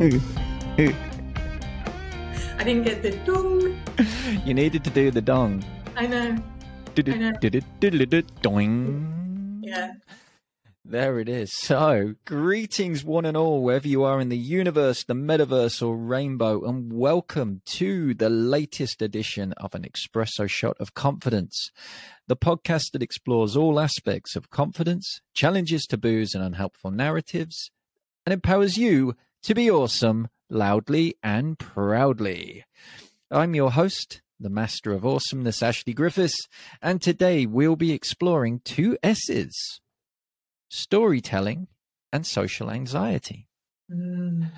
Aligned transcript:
I 0.00 0.92
didn't 2.62 2.84
get 2.84 3.02
the 3.02 3.18
dong. 3.26 3.76
You 4.46 4.54
needed 4.54 4.84
to 4.84 4.90
do 4.90 5.10
the 5.10 5.20
dong. 5.20 5.64
I 5.96 6.06
know. 6.06 6.36
know. 7.16 7.32
Doing. 8.40 9.60
Yeah. 9.64 9.94
There 10.84 11.18
it 11.18 11.28
is. 11.28 11.52
So, 11.52 12.14
greetings, 12.24 13.02
one 13.02 13.24
and 13.24 13.36
all, 13.36 13.64
wherever 13.64 13.88
you 13.88 14.04
are 14.04 14.20
in 14.20 14.28
the 14.28 14.38
universe, 14.38 15.02
the 15.02 15.14
metaverse, 15.14 15.84
or 15.84 15.96
rainbow, 15.96 16.64
and 16.64 16.92
welcome 16.92 17.62
to 17.66 18.14
the 18.14 18.30
latest 18.30 19.02
edition 19.02 19.52
of 19.54 19.74
an 19.74 19.82
Espresso 19.82 20.48
Shot 20.48 20.76
of 20.78 20.94
Confidence, 20.94 21.72
the 22.28 22.36
podcast 22.36 22.92
that 22.92 23.02
explores 23.02 23.56
all 23.56 23.80
aspects 23.80 24.36
of 24.36 24.48
confidence, 24.48 25.22
challenges 25.34 25.86
taboos 25.86 26.36
and 26.36 26.44
unhelpful 26.44 26.92
narratives, 26.92 27.72
and 28.24 28.32
empowers 28.32 28.78
you 28.78 29.16
to 29.42 29.54
be 29.54 29.70
awesome 29.70 30.28
loudly 30.50 31.14
and 31.22 31.58
proudly. 31.58 32.64
I'm 33.30 33.54
your 33.54 33.72
host, 33.72 34.22
the 34.40 34.50
master 34.50 34.92
of 34.92 35.04
awesomeness, 35.04 35.62
Ashley 35.62 35.94
Griffiths, 35.94 36.48
and 36.80 37.00
today 37.00 37.46
we'll 37.46 37.76
be 37.76 37.92
exploring 37.92 38.60
two 38.64 38.96
S's 39.02 39.80
storytelling 40.68 41.68
and 42.12 42.26
social 42.26 42.70
anxiety. 42.70 43.48
Mm. 43.90 44.50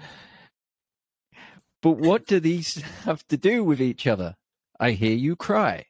But 1.83 1.93
what 1.93 2.27
do 2.27 2.41
these 2.41 2.83
have 3.05 3.27
to 3.29 3.37
do 3.37 3.65
with 3.65 3.81
each 3.81 4.07
other? 4.07 4.37
I 4.79 4.93
hear 4.93 5.17
you 5.17 5.37
cry. 5.37 5.87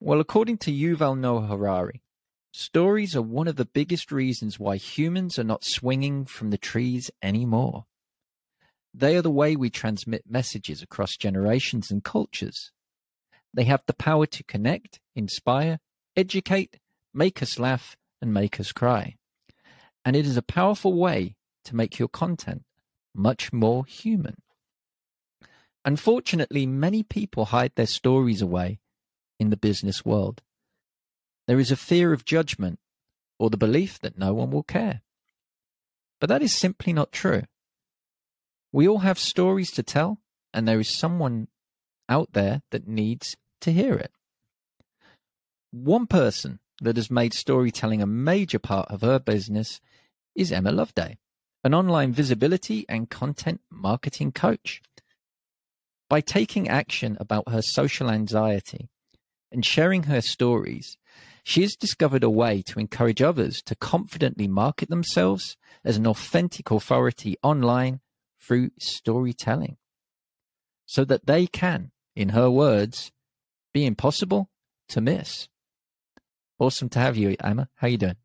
Well, 0.00 0.20
according 0.20 0.58
to 0.58 0.72
Yuval 0.72 1.18
Noah 1.18 1.46
Harari, 1.46 2.02
stories 2.56 3.14
are 3.14 3.22
one 3.22 3.48
of 3.48 3.56
the 3.56 3.66
biggest 3.66 4.10
reasons 4.10 4.58
why 4.58 4.76
humans 4.76 5.38
are 5.38 5.44
not 5.44 5.62
swinging 5.62 6.24
from 6.24 6.48
the 6.48 6.56
trees 6.56 7.10
anymore. 7.22 7.84
They 8.94 9.14
are 9.16 9.22
the 9.22 9.30
way 9.30 9.56
we 9.56 9.68
transmit 9.68 10.22
messages 10.26 10.80
across 10.80 11.18
generations 11.18 11.90
and 11.90 12.02
cultures. 12.02 12.72
They 13.52 13.64
have 13.64 13.82
the 13.86 13.92
power 13.92 14.24
to 14.26 14.44
connect, 14.44 15.00
inspire, 15.14 15.80
educate, 16.16 16.78
make 17.12 17.42
us 17.42 17.58
laugh, 17.58 17.94
and 18.22 18.32
make 18.32 18.58
us 18.58 18.72
cry. 18.72 19.16
And 20.02 20.16
it 20.16 20.24
is 20.24 20.38
a 20.38 20.42
powerful 20.42 20.94
way 20.94 21.36
to 21.64 21.76
make 21.76 21.98
your 21.98 22.08
content 22.08 22.62
much 23.14 23.52
more 23.52 23.84
human. 23.84 24.36
Unfortunately, 25.84 26.66
many 26.66 27.02
people 27.02 27.46
hide 27.46 27.72
their 27.76 27.86
stories 27.86 28.40
away 28.40 28.78
in 29.38 29.50
the 29.50 29.58
business 29.58 30.06
world. 30.06 30.42
There 31.46 31.60
is 31.60 31.70
a 31.70 31.76
fear 31.76 32.12
of 32.12 32.24
judgment 32.24 32.78
or 33.38 33.50
the 33.50 33.56
belief 33.56 34.00
that 34.00 34.18
no 34.18 34.34
one 34.34 34.50
will 34.50 34.62
care. 34.62 35.02
But 36.20 36.28
that 36.28 36.42
is 36.42 36.52
simply 36.52 36.92
not 36.92 37.12
true. 37.12 37.42
We 38.72 38.88
all 38.88 38.98
have 38.98 39.18
stories 39.18 39.70
to 39.72 39.82
tell, 39.82 40.18
and 40.52 40.66
there 40.66 40.80
is 40.80 40.88
someone 40.88 41.48
out 42.08 42.32
there 42.32 42.62
that 42.70 42.88
needs 42.88 43.36
to 43.60 43.72
hear 43.72 43.94
it. 43.94 44.12
One 45.70 46.06
person 46.06 46.60
that 46.80 46.96
has 46.96 47.10
made 47.10 47.34
storytelling 47.34 48.02
a 48.02 48.06
major 48.06 48.58
part 48.58 48.90
of 48.90 49.02
her 49.02 49.18
business 49.18 49.80
is 50.34 50.52
Emma 50.52 50.72
Loveday, 50.72 51.18
an 51.64 51.74
online 51.74 52.12
visibility 52.12 52.84
and 52.88 53.10
content 53.10 53.60
marketing 53.70 54.32
coach. 54.32 54.82
By 56.08 56.20
taking 56.20 56.68
action 56.68 57.16
about 57.18 57.48
her 57.48 57.62
social 57.62 58.10
anxiety 58.10 58.88
and 59.50 59.64
sharing 59.64 60.04
her 60.04 60.20
stories, 60.20 60.96
she 61.48 61.62
has 61.62 61.76
discovered 61.76 62.24
a 62.24 62.28
way 62.28 62.60
to 62.60 62.80
encourage 62.80 63.22
others 63.22 63.62
to 63.62 63.76
confidently 63.76 64.48
market 64.48 64.90
themselves 64.90 65.56
as 65.84 65.96
an 65.96 66.04
authentic 66.04 66.72
authority 66.72 67.36
online 67.40 68.00
through 68.40 68.68
storytelling 68.80 69.76
so 70.86 71.04
that 71.04 71.26
they 71.26 71.46
can, 71.46 71.92
in 72.16 72.30
her 72.30 72.50
words, 72.50 73.12
be 73.72 73.86
impossible 73.86 74.50
to 74.88 75.00
miss. 75.00 75.46
Awesome 76.58 76.88
to 76.88 76.98
have 76.98 77.16
you, 77.16 77.36
Emma. 77.38 77.68
How 77.76 77.86
you 77.86 77.98
doing? 77.98 78.16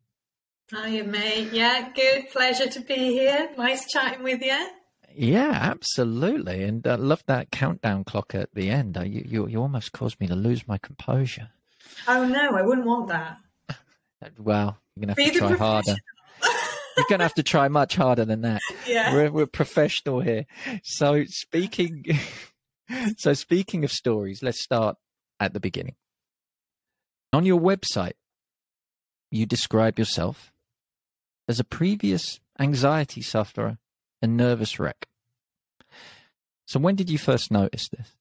Hiya, 0.72 1.04
mate. 1.04 1.52
Yeah, 1.52 1.90
good. 1.94 2.28
Pleasure 2.30 2.66
to 2.70 2.80
be 2.80 3.12
here. 3.12 3.50
Nice 3.56 3.88
chatting 3.88 4.24
with 4.24 4.42
you. 4.42 4.66
Yeah, 5.14 5.56
absolutely. 5.60 6.64
And 6.64 6.84
I 6.88 6.96
love 6.96 7.22
that 7.28 7.52
countdown 7.52 8.02
clock 8.02 8.34
at 8.34 8.52
the 8.52 8.68
end. 8.68 8.98
You, 9.00 9.24
you, 9.24 9.46
you 9.46 9.60
almost 9.60 9.92
caused 9.92 10.18
me 10.18 10.26
to 10.26 10.34
lose 10.34 10.66
my 10.66 10.78
composure. 10.78 11.50
Oh, 12.08 12.24
no, 12.24 12.56
I 12.56 12.62
wouldn't 12.62 12.86
want 12.86 13.08
that. 13.08 13.38
well, 14.38 14.78
you're 14.96 15.14
to 15.14 15.22
have 15.22 15.32
to 15.32 15.38
try 15.38 15.56
harder. 15.56 15.96
you're 16.96 17.18
to 17.18 17.22
have 17.22 17.34
to 17.34 17.42
try 17.42 17.68
much 17.68 17.96
harder 17.96 18.24
than 18.24 18.42
that. 18.42 18.60
Yeah. 18.86 19.14
We're, 19.14 19.30
we're 19.30 19.46
professional 19.46 20.20
here. 20.20 20.44
So, 20.82 21.24
speaking. 21.26 22.04
so, 23.16 23.32
speaking 23.32 23.84
of 23.84 23.92
stories, 23.92 24.42
let's 24.42 24.62
start 24.62 24.96
at 25.38 25.52
the 25.52 25.60
beginning. 25.60 25.94
On 27.32 27.46
your 27.46 27.60
website, 27.60 28.14
you 29.30 29.46
describe 29.46 29.98
yourself 29.98 30.52
as 31.48 31.60
a 31.60 31.64
previous 31.64 32.40
anxiety 32.58 33.22
sufferer 33.22 33.78
and 34.20 34.36
nervous 34.36 34.78
wreck. 34.78 35.06
So, 36.66 36.80
when 36.80 36.96
did 36.96 37.08
you 37.08 37.18
first 37.18 37.50
notice 37.50 37.88
this? 37.88 38.16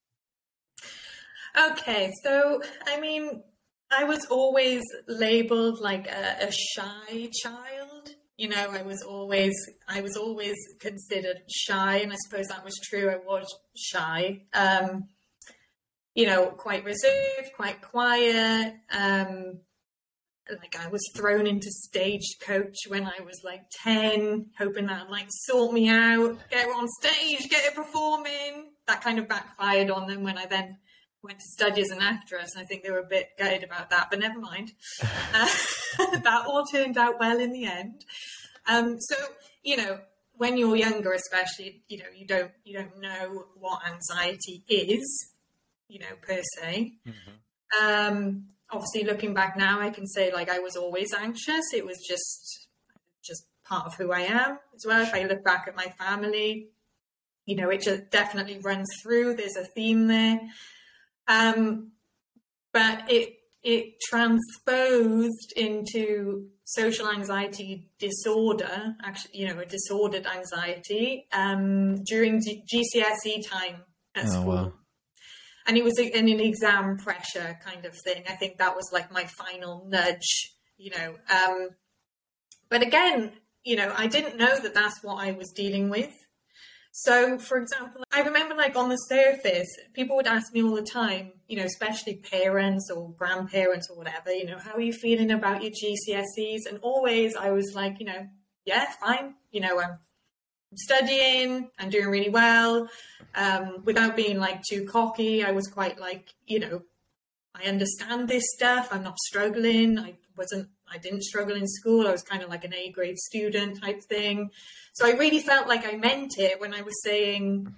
Okay, 1.71 2.13
so 2.23 2.61
I 2.87 2.99
mean, 2.99 3.43
I 3.91 4.05
was 4.05 4.25
always 4.29 4.83
labeled 5.07 5.79
like 5.81 6.07
a, 6.07 6.47
a, 6.47 6.51
shy 6.51 7.29
child. 7.43 8.09
You 8.37 8.49
know, 8.49 8.71
I 8.71 8.81
was 8.83 9.03
always 9.03 9.53
I 9.87 10.01
was 10.01 10.15
always 10.15 10.55
considered 10.79 11.41
shy, 11.49 11.97
and 11.97 12.11
I 12.11 12.15
suppose 12.27 12.47
that 12.47 12.63
was 12.63 12.79
true. 12.89 13.09
I 13.09 13.17
was 13.17 13.45
shy. 13.75 14.43
Um, 14.53 15.09
you 16.15 16.25
know, 16.25 16.47
quite 16.47 16.83
reserved, 16.83 17.51
quite 17.55 17.81
quiet. 17.81 18.75
Um, 18.91 19.59
like 20.49 20.75
I 20.77 20.89
was 20.89 21.01
thrown 21.15 21.47
into 21.47 21.69
Stagecoach 21.69 22.75
when 22.87 23.05
I 23.05 23.21
was 23.23 23.41
like 23.43 23.63
10, 23.83 24.47
hoping 24.57 24.87
that 24.87 25.09
like 25.09 25.27
sort 25.29 25.73
me 25.73 25.87
out, 25.87 26.37
get 26.49 26.67
on 26.67 26.87
stage, 27.01 27.49
get 27.49 27.65
it 27.65 27.75
performing. 27.75 28.71
That 28.87 29.01
kind 29.01 29.19
of 29.19 29.27
backfired 29.27 29.89
on 29.89 30.07
them 30.07 30.23
when 30.23 30.37
I 30.37 30.47
then 30.47 30.77
went 31.23 31.39
to 31.39 31.45
study 31.45 31.81
as 31.81 31.89
an 31.89 32.01
actress. 32.01 32.55
I 32.57 32.63
think 32.63 32.83
they 32.83 32.91
were 32.91 32.99
a 32.99 33.05
bit 33.05 33.29
gutted 33.37 33.63
about 33.63 33.89
that, 33.89 34.07
but 34.09 34.19
never 34.19 34.39
mind. 34.39 34.73
Uh, 35.33 35.47
that 36.23 36.45
all 36.45 36.65
turned 36.65 36.97
out 36.97 37.17
well 37.17 37.39
in 37.39 37.53
the 37.53 37.65
end. 37.65 38.03
Um, 38.67 38.97
so, 38.99 39.15
you 39.63 39.77
know, 39.77 39.99
when 40.33 40.57
you're 40.57 40.75
younger, 40.75 41.13
especially, 41.13 41.83
you 41.87 41.99
know, 41.99 42.05
you 42.15 42.25
don't 42.25 42.51
you 42.65 42.73
don't 42.73 42.99
know 42.99 43.45
what 43.59 43.81
anxiety 43.87 44.63
is, 44.67 45.33
you 45.87 45.99
know, 45.99 46.15
per 46.21 46.41
se. 46.57 46.93
Mm-hmm. 47.07 47.85
Um, 47.85 48.47
obviously 48.71 49.03
looking 49.03 49.33
back 49.33 49.55
now, 49.57 49.79
I 49.79 49.89
can 49.89 50.07
say 50.07 50.33
like 50.33 50.49
I 50.49 50.59
was 50.59 50.75
always 50.75 51.13
anxious. 51.13 51.73
It 51.73 51.85
was 51.85 51.97
just 52.07 52.67
just 53.23 53.43
part 53.63 53.85
of 53.85 53.95
who 53.95 54.11
I 54.11 54.21
am 54.21 54.59
as 54.75 54.85
well. 54.85 55.01
If 55.01 55.13
I 55.13 55.23
look 55.23 55.43
back 55.43 55.65
at 55.67 55.75
my 55.75 55.93
family, 55.97 56.69
you 57.45 57.55
know, 57.55 57.69
it 57.69 57.81
just 57.81 58.09
definitely 58.09 58.59
runs 58.59 58.87
through. 59.01 59.35
There's 59.35 59.55
a 59.55 59.65
theme 59.65 60.07
there. 60.07 60.39
Um, 61.31 61.91
but 62.73 63.09
it 63.09 63.35
it 63.63 63.99
transposed 64.01 65.53
into 65.55 66.47
social 66.65 67.09
anxiety 67.09 67.91
disorder, 67.99 68.95
actually, 69.03 69.39
you 69.39 69.47
know, 69.47 69.59
a 69.59 69.65
disordered 69.65 70.25
anxiety 70.25 71.27
um, 71.31 72.03
during 72.03 72.41
G- 72.41 72.63
GCSE 72.73 73.47
time 73.47 73.83
at 74.15 74.25
oh, 74.25 74.29
school. 74.29 74.45
Wow 74.45 74.73
and 75.67 75.77
it 75.77 75.83
was 75.83 75.99
a, 75.99 76.11
an, 76.17 76.27
exam 76.27 76.97
pressure 76.97 77.57
kind 77.63 77.85
of 77.85 77.95
thing. 77.95 78.23
I 78.27 78.33
think 78.33 78.57
that 78.57 78.75
was 78.75 78.89
like 78.91 79.11
my 79.11 79.25
final 79.25 79.85
nudge, 79.87 80.53
you 80.77 80.91
know. 80.91 81.15
Um, 81.29 81.69
but 82.69 82.81
again, 82.81 83.31
you 83.63 83.75
know, 83.75 83.93
I 83.95 84.07
didn't 84.07 84.37
know 84.37 84.59
that 84.59 84.73
that's 84.73 85.03
what 85.03 85.25
I 85.25 85.31
was 85.33 85.51
dealing 85.51 85.89
with. 85.89 86.11
So, 86.93 87.39
for 87.39 87.57
example, 87.57 88.03
I 88.11 88.21
remember 88.21 88.53
like 88.53 88.75
on 88.75 88.89
the 88.89 88.97
surface, 88.97 89.69
people 89.93 90.17
would 90.17 90.27
ask 90.27 90.53
me 90.53 90.61
all 90.61 90.75
the 90.75 90.81
time, 90.81 91.31
you 91.47 91.55
know, 91.55 91.63
especially 91.63 92.15
parents 92.15 92.91
or 92.93 93.11
grandparents 93.11 93.89
or 93.89 93.97
whatever, 93.97 94.31
you 94.31 94.45
know, 94.45 94.57
how 94.57 94.73
are 94.73 94.81
you 94.81 94.91
feeling 94.91 95.31
about 95.31 95.63
your 95.63 95.71
GCSEs? 95.71 96.69
And 96.69 96.79
always 96.81 97.35
I 97.35 97.51
was 97.51 97.73
like, 97.73 97.99
you 97.99 98.05
know, 98.05 98.27
yeah, 98.65 98.91
fine. 98.99 99.35
You 99.51 99.61
know, 99.61 99.79
I'm 99.79 99.99
studying, 100.75 101.69
I'm 101.79 101.89
doing 101.89 102.07
really 102.07 102.29
well. 102.29 102.89
Um, 103.35 103.83
without 103.85 104.17
being 104.17 104.37
like 104.37 104.61
too 104.69 104.85
cocky, 104.85 105.45
I 105.45 105.51
was 105.51 105.67
quite 105.67 105.97
like, 105.97 106.33
you 106.45 106.59
know, 106.59 106.81
I 107.55 107.67
understand 107.69 108.27
this 108.27 108.43
stuff. 108.55 108.89
I'm 108.91 109.03
not 109.03 109.17
struggling. 109.19 109.97
I 109.97 110.15
wasn't, 110.37 110.69
I 110.91 110.97
didn't 110.97 111.23
struggle 111.23 111.55
in 111.55 111.67
school. 111.67 112.07
I 112.07 112.11
was 112.11 112.23
kind 112.23 112.43
of 112.43 112.49
like 112.49 112.63
an 112.63 112.73
A 112.73 112.91
grade 112.91 113.17
student 113.17 113.81
type 113.81 114.01
thing. 114.03 114.51
So 114.93 115.05
I 115.05 115.11
really 115.11 115.39
felt 115.39 115.67
like 115.67 115.85
I 115.85 115.95
meant 115.97 116.37
it 116.37 116.59
when 116.59 116.73
I 116.73 116.81
was 116.81 117.01
saying, 117.03 117.73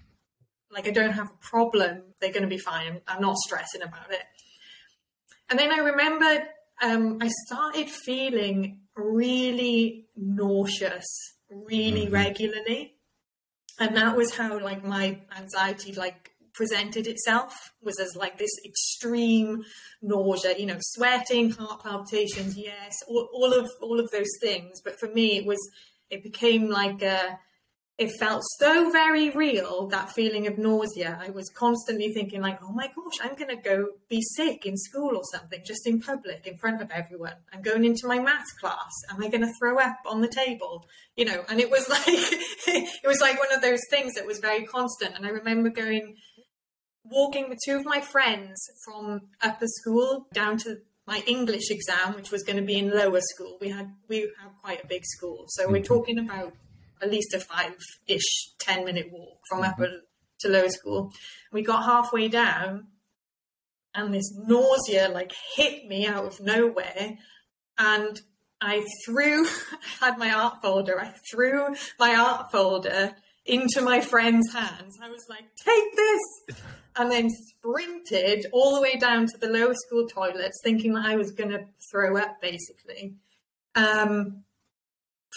like, 0.71 0.87
I 0.87 0.91
don't 0.91 1.11
have 1.11 1.29
a 1.29 1.45
problem. 1.45 2.03
They're 2.19 2.31
going 2.31 2.43
to 2.43 2.47
be 2.47 2.57
fine. 2.57 3.01
I'm 3.07 3.21
not 3.21 3.37
stressing 3.37 3.81
about 3.81 4.11
it. 4.11 4.23
And 5.49 5.59
then 5.59 5.71
I 5.71 5.77
remembered 5.77 6.47
um, 6.81 7.19
I 7.21 7.29
started 7.45 7.89
feeling 7.89 8.81
really 8.95 10.07
nauseous 10.15 11.05
really 11.49 12.05
mm-hmm. 12.05 12.13
regularly. 12.13 12.95
and 13.79 13.95
that 13.97 14.15
was 14.15 14.35
how 14.35 14.59
like 14.59 14.83
my 14.83 15.19
anxiety 15.35 15.93
like 15.93 16.31
presented 16.53 17.07
itself 17.07 17.73
was 17.81 17.99
as 17.99 18.15
like 18.15 18.37
this 18.37 18.51
extreme 18.65 19.63
nausea 20.01 20.57
you 20.57 20.65
know 20.65 20.77
sweating 20.79 21.51
heart 21.51 21.81
palpitations 21.83 22.57
yes 22.57 22.93
all, 23.07 23.27
all 23.33 23.53
of 23.53 23.69
all 23.81 23.99
of 23.99 24.09
those 24.11 24.31
things. 24.41 24.81
But 24.83 24.99
for 24.99 25.07
me 25.07 25.37
it 25.37 25.45
was 25.45 25.59
it 26.09 26.23
became 26.23 26.69
like 26.69 27.01
a 27.01 27.39
it 27.99 28.11
felt 28.19 28.41
so 28.57 28.91
very 28.91 29.29
real 29.29 29.87
that 29.87 30.09
feeling 30.09 30.47
of 30.47 30.57
nausea. 30.57 31.19
I 31.21 31.29
was 31.29 31.49
constantly 31.55 32.11
thinking 32.11 32.41
like 32.41 32.59
oh 32.63 32.71
my 32.71 32.87
gosh 32.87 33.19
i'm 33.21 33.35
going 33.35 33.55
to 33.55 33.61
go 33.61 33.87
be 34.09 34.21
sick 34.21 34.65
in 34.65 34.77
school 34.77 35.15
or 35.15 35.21
something 35.31 35.61
just 35.65 35.85
in 35.85 36.01
public 36.01 36.47
in 36.47 36.57
front 36.57 36.81
of 36.81 36.89
everyone. 36.91 37.35
I'm 37.53 37.61
going 37.61 37.85
into 37.85 38.07
my 38.07 38.19
math 38.19 38.57
class. 38.59 38.91
Am 39.11 39.23
i 39.23 39.27
going 39.27 39.41
to 39.41 39.53
throw 39.59 39.79
up 39.79 39.97
on 40.07 40.21
the 40.21 40.27
table? 40.27 40.87
You 41.15 41.25
know 41.25 41.43
and 41.49 41.59
it 41.59 41.69
was 41.69 41.87
like 41.95 42.03
it 42.07 43.07
was 43.07 43.21
like 43.21 43.37
one 43.37 43.53
of 43.53 43.61
those 43.61 43.81
things 43.89 44.15
that 44.15 44.25
was 44.25 44.39
very 44.39 44.65
constant. 44.65 45.15
And 45.15 45.25
i 45.25 45.29
remember 45.29 45.69
going 45.69 46.15
walking 47.03 47.49
with 47.49 47.59
two 47.65 47.77
of 47.77 47.85
my 47.85 48.01
friends 48.01 48.69
from 48.85 49.21
upper 49.41 49.67
school 49.67 50.27
down 50.33 50.57
to 50.59 50.77
my 51.05 51.21
English 51.27 51.69
exam, 51.69 52.13
which 52.15 52.31
was 52.31 52.43
going 52.43 52.55
to 52.57 52.63
be 52.63 52.77
in 52.77 52.89
lower 52.89 53.19
school. 53.21 53.57
We 53.59 53.69
had 53.69 53.93
we 54.07 54.21
have 54.41 54.55
quite 54.61 54.83
a 54.83 54.87
big 54.87 55.03
school, 55.05 55.45
so 55.49 55.63
mm-hmm. 55.63 55.73
we're 55.73 55.83
talking 55.83 56.19
about 56.19 56.53
at 57.01 57.11
least 57.11 57.33
a 57.33 57.39
five-ish, 57.39 58.53
ten-minute 58.59 59.09
walk 59.11 59.39
from 59.49 59.61
mm-hmm. 59.61 59.71
upper 59.71 59.89
to 60.39 60.47
lower 60.47 60.69
school. 60.69 61.11
We 61.51 61.61
got 61.61 61.83
halfway 61.83 62.29
down, 62.29 62.87
and 63.93 64.13
this 64.13 64.33
nausea 64.35 65.09
like 65.09 65.33
hit 65.55 65.87
me 65.87 66.07
out 66.07 66.25
of 66.25 66.39
nowhere, 66.39 67.17
and 67.77 68.21
I 68.61 68.85
threw 69.05 69.45
had 69.99 70.17
my 70.17 70.31
art 70.31 70.61
folder. 70.61 70.99
I 70.99 71.13
threw 71.29 71.75
my 71.99 72.15
art 72.15 72.51
folder 72.51 73.15
into 73.45 73.81
my 73.81 74.01
friend's 74.01 74.51
hands. 74.53 74.97
I 75.01 75.09
was 75.09 75.25
like, 75.29 75.45
"Take 75.63 75.95
this." 75.95 76.63
and 76.95 77.11
then 77.11 77.29
sprinted 77.29 78.45
all 78.51 78.75
the 78.75 78.81
way 78.81 78.95
down 78.97 79.25
to 79.25 79.37
the 79.39 79.47
lower 79.47 79.73
school 79.73 80.07
toilets, 80.07 80.59
thinking 80.63 80.93
that 80.93 81.05
I 81.05 81.15
was 81.15 81.31
going 81.31 81.49
to 81.49 81.65
throw 81.91 82.17
up, 82.17 82.39
basically, 82.41 83.15
um, 83.75 84.43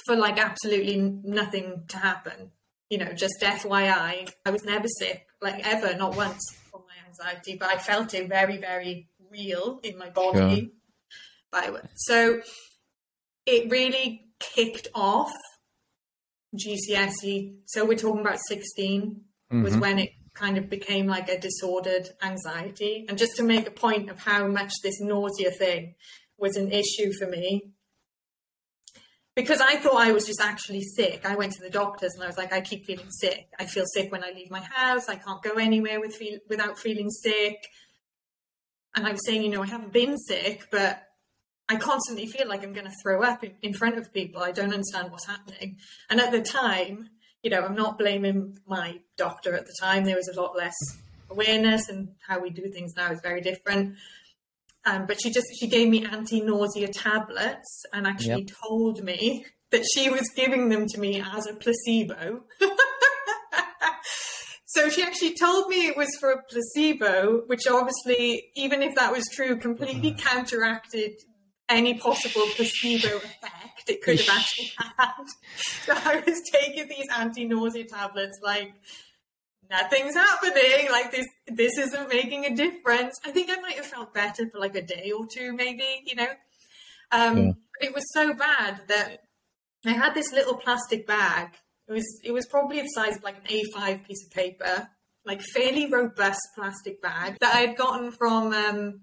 for 0.05 0.17
like 0.17 0.39
absolutely 0.39 0.99
nothing 1.25 1.85
to 1.89 1.99
happen. 1.99 2.51
You 2.91 2.99
know, 2.99 3.13
just 3.13 3.41
FYI, 3.41 4.31
I 4.45 4.51
was 4.51 4.65
never 4.65 4.87
sick, 4.87 5.27
like 5.41 5.67
ever, 5.67 5.97
not 5.97 6.17
once 6.17 6.43
from 6.71 6.83
my 6.83 7.09
anxiety, 7.09 7.57
but 7.59 7.69
I 7.69 7.79
felt 7.79 8.15
it 8.15 8.29
very, 8.29 8.59
very 8.59 9.09
real 9.31 9.81
in 9.83 9.99
my 9.99 10.11
body. 10.11 10.61
Sure. 10.61 10.71
So 11.95 12.41
it 13.47 13.71
really 13.71 14.27
kicked 14.39 14.89
off 14.95 15.33
GCSE. 16.57 17.59
So 17.67 17.85
we're 17.85 17.99
talking 17.99 18.21
about 18.21 18.39
16 18.49 19.03
mm-hmm. 19.53 19.63
was 19.63 19.77
when 19.77 19.99
it 19.99 20.11
kind 20.35 20.59
of 20.59 20.69
became 20.69 21.07
like 21.07 21.29
a 21.29 21.39
disordered 21.39 22.09
anxiety. 22.23 23.07
And 23.09 23.17
just 23.19 23.37
to 23.37 23.43
make 23.43 23.67
a 23.67 23.71
point 23.71 24.11
of 24.11 24.21
how 24.21 24.47
much 24.47 24.73
this 24.83 25.01
nausea 25.01 25.51
thing 25.51 25.95
was 26.39 26.57
an 26.57 26.71
issue 26.71 27.13
for 27.19 27.27
me, 27.27 27.73
because 29.35 29.61
I 29.61 29.77
thought 29.77 29.97
I 29.97 30.13
was 30.13 30.27
just 30.27 30.41
actually 30.41 30.83
sick. 30.83 31.21
I 31.25 31.37
went 31.37 31.53
to 31.53 31.63
the 31.63 31.71
doctors 31.71 32.15
and 32.15 32.25
I 32.25 32.27
was 32.27 32.39
like, 32.39 32.53
I 32.53 32.63
keep 32.63 32.87
feeling 32.87 33.11
sick. 33.11 33.47
I 33.59 33.67
feel 33.67 33.85
sick 33.87 34.11
when 34.11 34.25
I 34.25 34.33
leave 34.33 34.51
my 34.51 34.61
house. 34.63 35.09
I 35.09 35.17
can't 35.17 35.43
go 35.43 35.53
anywhere 35.53 36.01
with 36.01 36.15
feel, 36.15 36.39
without 36.49 36.79
feeling 36.79 37.11
sick. 37.11 37.67
And 38.95 39.07
I 39.07 39.13
was 39.13 39.25
saying, 39.27 39.43
you 39.43 39.51
know, 39.51 39.63
I 39.63 39.67
haven't 39.67 39.93
been 39.93 40.17
sick, 40.17 40.69
but 40.71 41.06
I 41.69 41.77
constantly 41.77 42.27
feel 42.27 42.49
like 42.49 42.63
I'm 42.63 42.73
going 42.73 42.87
to 42.87 42.95
throw 43.03 43.23
up 43.23 43.43
in, 43.43 43.53
in 43.63 43.75
front 43.75 43.99
of 43.99 44.13
people. 44.13 44.43
I 44.43 44.53
don't 44.53 44.73
understand 44.73 45.11
what's 45.11 45.27
happening. 45.27 45.79
And 46.09 46.21
at 46.21 46.31
the 46.31 46.41
time, 46.41 47.11
you 47.43 47.51
know, 47.51 47.63
I'm 47.63 47.75
not 47.75 47.99
blaming 47.99 48.59
my 48.67 49.01
doctor 49.17 49.55
at 49.55 49.67
the 49.67 49.75
time. 49.81 50.05
There 50.05 50.17
was 50.17 50.29
a 50.29 50.41
lot 50.41 50.57
less 50.57 50.75
awareness, 51.31 51.89
and 51.89 52.11
how 52.27 52.41
we 52.41 52.51
do 52.51 52.71
things 52.71 52.93
now 52.97 53.11
is 53.11 53.21
very 53.21 53.41
different. 53.41 53.97
Um, 54.85 55.07
but 55.07 55.21
she 55.21 55.31
just 55.31 55.47
she 55.59 55.67
gave 55.67 55.89
me 55.89 56.05
anti-nausea 56.05 56.93
tablets 56.93 57.83
and 57.93 58.07
actually 58.07 58.47
yep. 58.47 58.57
told 58.65 59.03
me 59.03 59.45
that 59.73 59.85
she 59.95 60.09
was 60.09 60.31
giving 60.37 60.69
them 60.69 60.87
to 60.87 61.01
me 61.01 61.21
as 61.21 61.47
a 61.47 61.55
placebo. 61.55 62.45
so 64.67 64.89
she 64.89 65.03
actually 65.03 65.35
told 65.35 65.69
me 65.69 65.89
it 65.89 65.97
was 65.97 66.09
for 66.21 66.31
a 66.31 66.43
placebo, 66.49 67.43
which 67.47 67.63
obviously, 67.69 68.53
even 68.55 68.81
if 68.81 68.95
that 68.95 69.11
was 69.11 69.25
true, 69.33 69.57
completely 69.57 70.13
mm-hmm. 70.13 70.29
counteracted 70.29 71.15
any 71.69 71.95
possible 71.95 72.43
placebo 72.55 73.17
effect 73.17 73.89
it 73.89 74.03
could 74.03 74.21
have 74.21 74.37
actually 74.37 74.73
had. 74.99 75.27
So 75.85 75.93
I 75.95 76.23
was 76.27 76.41
taking 76.53 76.89
these 76.89 77.07
anti-nausea 77.17 77.85
tablets 77.85 78.39
like 78.43 78.73
nothing's 79.71 80.15
happening. 80.15 80.91
Like 80.91 81.11
this, 81.13 81.27
this 81.47 81.79
isn't 81.79 82.09
making 82.09 82.45
a 82.45 82.55
difference. 82.55 83.19
I 83.25 83.31
think 83.31 83.51
I 83.51 83.61
might 83.61 83.77
have 83.77 83.87
felt 83.87 84.15
better 84.15 84.49
for 84.51 84.59
like 84.59 84.75
a 84.75 84.83
day 84.83 85.13
or 85.17 85.27
two, 85.27 85.53
maybe. 85.53 86.03
You 86.05 86.17
know, 86.17 86.29
um, 87.13 87.39
yeah. 87.39 87.53
it 87.81 87.95
was 87.95 88.05
so 88.13 88.35
bad 88.35 88.81
that 88.89 89.23
I 89.85 89.93
had 89.93 90.15
this 90.15 90.33
little 90.33 90.57
plastic 90.57 91.07
bag. 91.07 91.51
It 91.89 91.93
was 91.93 92.21
it 92.25 92.33
was 92.33 92.47
probably 92.47 92.81
the 92.81 92.89
size 92.89 93.17
of 93.17 93.23
like 93.23 93.39
an 93.39 93.45
A5 93.45 94.05
piece 94.05 94.27
of 94.27 94.33
paper, 94.33 94.89
like 95.25 95.41
fairly 95.41 95.91
robust 95.91 96.41
plastic 96.57 97.01
bag 97.01 97.37
that 97.41 97.55
I 97.55 97.61
had 97.61 97.77
gotten 97.77 98.11
from 98.11 98.53
um, 98.53 99.01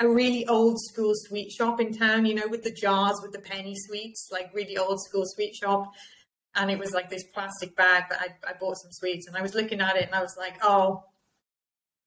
a 0.00 0.08
really 0.08 0.46
old 0.46 0.78
school 0.80 1.12
sweet 1.14 1.50
shop 1.50 1.80
in 1.80 1.92
town, 1.92 2.24
you 2.24 2.34
know, 2.34 2.46
with 2.48 2.62
the 2.62 2.70
jars 2.70 3.18
with 3.22 3.32
the 3.32 3.40
penny 3.40 3.74
sweets, 3.76 4.28
like 4.30 4.54
really 4.54 4.76
old 4.76 5.02
school 5.02 5.24
sweet 5.26 5.54
shop. 5.54 5.92
And 6.54 6.70
it 6.70 6.78
was 6.78 6.92
like 6.92 7.10
this 7.10 7.24
plastic 7.34 7.76
bag 7.76 8.04
that 8.10 8.20
I, 8.20 8.50
I 8.50 8.52
bought 8.58 8.76
some 8.78 8.90
sweets 8.92 9.26
and 9.26 9.36
I 9.36 9.42
was 9.42 9.54
looking 9.54 9.80
at 9.80 9.96
it 9.96 10.06
and 10.06 10.14
I 10.14 10.22
was 10.22 10.36
like, 10.38 10.58
oh, 10.62 11.04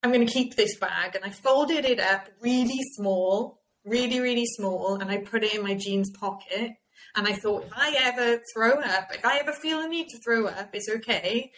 I'm 0.02 0.12
going 0.12 0.26
to 0.26 0.32
keep 0.32 0.56
this 0.56 0.76
bag. 0.78 1.14
And 1.14 1.24
I 1.24 1.30
folded 1.30 1.84
it 1.84 2.00
up 2.00 2.28
really 2.40 2.80
small, 2.96 3.60
really, 3.84 4.20
really 4.20 4.46
small. 4.46 4.96
And 5.00 5.10
I 5.10 5.18
put 5.18 5.44
it 5.44 5.54
in 5.54 5.62
my 5.62 5.74
jeans 5.74 6.10
pocket. 6.10 6.72
And 7.14 7.26
I 7.26 7.34
thought, 7.34 7.64
if 7.66 7.72
I 7.74 7.94
ever 8.00 8.40
throw 8.54 8.80
up, 8.80 9.14
if 9.14 9.24
I 9.24 9.38
ever 9.38 9.52
feel 9.52 9.80
a 9.80 9.88
need 9.88 10.08
to 10.08 10.18
throw 10.18 10.46
up, 10.46 10.70
it's 10.72 10.88
okay 10.88 11.52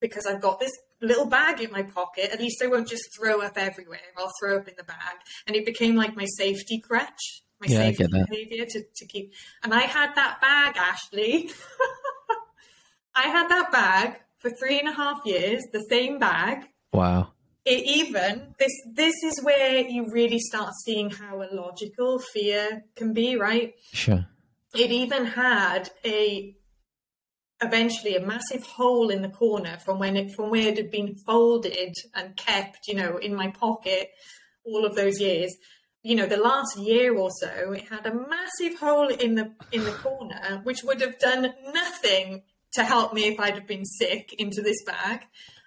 because 0.00 0.26
I've 0.26 0.42
got 0.42 0.60
this 0.60 0.72
little 1.04 1.26
bag 1.26 1.60
in 1.60 1.70
my 1.70 1.82
pocket. 1.82 2.30
At 2.32 2.40
least 2.40 2.62
I 2.62 2.66
won't 2.66 2.88
just 2.88 3.04
throw 3.16 3.40
up 3.40 3.56
everywhere. 3.56 4.00
I'll 4.16 4.32
throw 4.40 4.58
up 4.58 4.68
in 4.68 4.74
the 4.76 4.84
bag. 4.84 5.16
And 5.46 5.56
it 5.56 5.64
became 5.64 5.96
like 5.96 6.16
my 6.16 6.26
safety 6.36 6.80
crutch, 6.80 7.42
my 7.60 7.66
yeah, 7.68 7.78
safety 7.78 8.06
behavior 8.06 8.66
to, 8.66 8.82
to 8.96 9.06
keep. 9.06 9.32
And 9.62 9.72
I 9.72 9.82
had 9.82 10.14
that 10.14 10.40
bag, 10.40 10.76
Ashley. 10.76 11.50
I 13.14 13.28
had 13.28 13.48
that 13.48 13.70
bag 13.70 14.20
for 14.38 14.50
three 14.50 14.78
and 14.78 14.88
a 14.88 14.92
half 14.92 15.20
years, 15.24 15.62
the 15.72 15.84
same 15.88 16.18
bag. 16.18 16.64
Wow. 16.92 17.32
It 17.64 17.82
even 17.86 18.54
this 18.58 18.72
this 18.92 19.14
is 19.24 19.42
where 19.42 19.78
you 19.78 20.10
really 20.10 20.38
start 20.38 20.74
seeing 20.84 21.08
how 21.08 21.40
illogical 21.40 22.18
fear 22.18 22.84
can 22.94 23.14
be, 23.14 23.36
right? 23.36 23.72
Sure. 23.92 24.26
It 24.74 24.90
even 24.90 25.24
had 25.24 25.90
a 26.04 26.54
eventually 27.64 28.16
a 28.16 28.24
massive 28.24 28.62
hole 28.62 29.10
in 29.10 29.22
the 29.22 29.28
corner 29.28 29.78
from 29.84 29.98
when 29.98 30.16
it 30.16 30.32
from 30.34 30.50
where 30.50 30.68
it 30.68 30.76
had 30.76 30.90
been 30.90 31.14
folded 31.26 31.94
and 32.14 32.36
kept, 32.36 32.86
you 32.88 32.94
know, 32.94 33.16
in 33.18 33.34
my 33.34 33.48
pocket 33.48 34.10
all 34.64 34.84
of 34.84 34.94
those 34.94 35.20
years. 35.20 35.54
You 36.02 36.16
know, 36.16 36.26
the 36.26 36.36
last 36.36 36.76
year 36.76 37.16
or 37.16 37.30
so, 37.40 37.72
it 37.72 37.88
had 37.88 38.06
a 38.06 38.14
massive 38.14 38.78
hole 38.78 39.08
in 39.08 39.36
the 39.36 39.52
in 39.72 39.84
the 39.84 39.92
corner, 39.92 40.60
which 40.64 40.82
would 40.84 41.00
have 41.00 41.18
done 41.18 41.52
nothing 41.72 42.42
to 42.74 42.84
help 42.84 43.14
me 43.14 43.24
if 43.24 43.40
I'd 43.40 43.54
have 43.54 43.66
been 43.66 43.84
sick 43.84 44.34
into 44.38 44.60
this 44.60 44.82
bag. 44.84 45.22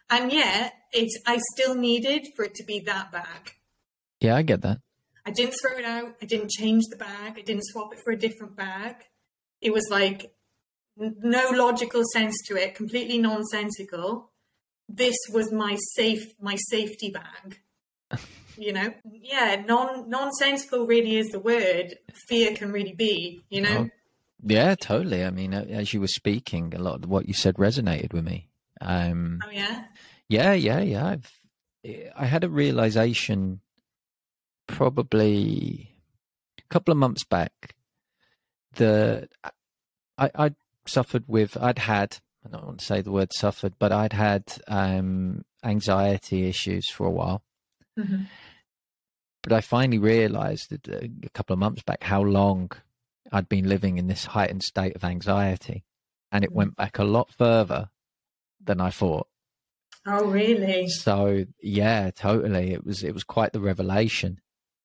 And 0.09 0.31
yet, 0.31 0.73
it's 0.91 1.17
I 1.25 1.39
still 1.53 1.75
needed 1.75 2.27
for 2.35 2.45
it 2.45 2.53
to 2.55 2.63
be 2.63 2.79
that 2.81 3.11
bag. 3.11 3.55
Yeah, 4.21 4.35
I 4.35 4.41
get 4.41 4.61
that. 4.61 4.79
I 5.25 5.31
didn't 5.31 5.55
throw 5.61 5.77
it 5.77 5.85
out. 5.85 6.15
I 6.21 6.25
didn't 6.25 6.51
change 6.51 6.85
the 6.89 6.95
bag. 6.95 7.33
I 7.37 7.41
didn't 7.41 7.65
swap 7.65 7.93
it 7.93 7.99
for 7.99 8.11
a 8.11 8.17
different 8.17 8.55
bag. 8.55 8.95
It 9.59 9.73
was 9.73 9.87
like 9.89 10.31
no 10.97 11.49
logical 11.51 12.03
sense 12.13 12.35
to 12.47 12.55
it, 12.55 12.75
completely 12.75 13.17
nonsensical. 13.17 14.31
This 14.89 15.15
was 15.31 15.51
my 15.51 15.77
safe, 15.95 16.25
my 16.41 16.55
safety 16.69 17.11
bag. 17.11 17.59
you 18.57 18.73
know, 18.73 18.93
yeah, 19.11 19.63
non 19.67 20.09
nonsensical 20.09 20.87
really 20.87 21.17
is 21.17 21.29
the 21.29 21.39
word. 21.39 21.97
Fear 22.27 22.55
can 22.55 22.71
really 22.71 22.93
be, 22.93 23.43
you 23.49 23.61
know. 23.61 23.87
Oh, 23.87 23.89
yeah, 24.43 24.75
totally. 24.75 25.23
I 25.25 25.31
mean, 25.31 25.53
as 25.53 25.93
you 25.93 25.99
were 25.99 26.07
speaking, 26.07 26.73
a 26.75 26.79
lot 26.79 27.03
of 27.03 27.09
what 27.09 27.27
you 27.27 27.33
said 27.33 27.55
resonated 27.55 28.13
with 28.13 28.23
me. 28.23 28.49
Um, 28.81 29.39
oh 29.45 29.49
yeah. 29.49 29.85
Yeah, 30.29 30.53
yeah, 30.53 30.79
yeah. 30.79 31.05
I've 31.05 31.31
I 32.15 32.25
had 32.25 32.43
a 32.43 32.49
realization 32.49 33.61
probably 34.67 35.95
a 36.59 36.67
couple 36.69 36.91
of 36.91 36.97
months 36.97 37.23
back 37.23 37.75
that 38.75 39.29
I, 40.17 40.29
I 40.35 40.55
suffered 40.89 41.23
with, 41.27 41.57
I'd 41.57 41.79
had, 41.79 42.17
I 42.45 42.49
don't 42.49 42.65
want 42.65 42.79
to 42.79 42.85
say 42.85 43.01
the 43.01 43.11
word 43.11 43.33
suffered, 43.33 43.73
but 43.79 43.91
I'd 43.91 44.13
had 44.13 44.43
um, 44.67 45.43
anxiety 45.63 46.47
issues 46.47 46.89
for 46.89 47.05
a 47.05 47.11
while. 47.11 47.43
Mm-hmm. 47.97 48.23
But 49.43 49.53
I 49.53 49.61
finally 49.61 49.99
realized 49.99 50.69
that 50.71 50.89
uh, 50.89 51.07
a 51.23 51.29
couple 51.29 51.53
of 51.53 51.59
months 51.59 51.83
back 51.83 52.03
how 52.03 52.21
long 52.21 52.71
I'd 53.31 53.49
been 53.49 53.69
living 53.69 53.97
in 53.97 54.07
this 54.07 54.25
heightened 54.25 54.63
state 54.63 54.95
of 54.95 55.03
anxiety. 55.03 55.83
And 56.31 56.43
it 56.43 56.49
mm-hmm. 56.49 56.57
went 56.57 56.75
back 56.75 56.99
a 56.99 57.03
lot 57.03 57.31
further 57.31 57.89
than 58.63 58.81
I 58.81 58.89
thought. 58.89 59.27
Oh, 60.05 60.25
really? 60.25 60.87
So 60.87 61.45
yeah, 61.61 62.11
totally. 62.11 62.71
It 62.71 62.85
was 62.85 63.03
it 63.03 63.13
was 63.13 63.23
quite 63.25 63.51
the 63.51 63.59
revelation. 63.59 64.39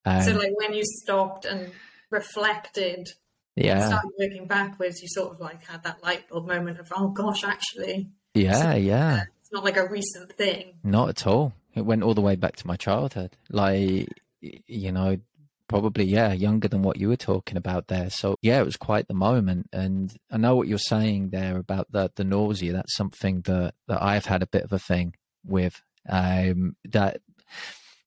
Um, 0.04 0.22
so 0.22 0.32
like 0.32 0.52
when 0.56 0.74
you 0.74 0.82
stopped 0.84 1.44
and 1.44 1.70
reflected, 2.10 3.08
yeah, 3.56 3.86
started 3.86 4.10
working 4.18 4.46
backwards, 4.46 5.02
you 5.02 5.08
sort 5.08 5.32
of 5.32 5.40
like 5.40 5.64
had 5.64 5.82
that 5.84 6.02
light 6.02 6.28
bulb 6.28 6.46
moment 6.46 6.78
of 6.78 6.90
oh 6.96 7.08
gosh, 7.08 7.44
actually, 7.44 8.10
yeah, 8.34 8.74
yeah. 8.74 9.24
It's 9.40 9.52
not 9.52 9.64
like 9.64 9.76
a 9.76 9.88
recent 9.88 10.32
thing. 10.32 10.74
Not 10.82 11.08
at 11.10 11.26
all. 11.26 11.52
It 11.74 11.82
went 11.82 12.02
all 12.02 12.14
the 12.14 12.20
way 12.20 12.36
back 12.36 12.56
to 12.56 12.66
my 12.66 12.76
childhood. 12.76 13.36
Like 13.50 14.08
you 14.40 14.92
know, 14.92 15.18
probably 15.72 16.04
yeah 16.04 16.32
younger 16.34 16.68
than 16.68 16.82
what 16.82 16.98
you 16.98 17.08
were 17.08 17.16
talking 17.16 17.56
about 17.56 17.88
there 17.88 18.10
so 18.10 18.36
yeah 18.42 18.60
it 18.60 18.64
was 18.64 18.76
quite 18.76 19.08
the 19.08 19.14
moment 19.14 19.66
and 19.72 20.14
i 20.30 20.36
know 20.36 20.54
what 20.54 20.68
you're 20.68 20.76
saying 20.76 21.30
there 21.30 21.56
about 21.56 21.90
the 21.90 22.10
the 22.16 22.24
nausea 22.24 22.74
that's 22.74 22.94
something 22.94 23.40
that 23.42 23.72
that 23.88 24.02
i've 24.02 24.26
had 24.26 24.42
a 24.42 24.46
bit 24.46 24.64
of 24.64 24.72
a 24.74 24.78
thing 24.78 25.14
with 25.46 25.80
um 26.10 26.76
that 26.84 27.22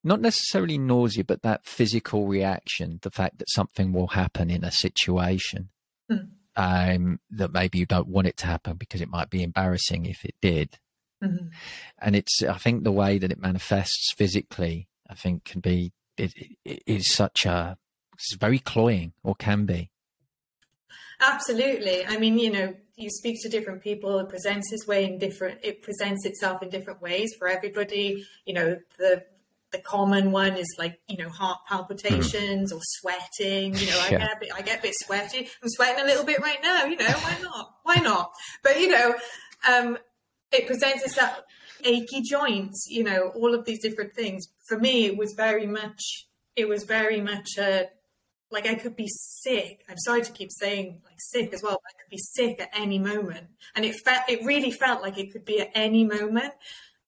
not 0.05 0.21
necessarily 0.21 0.77
nausea 0.77 1.24
but 1.24 1.41
that 1.41 1.65
physical 1.65 2.27
reaction 2.27 3.00
the 3.01 3.12
fact 3.12 3.39
that 3.39 3.50
something 3.50 3.91
will 3.91 4.07
happen 4.07 4.50
in 4.50 4.63
a 4.63 4.71
situation 4.71 5.69
mm. 6.09 6.29
um 6.55 7.19
that 7.29 7.51
maybe 7.51 7.79
you 7.79 7.85
don't 7.85 8.07
want 8.07 8.27
it 8.27 8.38
to 8.38 8.45
happen 8.45 8.77
because 8.77 9.01
it 9.01 9.09
might 9.09 9.29
be 9.29 9.43
embarrassing 9.43 10.05
if 10.05 10.24
it 10.24 10.35
did 10.41 10.77
mm-hmm. 11.24 11.47
and 12.00 12.15
it's 12.15 12.41
i 12.43 12.57
think 12.57 12.83
the 12.83 12.91
way 12.91 13.17
that 13.17 13.31
it 13.31 13.39
manifests 13.39 14.13
physically 14.15 14.88
i 15.09 15.13
think 15.13 15.43
can 15.43 15.59
be 15.59 15.91
it, 16.17 16.33
it 16.63 16.83
is 16.85 17.12
such 17.12 17.45
a 17.45 17.77
it's 18.13 18.35
very 18.35 18.59
cloying 18.59 19.12
or 19.24 19.35
can 19.35 19.65
be 19.65 19.89
absolutely 21.19 22.05
i 22.05 22.17
mean 22.17 22.38
you 22.38 22.51
know 22.51 22.74
you 22.95 23.09
speak 23.09 23.41
to 23.41 23.50
different 23.50 23.81
people 23.81 24.19
it 24.19 24.29
presents 24.29 24.71
its 24.71 24.88
way 24.88 25.03
in 25.05 25.17
different 25.17 25.59
it 25.63 25.81
presents 25.81 26.25
itself 26.25 26.62
in 26.62 26.69
different 26.69 27.01
ways 27.01 27.33
for 27.38 27.47
everybody 27.47 28.25
you 28.45 28.53
know 28.53 28.77
the 28.97 29.24
the 29.75 29.82
common 29.82 30.32
one 30.32 30.55
is 30.55 30.75
like 30.77 31.00
you 31.08 31.17
know 31.17 31.29
heart 31.29 31.60
palpitations 31.67 32.72
mm. 32.72 32.75
or 32.75 32.82
sweating 32.82 33.75
you 33.75 33.88
know 33.88 34.00
I, 34.01 34.10
yeah. 34.12 34.17
get 34.20 34.32
a 34.32 34.39
bit, 34.39 34.51
I 34.55 34.62
get 34.62 34.79
a 34.79 34.82
bit 34.82 34.94
sweaty 34.96 35.50
i'm 35.62 35.70
sweating 35.70 36.03
a 36.03 36.08
little 36.08 36.24
bit 36.24 36.39
right 36.39 36.60
now 36.63 36.86
you 36.86 36.96
know 36.96 37.05
why 37.05 37.38
not 37.41 37.75
why 37.84 37.96
not 37.96 38.32
but 38.63 38.79
you 38.79 38.89
know 38.89 39.15
um 39.70 39.98
it 40.51 40.67
presents 40.67 41.03
itself 41.03 41.41
achy 41.86 42.22
joints, 42.22 42.88
you 42.89 43.03
know, 43.03 43.32
all 43.36 43.53
of 43.53 43.65
these 43.65 43.82
different 43.82 44.13
things. 44.13 44.48
For 44.67 44.77
me, 44.77 45.05
it 45.05 45.17
was 45.17 45.34
very 45.34 45.67
much, 45.67 46.27
it 46.55 46.67
was 46.67 46.84
very 46.84 47.22
much 47.22 47.58
a, 47.58 47.88
like 48.51 48.67
I 48.67 48.75
could 48.75 48.96
be 48.96 49.08
sick. 49.08 49.84
I'm 49.89 49.98
sorry 49.98 50.22
to 50.24 50.32
keep 50.32 50.50
saying 50.51 51.01
like 51.03 51.15
sick 51.17 51.53
as 51.53 51.62
well. 51.63 51.74
I 51.74 52.01
could 52.01 52.10
be 52.10 52.17
sick 52.17 52.60
at 52.60 52.70
any 52.74 53.00
moment, 53.00 53.48
and 53.75 53.86
it 53.86 53.96
felt, 53.96 54.22
it 54.29 54.44
really 54.46 54.72
felt 54.72 55.01
like 55.01 55.17
it 55.17 55.32
could 55.32 55.46
be 55.46 55.60
at 55.60 55.72
any 55.74 56.03
moment. 56.05 56.53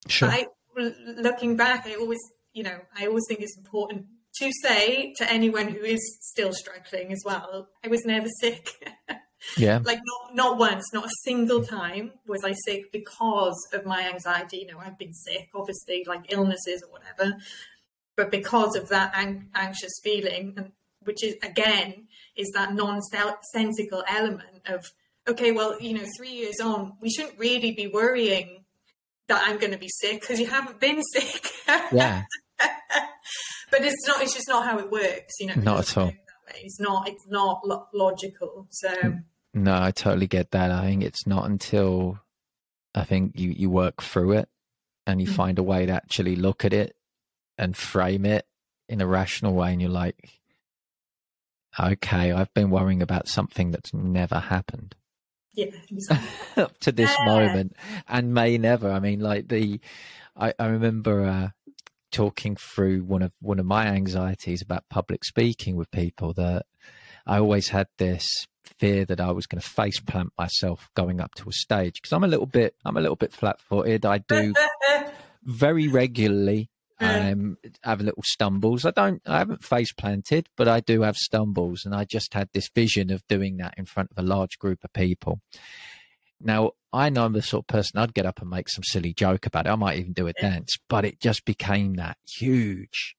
Sure. 0.08 0.30
I, 0.30 0.48
looking 0.76 1.56
back, 1.56 1.86
I 1.88 1.96
always, 1.96 2.20
you 2.58 2.64
know, 2.64 2.80
I 2.98 3.06
always 3.06 3.24
think 3.28 3.42
it's 3.42 3.56
important 3.56 4.08
to 4.40 4.52
say 4.64 5.14
to 5.18 5.32
anyone 5.32 5.68
who 5.68 5.82
is 5.82 6.02
still 6.22 6.52
struggling 6.54 7.12
as 7.12 7.22
well, 7.24 7.70
I 7.86 7.88
was 7.88 8.04
never 8.04 8.28
sick. 8.42 8.70
Yeah. 9.56 9.80
like 9.86 10.00
not 10.04 10.36
not 10.36 10.58
once, 10.58 10.84
not 10.94 11.06
a 11.06 11.12
single 11.24 11.64
time 11.64 12.12
was 12.28 12.44
I 12.44 12.54
sick 12.66 12.92
because 12.92 13.56
of 13.72 13.86
my 13.86 14.10
anxiety. 14.10 14.58
You 14.58 14.74
know, 14.74 14.80
I've 14.80 14.98
been 14.98 15.14
sick, 15.14 15.50
obviously, 15.54 16.04
like 16.08 16.34
illnesses 16.34 16.84
or 16.84 16.92
whatever, 16.92 17.38
but 18.18 18.32
because 18.32 18.76
of 18.76 18.90
that 18.90 19.12
ang- 19.14 19.50
anxious 19.54 19.94
feeling, 20.04 20.56
and 20.58 20.72
which 21.04 21.24
is 21.24 21.36
again 21.44 22.08
is 22.36 22.50
that 22.56 22.74
nonsensical 22.74 24.04
element 24.10 24.64
of 24.66 24.84
okay, 25.30 25.52
well, 25.52 25.80
you 25.80 25.94
know, 25.94 26.06
three 26.18 26.34
years 26.34 26.60
on, 26.60 26.94
we 27.00 27.10
shouldn't 27.12 27.38
really 27.38 27.74
be 27.74 27.86
worrying 27.86 28.66
that 29.28 29.44
I'm 29.46 29.60
going 29.60 29.72
to 29.72 29.78
be 29.78 29.90
sick 29.90 30.22
because 30.22 30.40
you 30.40 30.48
haven't 30.48 30.80
been 30.80 31.02
sick. 31.14 31.48
Yeah. 31.92 32.24
but 33.72 33.82
it's 33.82 34.08
not. 34.08 34.22
It's 34.22 34.34
just 34.34 34.48
not 34.48 34.66
how 34.66 34.80
it 34.80 34.92
works. 34.92 35.36
You 35.40 35.48
know. 35.48 35.56
Not 35.56 35.80
at 35.80 35.98
all. 35.98 36.14
It's 36.56 36.80
not. 36.80 37.08
It's 37.08 37.28
not 37.28 37.62
lo- 37.66 37.88
logical. 37.94 38.68
So. 38.72 39.20
No, 39.54 39.82
I 39.82 39.92
totally 39.92 40.28
get 40.28 40.52
that. 40.52 40.72
I 40.72 40.86
think 40.86 41.04
it's 41.04 41.26
not 41.26 41.46
until 41.46 42.20
I 42.94 43.04
think 43.04 43.34
you 43.36 43.50
you 43.50 43.70
work 43.70 44.02
through 44.02 44.34
it 44.34 44.50
and 45.06 45.22
you 45.22 45.28
mm-hmm. 45.28 45.36
find 45.36 45.60
a 45.60 45.64
way 45.64 45.86
to 45.86 45.94
actually 45.94 46.36
look 46.36 46.66
at 46.66 46.74
it 46.74 46.96
and 47.58 47.76
frame 47.76 48.26
it 48.26 48.46
in 48.90 49.02
a 49.02 49.08
rational 49.08 49.54
way, 49.54 49.72
and 49.72 49.82
you're 49.82 49.90
like, 49.90 50.40
okay, 51.80 52.32
I've 52.32 52.54
been 52.54 52.70
worrying 52.70 53.02
about 53.02 53.28
something 53.28 53.72
that's 53.72 53.94
never 53.94 54.40
happened. 54.40 54.96
Yeah, 55.54 55.72
exactly. 55.90 56.30
up 56.64 56.78
to 56.80 56.92
this 56.92 57.14
yeah. 57.18 57.26
moment 57.26 57.76
and 58.08 58.34
may 58.34 58.58
never. 58.58 58.92
I 58.92 59.00
mean, 59.00 59.20
like 59.20 59.48
the, 59.48 59.80
I, 60.36 60.54
I 60.60 60.68
remember 60.68 61.26
uh, 61.26 61.50
talking 62.12 62.56
through 62.56 63.04
one 63.04 63.22
of 63.22 63.32
one 63.42 63.60
of 63.60 63.66
my 63.66 63.88
anxieties 63.88 64.62
about 64.62 64.84
public 64.90 65.24
speaking 65.24 65.76
with 65.76 65.92
people 65.92 66.34
that 66.34 66.66
I 67.26 67.40
always 67.40 67.70
had 67.70 67.88
this 67.98 68.26
fear 68.80 69.06
that 69.06 69.20
I 69.20 69.32
was 69.32 69.48
going 69.48 69.62
to 69.62 69.68
face 69.68 70.00
plant 70.00 70.32
myself 70.38 70.90
going 70.96 71.20
up 71.20 71.34
to 71.36 71.50
a 71.50 71.54
stage 71.54 71.96
because 71.96 72.14
I'm 72.14 72.24
a 72.24 72.28
little 72.28 72.46
bit 72.46 72.76
I'm 72.86 72.98
a 72.98 73.02
little 73.02 73.16
bit 73.16 73.34
flat 73.34 73.60
footed. 73.60 74.06
I 74.06 74.20
do 74.20 74.54
very 75.44 75.88
regularly 75.88 76.70
um, 77.00 77.58
have 77.84 78.02
little 78.02 78.24
stumbles. 78.24 78.86
I 78.86 78.92
don't 78.92 79.22
I 79.26 79.40
haven't 79.40 79.64
face 79.64 79.92
planted, 79.94 80.48
but 80.56 80.68
I 80.68 80.80
do 80.80 81.02
have 81.02 81.16
stumbles, 81.16 81.84
and 81.86 81.94
I 81.94 82.06
just 82.06 82.34
had 82.34 82.50
this 82.54 82.70
vision 82.74 83.12
of 83.12 83.26
doing 83.28 83.58
that 83.58 83.76
in 83.78 83.86
front 83.86 84.12
of 84.12 84.24
a 84.24 84.28
large 84.28 84.58
group 84.58 84.84
of 84.84 84.94
people. 84.94 85.40
Now, 86.40 86.72
I 86.94 87.10
know 87.10 87.26
I'm 87.26 87.34
the 87.34 87.42
sort 87.42 87.64
of 87.64 87.68
person 87.68 88.00
I'd 88.00 88.14
get 88.14 88.26
up 88.26 88.42
and 88.42 88.50
make 88.50 88.70
some 88.70 88.84
silly 88.84 89.14
joke 89.14 89.46
about 89.46 89.66
it. 89.66 89.70
I 89.70 89.76
might 89.76 90.00
even 90.00 90.14
do 90.14 90.28
a 90.28 90.34
yeah. 90.38 90.50
dance, 90.50 90.78
but 90.88 91.06
it 91.06 91.20
just 91.20 91.46
became 91.46 91.96
that 91.96 92.18
huge 92.40 93.16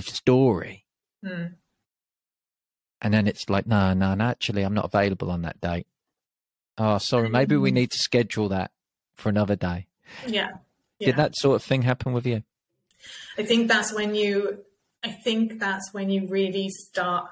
story. 0.00 0.86
Mm. 1.24 1.54
And 3.00 3.14
then 3.14 3.26
it's 3.26 3.48
like, 3.50 3.66
no, 3.66 3.92
no, 3.94 4.14
no, 4.14 4.24
actually, 4.24 4.62
I'm 4.62 4.74
not 4.74 4.86
available 4.86 5.30
on 5.30 5.42
that 5.42 5.60
date. 5.60 5.86
Oh, 6.78 6.98
sorry, 6.98 7.28
maybe 7.28 7.56
we 7.56 7.70
hmm. 7.70 7.74
need 7.74 7.90
to 7.90 7.98
schedule 7.98 8.48
that 8.48 8.70
for 9.14 9.28
another 9.28 9.56
day. 9.56 9.88
Yeah. 10.26 10.48
yeah. 10.98 11.06
Did 11.06 11.16
that 11.16 11.36
sort 11.36 11.56
of 11.56 11.62
thing 11.62 11.82
happen 11.82 12.12
with 12.12 12.26
you? 12.26 12.42
I 13.36 13.42
think 13.42 13.68
that's 13.68 13.92
when 13.92 14.14
you, 14.14 14.64
I 15.02 15.10
think 15.10 15.58
that's 15.58 15.92
when 15.92 16.08
you 16.08 16.28
really 16.28 16.70
start 16.70 17.28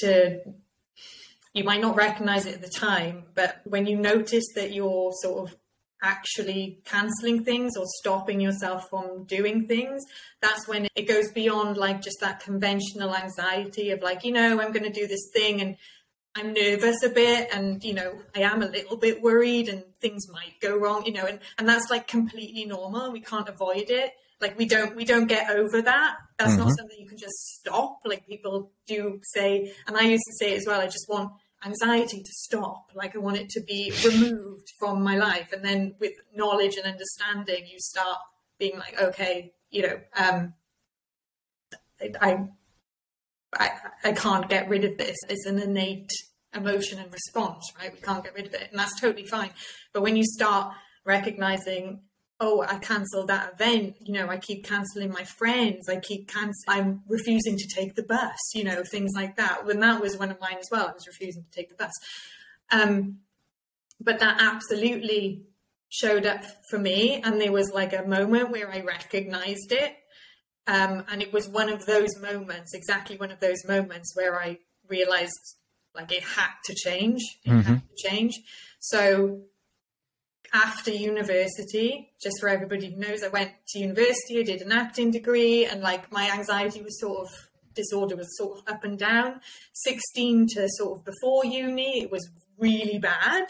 to 0.00 0.40
you 1.52 1.64
might 1.64 1.80
not 1.80 1.96
recognize 1.96 2.46
it 2.46 2.54
at 2.54 2.60
the 2.60 2.68
time, 2.68 3.24
but 3.34 3.60
when 3.64 3.86
you 3.86 3.96
notice 3.96 4.44
that 4.54 4.72
you're 4.72 5.12
sort 5.20 5.48
of 5.48 5.56
actually 6.02 6.80
canceling 6.84 7.44
things 7.44 7.76
or 7.76 7.84
stopping 7.98 8.40
yourself 8.40 8.88
from 8.88 9.24
doing 9.24 9.66
things, 9.66 10.02
that's 10.40 10.66
when 10.66 10.88
it 10.94 11.08
goes 11.08 11.30
beyond 11.32 11.76
like 11.76 12.00
just 12.00 12.20
that 12.20 12.40
conventional 12.40 13.14
anxiety 13.14 13.90
of 13.90 14.00
like, 14.00 14.24
you 14.24 14.32
know, 14.32 14.60
I'm 14.60 14.72
going 14.72 14.90
to 14.90 15.00
do 15.00 15.06
this 15.06 15.28
thing 15.34 15.60
and 15.60 15.76
I'm 16.34 16.52
nervous 16.52 17.02
a 17.02 17.08
bit 17.08 17.48
and, 17.52 17.82
you 17.82 17.92
know, 17.94 18.14
I 18.34 18.42
am 18.42 18.62
a 18.62 18.68
little 18.68 18.96
bit 18.96 19.20
worried 19.20 19.68
and 19.68 19.82
things 20.00 20.30
might 20.30 20.60
go 20.60 20.76
wrong, 20.76 21.04
you 21.04 21.12
know, 21.12 21.26
and, 21.26 21.40
and 21.58 21.68
that's 21.68 21.90
like 21.90 22.06
completely 22.06 22.64
normal. 22.64 23.12
We 23.12 23.20
can't 23.20 23.48
avoid 23.48 23.90
it. 23.90 24.12
Like 24.40 24.58
we 24.58 24.66
don't, 24.66 24.96
we 24.96 25.04
don't 25.04 25.26
get 25.26 25.50
over 25.50 25.82
that. 25.82 26.16
That's 26.38 26.52
mm-hmm. 26.52 26.60
not 26.60 26.76
something 26.76 26.96
you 26.98 27.08
can 27.08 27.18
just 27.18 27.36
stop. 27.58 27.98
Like 28.04 28.26
people 28.26 28.72
do 28.86 29.20
say, 29.22 29.72
and 29.86 29.96
I 29.96 30.02
used 30.02 30.24
to 30.26 30.44
say 30.44 30.54
as 30.54 30.64
well, 30.66 30.80
I 30.80 30.86
just 30.86 31.08
want 31.08 31.32
anxiety 31.64 32.22
to 32.22 32.32
stop. 32.32 32.90
Like 32.94 33.14
I 33.14 33.18
want 33.18 33.36
it 33.36 33.50
to 33.50 33.60
be 33.60 33.92
removed 34.04 34.72
from 34.78 35.02
my 35.02 35.16
life. 35.16 35.52
And 35.52 35.64
then 35.64 35.94
with 36.00 36.12
knowledge 36.34 36.76
and 36.76 36.86
understanding, 36.86 37.66
you 37.70 37.78
start 37.78 38.18
being 38.58 38.78
like, 38.78 39.00
okay, 39.00 39.52
you 39.70 39.82
know, 39.82 40.00
um, 40.16 40.54
I, 42.00 42.46
I, 43.52 43.70
I 44.04 44.12
can't 44.12 44.48
get 44.48 44.68
rid 44.68 44.84
of 44.84 44.96
this. 44.96 45.16
It's 45.28 45.46
an 45.46 45.58
innate 45.58 46.10
emotion 46.54 46.98
and 46.98 47.12
response, 47.12 47.70
right? 47.78 47.92
We 47.92 48.00
can't 48.00 48.24
get 48.24 48.34
rid 48.34 48.46
of 48.46 48.54
it, 48.54 48.68
and 48.70 48.78
that's 48.78 49.00
totally 49.00 49.26
fine. 49.26 49.50
But 49.92 50.02
when 50.02 50.16
you 50.16 50.24
start 50.24 50.74
recognizing 51.04 52.02
oh, 52.40 52.62
I 52.62 52.78
cancelled 52.78 53.28
that 53.28 53.52
event. 53.54 53.96
You 54.00 54.14
know, 54.14 54.28
I 54.28 54.38
keep 54.38 54.64
cancelling 54.64 55.12
my 55.12 55.24
friends. 55.24 55.88
I 55.88 55.96
keep 55.96 56.28
cancel. 56.28 56.64
I'm 56.68 57.02
refusing 57.08 57.56
to 57.56 57.68
take 57.68 57.94
the 57.94 58.02
bus. 58.02 58.38
You 58.54 58.64
know, 58.64 58.82
things 58.82 59.12
like 59.14 59.36
that. 59.36 59.66
When 59.66 59.80
that 59.80 60.00
was 60.00 60.16
one 60.16 60.30
of 60.30 60.40
mine 60.40 60.56
as 60.58 60.68
well, 60.70 60.88
I 60.88 60.92
was 60.92 61.06
refusing 61.06 61.44
to 61.44 61.50
take 61.50 61.68
the 61.68 61.76
bus. 61.76 61.92
Um, 62.72 63.18
but 64.00 64.20
that 64.20 64.40
absolutely 64.40 65.42
showed 65.90 66.24
up 66.24 66.42
for 66.70 66.78
me, 66.78 67.20
and 67.22 67.40
there 67.40 67.52
was 67.52 67.70
like 67.74 67.92
a 67.92 68.06
moment 68.06 68.50
where 68.50 68.70
I 68.70 68.80
recognized 68.80 69.72
it, 69.72 69.96
um, 70.66 71.04
and 71.10 71.20
it 71.20 71.32
was 71.32 71.48
one 71.48 71.68
of 71.68 71.84
those 71.84 72.16
moments, 72.20 72.74
exactly 72.74 73.16
one 73.16 73.32
of 73.32 73.40
those 73.40 73.66
moments 73.66 74.14
where 74.16 74.40
I 74.40 74.58
realized 74.88 75.56
like 75.94 76.12
it 76.12 76.22
had 76.22 76.50
to 76.64 76.74
change. 76.74 77.20
It 77.44 77.50
mm-hmm. 77.50 77.60
had 77.60 77.82
to 77.82 78.08
change. 78.08 78.40
So 78.78 79.42
after 80.52 80.90
university, 80.90 82.12
just 82.20 82.40
for 82.40 82.48
everybody 82.48 82.90
who 82.90 82.96
knows, 83.00 83.22
I 83.22 83.28
went 83.28 83.52
to 83.68 83.78
university, 83.78 84.40
I 84.40 84.42
did 84.42 84.62
an 84.62 84.72
acting 84.72 85.10
degree, 85.10 85.64
and 85.64 85.80
like 85.80 86.10
my 86.12 86.30
anxiety 86.30 86.82
was 86.82 86.98
sort 87.00 87.26
of 87.26 87.28
disorder 87.74 88.16
was 88.16 88.36
sort 88.36 88.58
of 88.58 88.74
up 88.74 88.84
and 88.84 88.98
down. 88.98 89.40
16 89.72 90.48
to 90.54 90.68
sort 90.70 90.98
of 90.98 91.04
before 91.04 91.44
uni, 91.44 92.02
it 92.02 92.10
was 92.10 92.28
really 92.58 92.98
bad. 92.98 93.46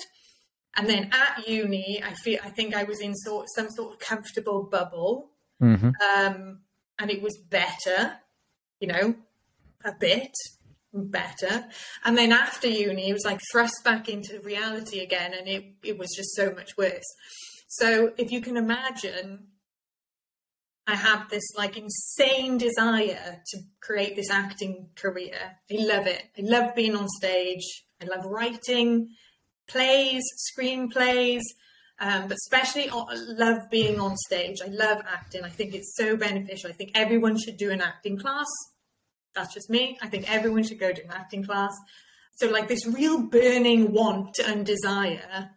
And 0.76 0.88
then 0.88 1.11
at 1.12 1.49
uni, 1.49 2.02
I 2.04 2.12
feel 2.14 2.38
I 2.45 2.50
think 2.50 2.75
I 2.75 2.85
was 2.85 3.00
in 3.00 3.14
sort 3.16 3.47
some 3.54 3.69
sort 3.71 3.95
of 3.95 3.99
comfortable 3.99 4.62
bubble, 4.64 5.30
Mm-hmm. 5.61 5.90
um, 6.16 6.61
and 6.99 7.11
it 7.11 7.21
was 7.21 7.37
better, 7.50 8.14
you 8.80 8.88
know, 8.88 9.14
a 9.85 9.92
bit 9.92 10.33
better. 10.92 11.66
And 12.04 12.16
then 12.16 12.32
after 12.32 12.68
uni, 12.68 13.11
it 13.11 13.12
was 13.12 13.25
like 13.25 13.40
thrust 13.52 13.82
back 13.85 14.09
into 14.09 14.40
reality 14.40 15.00
again, 15.00 15.32
and 15.38 15.49
it 15.49 15.64
it 15.82 15.99
was 15.99 16.12
just 16.16 16.35
so 16.35 16.52
much 16.52 16.76
worse. 16.76 17.06
So 17.68 18.12
if 18.16 18.32
you 18.32 18.40
can 18.40 18.56
imagine, 18.56 19.47
I 20.87 20.97
have 20.97 21.30
this 21.30 21.44
like 21.56 21.76
insane 21.76 22.59
desire 22.59 23.42
to 23.47 23.59
create 23.80 24.16
this 24.16 24.30
acting 24.30 24.88
career. 24.97 25.59
I 25.70 25.76
love 25.76 26.06
it. 26.06 26.25
I 26.37 26.42
love 26.42 26.75
being 26.75 26.97
on 26.97 27.09
stage. 27.09 27.64
I 28.02 28.06
love 28.06 28.25
writing 28.25 29.11
plays, 29.68 30.25
screenplays, 30.50 31.42
um, 32.00 32.26
but 32.26 32.37
especially 32.44 32.90
o- 32.90 33.06
love 33.37 33.59
being 33.70 34.00
on 34.00 34.16
stage. 34.16 34.56
I 34.64 34.68
love 34.68 35.02
acting. 35.06 35.44
I 35.44 35.49
think 35.50 35.75
it's 35.75 35.94
so 35.97 36.16
beneficial. 36.16 36.70
I 36.70 36.73
think 36.73 36.90
everyone 36.94 37.38
should 37.38 37.56
do 37.56 37.70
an 37.70 37.80
acting 37.80 38.18
class. 38.18 38.49
That's 39.35 39.55
just 39.55 39.71
me. 39.71 39.99
I 40.03 40.09
think 40.09 40.31
everyone 40.31 40.65
should 40.65 40.81
go 40.81 40.93
to 40.93 41.05
an 41.05 41.11
acting 41.11 41.45
class. 41.45 41.73
So, 42.33 42.49
like 42.49 42.69
this 42.69 42.87
real 42.87 43.23
burning 43.23 43.93
want 43.93 44.39
and 44.39 44.65
desire 44.65 45.51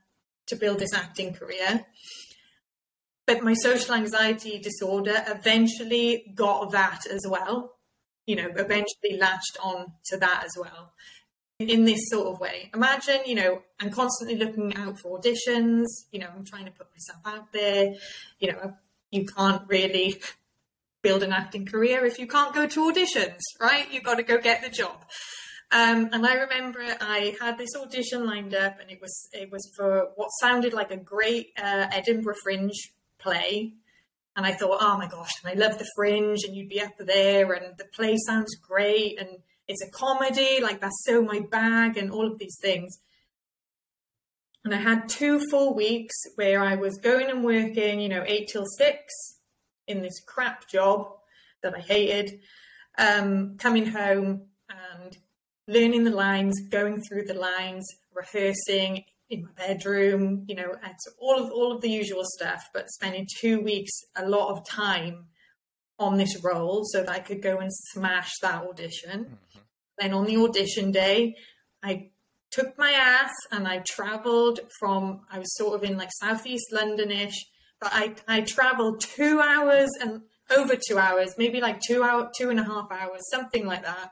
to 0.47 0.55
build 0.55 0.79
this 0.79 0.93
acting 0.93 1.33
career. 1.33 1.85
But 3.25 3.41
my 3.41 3.53
social 3.53 3.95
anxiety 3.95 4.59
disorder 4.59 5.23
eventually 5.27 6.33
got 6.35 6.71
that 6.71 7.05
as 7.09 7.21
well. 7.27 7.75
You 8.25 8.35
know, 8.35 8.49
eventually 8.49 9.17
latched 9.17 9.57
on 9.61 9.93
to 10.05 10.17
that 10.17 10.43
as 10.45 10.51
well 10.57 10.93
in 11.59 11.85
this 11.85 11.99
sort 12.09 12.27
of 12.27 12.39
way. 12.39 12.69
Imagine, 12.73 13.21
you 13.25 13.35
know, 13.35 13.61
I'm 13.79 13.89
constantly 13.89 14.35
looking 14.37 14.75
out 14.75 14.99
for 14.99 15.19
auditions, 15.19 15.85
you 16.11 16.19
know, 16.19 16.29
I'm 16.35 16.45
trying 16.45 16.65
to 16.65 16.71
put 16.71 16.87
myself 16.91 17.21
out 17.25 17.51
there, 17.53 17.93
you 18.39 18.51
know, 18.51 18.75
you 19.11 19.25
can't 19.25 19.61
really 19.67 20.19
build 21.03 21.21
an 21.21 21.33
acting 21.33 21.65
career 21.65 22.05
if 22.05 22.17
you 22.17 22.25
can't 22.25 22.55
go 22.55 22.65
to 22.65 22.91
auditions, 22.91 23.41
right? 23.61 23.91
You've 23.91 24.03
got 24.03 24.15
to 24.15 24.23
go 24.23 24.39
get 24.39 24.63
the 24.63 24.69
job. 24.69 25.05
Um, 25.71 26.09
and 26.11 26.25
I 26.25 26.35
remember 26.35 26.81
I 27.01 27.35
had 27.39 27.57
this 27.57 27.75
audition 27.75 28.25
lined 28.25 28.55
up, 28.55 28.79
and 28.79 28.89
it 28.89 29.01
was 29.01 29.27
it 29.33 29.51
was 29.51 29.71
for 29.75 30.09
what 30.15 30.29
sounded 30.39 30.73
like 30.73 30.91
a 30.91 30.97
great 30.97 31.47
uh, 31.57 31.87
Edinburgh 31.91 32.35
Fringe 32.43 32.71
play. 33.19 33.73
And 34.35 34.47
I 34.47 34.53
thought, 34.53 34.79
oh 34.81 34.97
my 34.97 35.07
gosh, 35.07 35.29
and 35.43 35.51
I 35.51 35.63
love 35.63 35.77
the 35.77 35.87
Fringe, 35.95 36.43
and 36.43 36.55
you'd 36.55 36.69
be 36.69 36.81
up 36.81 36.93
there, 36.97 37.53
and 37.53 37.77
the 37.77 37.85
play 37.95 38.17
sounds 38.17 38.55
great, 38.55 39.19
and 39.19 39.29
it's 39.67 39.83
a 39.83 39.89
comedy, 39.91 40.59
like 40.61 40.81
that's 40.81 41.03
so 41.05 41.21
my 41.21 41.41
bag, 41.51 41.97
and 41.97 42.11
all 42.11 42.31
of 42.31 42.39
these 42.39 42.57
things. 42.61 42.97
And 44.63 44.73
I 44.73 44.77
had 44.77 45.09
two 45.09 45.41
full 45.51 45.75
weeks 45.75 46.15
where 46.35 46.63
I 46.63 46.75
was 46.75 46.97
going 46.97 47.29
and 47.29 47.43
working, 47.43 47.99
you 47.99 48.09
know, 48.09 48.23
eight 48.25 48.47
till 48.51 48.65
six 48.65 49.13
in 49.87 50.01
this 50.01 50.19
crap 50.25 50.67
job 50.67 51.07
that 51.61 51.75
I 51.75 51.79
hated, 51.79 52.39
um, 52.97 53.57
coming 53.57 53.85
home 53.85 54.47
and 54.69 55.17
learning 55.67 56.03
the 56.03 56.11
lines, 56.11 56.59
going 56.69 57.01
through 57.01 57.25
the 57.25 57.33
lines, 57.33 57.85
rehearsing 58.13 59.05
in 59.29 59.43
my 59.43 59.67
bedroom, 59.67 60.45
you 60.47 60.55
know, 60.55 60.75
and 60.83 60.93
all 61.19 61.43
of 61.43 61.51
all 61.51 61.71
of 61.71 61.81
the 61.81 61.89
usual 61.89 62.23
stuff, 62.23 62.69
but 62.73 62.89
spending 62.89 63.27
two 63.39 63.61
weeks, 63.61 63.91
a 64.15 64.27
lot 64.27 64.49
of 64.49 64.67
time 64.67 65.25
on 65.99 66.17
this 66.17 66.43
role 66.43 66.83
so 66.85 67.01
that 67.01 67.09
I 67.09 67.19
could 67.19 67.41
go 67.41 67.57
and 67.57 67.71
smash 67.91 68.31
that 68.41 68.63
audition. 68.63 69.37
Then 69.99 70.13
on 70.13 70.25
the 70.25 70.37
audition 70.37 70.91
day, 70.91 71.35
I 71.81 72.09
took 72.51 72.77
my 72.77 72.91
ass 72.91 73.31
and 73.51 73.67
I 73.67 73.79
traveled 73.79 74.59
from 74.79 75.21
I 75.31 75.39
was 75.39 75.55
sort 75.55 75.75
of 75.75 75.89
in 75.89 75.97
like 75.97 76.09
southeast 76.21 76.65
Londonish, 76.71 77.35
but 77.81 77.91
I 77.93 78.15
I 78.27 78.41
traveled 78.41 79.01
two 79.01 79.39
hours 79.41 79.89
and 80.01 80.21
over 80.55 80.75
two 80.75 80.97
hours, 80.97 81.35
maybe 81.37 81.61
like 81.61 81.79
two 81.81 82.03
hour 82.03 82.29
two 82.37 82.49
and 82.49 82.59
a 82.59 82.63
half 82.63 82.91
hours, 82.91 83.21
something 83.31 83.65
like 83.65 83.83
that, 83.83 84.11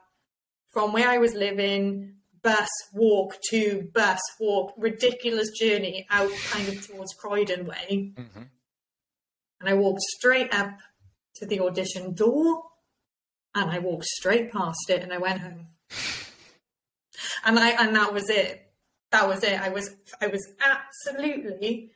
from 0.71 0.93
where 0.93 1.07
I 1.09 1.17
was 1.17 1.33
living. 1.33 2.15
Bus 2.43 2.69
walk 2.93 3.35
to 3.51 3.87
bus 3.93 4.19
walk, 4.39 4.73
ridiculous 4.75 5.51
journey 5.51 6.07
out 6.09 6.31
kind 6.49 6.67
of 6.69 6.87
towards 6.87 7.13
Croydon 7.13 7.65
way, 7.67 8.13
Mm-hmm. 8.17 8.41
and 9.59 9.69
I 9.69 9.75
walked 9.75 10.01
straight 10.01 10.51
up 10.51 10.73
to 11.35 11.45
the 11.45 11.59
audition 11.59 12.15
door, 12.15 12.63
and 13.53 13.69
I 13.69 13.77
walked 13.77 14.05
straight 14.05 14.51
past 14.51 14.89
it, 14.89 15.03
and 15.03 15.13
I 15.13 15.19
went 15.19 15.41
home 15.41 15.67
and 17.45 17.59
I 17.59 17.69
and 17.71 17.95
that 17.95 18.11
was 18.11 18.27
it. 18.29 18.59
That 19.11 19.27
was 19.27 19.43
it. 19.43 19.59
I 19.61 19.69
was 19.69 19.93
I 20.19 20.25
was 20.27 20.41
absolutely 20.63 21.91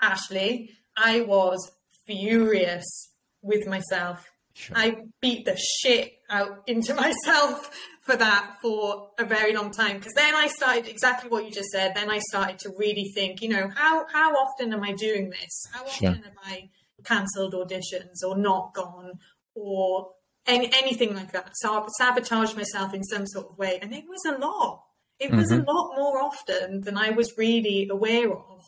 Ashley. 0.00 0.70
I 0.98 1.20
was 1.22 1.70
furious 2.06 3.12
with 3.42 3.66
myself. 3.66 4.28
Sure. 4.54 4.76
I 4.76 4.96
beat 5.20 5.44
the 5.44 5.56
shit 5.56 6.14
out 6.28 6.64
into 6.66 6.94
myself 7.06 7.70
for 8.02 8.16
that 8.16 8.56
for 8.60 9.10
a 9.18 9.24
very 9.24 9.54
long 9.54 9.70
time 9.70 9.98
because 9.98 10.14
then 10.14 10.34
I 10.34 10.48
started 10.48 10.88
exactly 10.88 11.30
what 11.30 11.44
you 11.44 11.52
just 11.52 11.68
said. 11.68 11.94
Then 11.94 12.10
I 12.10 12.18
started 12.30 12.58
to 12.60 12.72
really 12.76 13.12
think, 13.14 13.40
you 13.40 13.48
know, 13.48 13.70
how 13.74 14.06
how 14.12 14.32
often 14.32 14.72
am 14.72 14.82
I 14.82 14.92
doing 14.92 15.30
this? 15.30 15.64
How 15.72 15.82
often 15.82 16.14
Sure. 16.14 16.24
have 16.24 16.38
I 16.44 16.70
cancelled 17.04 17.54
auditions 17.54 18.26
or 18.26 18.36
not 18.36 18.74
gone 18.74 19.20
or 19.54 20.10
any, 20.46 20.70
anything 20.74 21.14
like 21.14 21.32
that? 21.32 21.50
So 21.54 21.72
I 21.72 21.86
sabotaged 21.98 22.56
myself 22.56 22.94
in 22.94 23.04
some 23.04 23.26
sort 23.26 23.50
of 23.50 23.58
way, 23.58 23.78
and 23.80 23.94
it 23.94 24.04
was 24.08 24.24
a 24.26 24.38
lot. 24.38 24.84
It 25.20 25.32
was 25.32 25.50
a 25.50 25.56
mm-hmm. 25.56 25.68
lot 25.68 25.96
more 25.96 26.20
often 26.22 26.82
than 26.82 26.96
I 26.96 27.10
was 27.10 27.36
really 27.36 27.88
aware 27.90 28.32
of. 28.32 28.62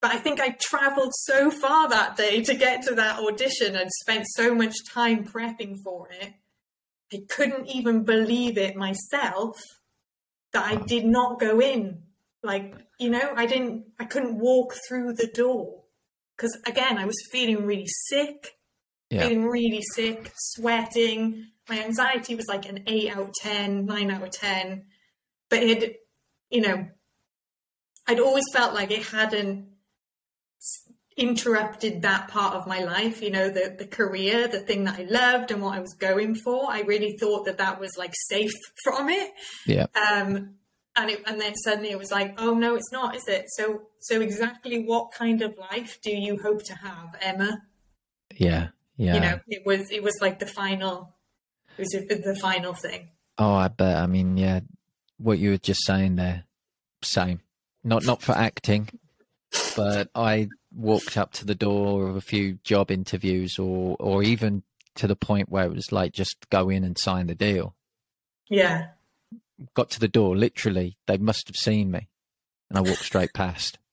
But 0.00 0.12
I 0.12 0.18
think 0.18 0.40
I 0.40 0.50
travelled 0.60 1.12
so 1.14 1.50
far 1.50 1.88
that 1.88 2.16
day 2.16 2.42
to 2.42 2.54
get 2.54 2.82
to 2.82 2.94
that 2.96 3.18
audition 3.18 3.76
and 3.76 3.90
spent 3.90 4.26
so 4.28 4.54
much 4.54 4.74
time 4.92 5.24
prepping 5.24 5.76
for 5.82 6.08
it. 6.10 6.34
I 7.12 7.20
couldn't 7.28 7.68
even 7.68 8.04
believe 8.04 8.58
it 8.58 8.76
myself 8.76 9.56
that 10.52 10.64
I 10.64 10.76
did 10.76 11.04
not 11.06 11.40
go 11.40 11.60
in. 11.60 12.02
Like, 12.42 12.74
you 12.98 13.10
know, 13.10 13.32
I 13.34 13.46
didn't, 13.46 13.86
I 13.98 14.04
couldn't 14.04 14.38
walk 14.38 14.74
through 14.86 15.14
the 15.14 15.28
door. 15.28 15.82
Because 16.36 16.58
again, 16.66 16.98
I 16.98 17.06
was 17.06 17.16
feeling 17.32 17.64
really 17.64 17.86
sick, 18.08 18.58
Yeah. 19.08 19.22
feeling 19.22 19.46
really 19.46 19.82
sick, 19.94 20.30
sweating. 20.36 21.46
My 21.68 21.82
anxiety 21.82 22.34
was 22.34 22.46
like 22.48 22.68
an 22.68 22.84
8 22.86 23.10
out 23.12 23.22
of 23.22 23.32
10, 23.34 23.86
9 23.86 24.10
out 24.10 24.22
of 24.22 24.30
10. 24.30 24.84
But 25.48 25.62
it, 25.62 25.96
you 26.50 26.60
know, 26.60 26.88
I'd 28.06 28.20
always 28.20 28.44
felt 28.52 28.74
like 28.74 28.90
it 28.90 29.06
hadn't 29.06 29.68
interrupted 31.16 32.02
that 32.02 32.28
part 32.28 32.54
of 32.54 32.66
my 32.66 32.80
life, 32.80 33.22
you 33.22 33.30
know, 33.30 33.48
the, 33.48 33.74
the 33.78 33.86
career, 33.86 34.48
the 34.48 34.60
thing 34.60 34.84
that 34.84 34.98
I 34.98 35.04
loved 35.04 35.50
and 35.50 35.62
what 35.62 35.76
I 35.76 35.80
was 35.80 35.94
going 35.94 36.34
for. 36.34 36.70
I 36.70 36.80
really 36.80 37.16
thought 37.18 37.46
that 37.46 37.58
that 37.58 37.80
was 37.80 37.96
like 37.96 38.12
safe 38.28 38.52
from 38.84 39.08
it. 39.08 39.32
Yeah. 39.66 39.86
Um, 39.94 40.56
and 40.98 41.10
it, 41.10 41.22
and 41.26 41.40
then 41.40 41.54
suddenly 41.56 41.90
it 41.90 41.98
was 41.98 42.10
like, 42.10 42.34
oh 42.38 42.54
no, 42.54 42.74
it's 42.74 42.92
not, 42.92 43.16
is 43.16 43.26
it? 43.28 43.46
So, 43.48 43.82
so 44.00 44.20
exactly 44.20 44.84
what 44.84 45.12
kind 45.12 45.42
of 45.42 45.56
life 45.58 45.98
do 46.02 46.10
you 46.10 46.38
hope 46.42 46.62
to 46.64 46.74
have, 46.74 47.16
Emma? 47.20 47.62
Yeah. 48.34 48.68
Yeah. 48.96 49.14
You 49.14 49.20
know, 49.20 49.40
it 49.48 49.62
was, 49.66 49.90
it 49.90 50.02
was 50.02 50.18
like 50.20 50.38
the 50.38 50.46
final, 50.46 51.14
it 51.76 51.82
was 51.82 51.90
the 51.90 52.38
final 52.40 52.72
thing. 52.72 53.10
Oh, 53.38 53.52
I 53.54 53.68
bet. 53.68 53.96
I 53.96 54.06
mean, 54.06 54.38
yeah, 54.38 54.60
what 55.18 55.38
you 55.38 55.50
were 55.50 55.58
just 55.58 55.84
saying 55.84 56.16
there, 56.16 56.44
same. 57.02 57.40
Not 57.84 58.04
not 58.04 58.22
for 58.22 58.32
acting, 58.32 58.88
but 59.76 60.08
I 60.14 60.48
walked 60.76 61.16
up 61.16 61.32
to 61.32 61.44
the 61.46 61.54
door 61.54 62.08
of 62.08 62.16
a 62.16 62.20
few 62.20 62.58
job 62.62 62.90
interviews, 62.90 63.58
or 63.58 63.96
or 63.98 64.22
even 64.22 64.62
to 64.96 65.06
the 65.06 65.16
point 65.16 65.48
where 65.48 65.64
it 65.64 65.74
was 65.74 65.90
like 65.92 66.12
just 66.12 66.48
go 66.50 66.68
in 66.68 66.84
and 66.84 66.96
sign 66.98 67.26
the 67.26 67.34
deal. 67.34 67.74
Yeah. 68.48 68.88
Got 69.74 69.90
to 69.90 70.00
the 70.00 70.08
door, 70.08 70.36
literally, 70.36 70.98
they 71.06 71.16
must 71.18 71.48
have 71.48 71.56
seen 71.56 71.90
me, 71.90 72.08
and 72.68 72.78
I 72.78 72.82
walked 72.82 73.04
straight 73.04 73.32
past. 73.34 73.78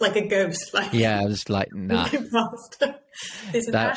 Like 0.00 0.16
a 0.16 0.26
ghost, 0.26 0.74
like 0.74 0.92
Yeah, 0.92 1.20
I 1.20 1.26
was 1.26 1.48
like, 1.48 1.68
nah. 1.72 2.08
There's 3.52 3.66
an 3.66 3.72
That- 3.72 3.96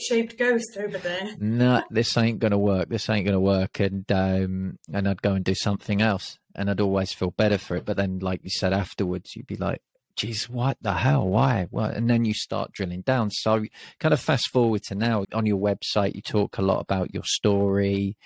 shaped 0.00 0.36
ghost 0.38 0.76
over 0.76 0.98
there. 0.98 1.36
nah, 1.38 1.82
this 1.90 2.16
ain't 2.16 2.40
gonna 2.40 2.58
work. 2.58 2.88
This 2.88 3.08
ain't 3.08 3.26
gonna 3.26 3.38
work, 3.40 3.78
and 3.80 4.04
um, 4.10 4.78
and 4.92 5.08
I'd 5.08 5.22
go 5.22 5.34
and 5.34 5.44
do 5.44 5.54
something 5.54 6.02
else, 6.02 6.38
and 6.56 6.68
I'd 6.68 6.80
always 6.80 7.12
feel 7.12 7.30
better 7.30 7.58
for 7.58 7.76
it. 7.76 7.84
But 7.84 7.96
then, 7.96 8.18
like 8.18 8.40
you 8.42 8.50
said 8.50 8.72
afterwards, 8.72 9.36
you'd 9.36 9.46
be 9.46 9.54
like, 9.56 9.80
"Geez, 10.16 10.48
what 10.48 10.78
the 10.80 10.94
hell? 10.94 11.28
Why? 11.28 11.66
What?" 11.70 11.94
And 11.94 12.08
then 12.08 12.24
you 12.24 12.34
start 12.34 12.72
drilling 12.72 13.02
down. 13.02 13.30
So, 13.30 13.64
kind 13.98 14.12
of 14.12 14.20
fast 14.20 14.48
forward 14.50 14.82
to 14.84 14.94
now 14.94 15.24
on 15.32 15.46
your 15.46 15.58
website, 15.58 16.14
you 16.14 16.22
talk 16.22 16.58
a 16.58 16.62
lot 16.62 16.80
about 16.80 17.14
your 17.14 17.24
story, 17.24 18.16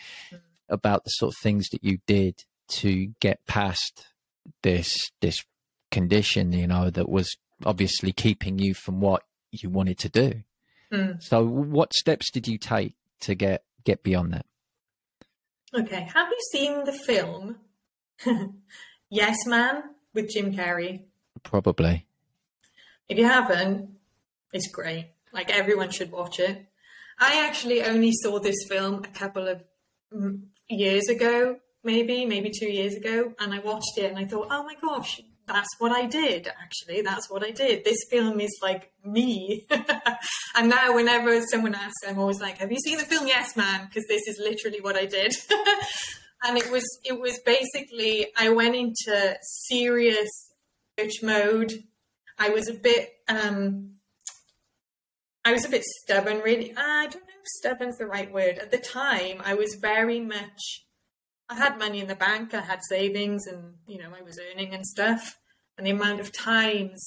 about 0.69 1.05
the 1.05 1.11
sort 1.11 1.35
of 1.35 1.43
things 1.43 1.69
that 1.71 1.85
you 1.85 1.99
did 2.07 2.45
to 2.69 3.13
get 3.21 3.45
past 3.47 4.07
this 4.63 5.11
this 5.21 5.45
condition, 5.91 6.53
you 6.53 6.67
know, 6.67 6.91
that 6.91 7.09
was 7.09 7.37
obviously 7.65 8.13
keeping 8.13 8.59
you 8.59 8.75
from 8.75 9.01
what 9.01 9.23
you 9.51 9.71
wanted 9.71 9.99
to 9.99 10.09
do. 10.09 10.43
Mm. 10.93 11.23
So, 11.23 11.45
what 11.45 11.95
steps 11.95 12.31
did 12.31 12.47
you 12.47 12.59
take 12.59 12.95
to 13.21 13.35
get 13.35 13.65
get 13.85 14.03
beyond 14.03 14.35
that? 14.35 14.47
Okay, 15.75 16.09
have 16.15 16.29
you 16.29 16.39
seen 16.53 16.85
the 16.85 16.93
film 16.93 17.57
Yes 19.11 19.37
Man 19.47 19.83
with 20.15 20.31
Jim 20.31 20.53
Carrey? 20.55 21.05
Probably. 21.51 22.05
If 23.09 23.19
you 23.19 23.25
haven't, 23.25 23.91
it's 24.53 24.69
great. 24.69 25.13
Like 25.33 25.49
everyone 25.49 25.91
should 25.91 26.11
watch 26.11 26.41
it. 26.41 26.67
I 27.21 27.47
actually 27.47 27.83
only 27.83 28.11
saw 28.13 28.41
this 28.41 28.67
film 28.69 29.05
a 29.05 29.09
couple 29.09 29.47
of 29.47 29.63
mm, 30.13 30.43
years 30.69 31.09
ago, 31.09 31.59
maybe, 31.85 32.27
maybe 32.27 32.51
two 32.51 32.69
years 32.69 32.95
ago, 32.95 33.33
and 33.39 33.55
I 33.55 33.61
watched 33.61 33.97
it 33.97 34.11
and 34.11 34.19
I 34.19 34.25
thought, 34.25 34.49
oh 34.51 34.65
my 34.65 34.75
gosh, 34.83 35.21
that's 35.47 35.69
what 35.79 35.93
I 35.93 36.07
did. 36.07 36.49
Actually, 36.49 37.03
that's 37.03 37.31
what 37.31 37.45
I 37.45 37.53
did. 37.53 37.85
This 37.85 38.05
film 38.11 38.41
is 38.41 38.59
like 38.61 38.91
me. 39.05 39.67
and 40.57 40.69
now, 40.69 40.97
whenever 40.97 41.41
someone 41.43 41.77
asks, 41.77 42.03
I'm 42.07 42.19
always 42.19 42.41
like, 42.41 42.59
"Have 42.59 42.73
you 42.73 42.79
seen 42.81 42.99
the 42.99 43.05
film? 43.05 43.29
Yes, 43.29 43.57
man, 43.57 43.87
because 43.87 44.05
this 44.09 44.27
is 44.27 44.41
literally 44.41 44.81
what 44.81 44.97
I 44.97 45.07
did." 45.07 45.37
and 46.43 46.59
it 46.59 46.69
was 46.73 46.85
it 47.05 47.21
was 47.21 47.39
basically 47.47 48.27
I 48.37 48.49
went 48.49 48.75
into 48.75 49.37
serious 49.69 50.46
mode. 51.23 51.85
I 52.39 52.51
was 52.51 52.69
a 52.69 52.75
bit 52.75 53.15
um 53.29 53.93
I 55.45 55.53
was 55.53 55.65
a 55.65 55.69
bit 55.69 55.85
stubborn 56.03 56.41
really. 56.41 56.75
I 56.77 57.07
don't 57.07 57.15
know 57.23 57.35
if 57.41 57.47
stubborn's 57.59 57.99
the 57.99 58.07
right 58.07 58.33
word. 58.33 58.59
At 58.59 58.71
the 58.71 58.79
time 58.79 59.41
I 59.45 59.55
was 59.55 59.79
very 59.81 60.21
much 60.21 60.85
I 61.49 61.55
had 61.55 61.79
money 61.79 62.01
in 62.01 62.09
the 62.09 62.17
bank, 62.17 62.55
I 62.55 62.61
had 62.61 62.81
savings 62.89 63.47
and 63.47 63.75
you 63.87 63.99
know, 63.99 64.11
I 64.17 64.23
was 64.23 64.39
earning 64.51 64.75
and 64.75 64.85
stuff. 64.85 65.39
And 65.79 65.87
the 65.87 65.91
amount 65.91 66.21
of 66.21 66.33
times 66.33 67.05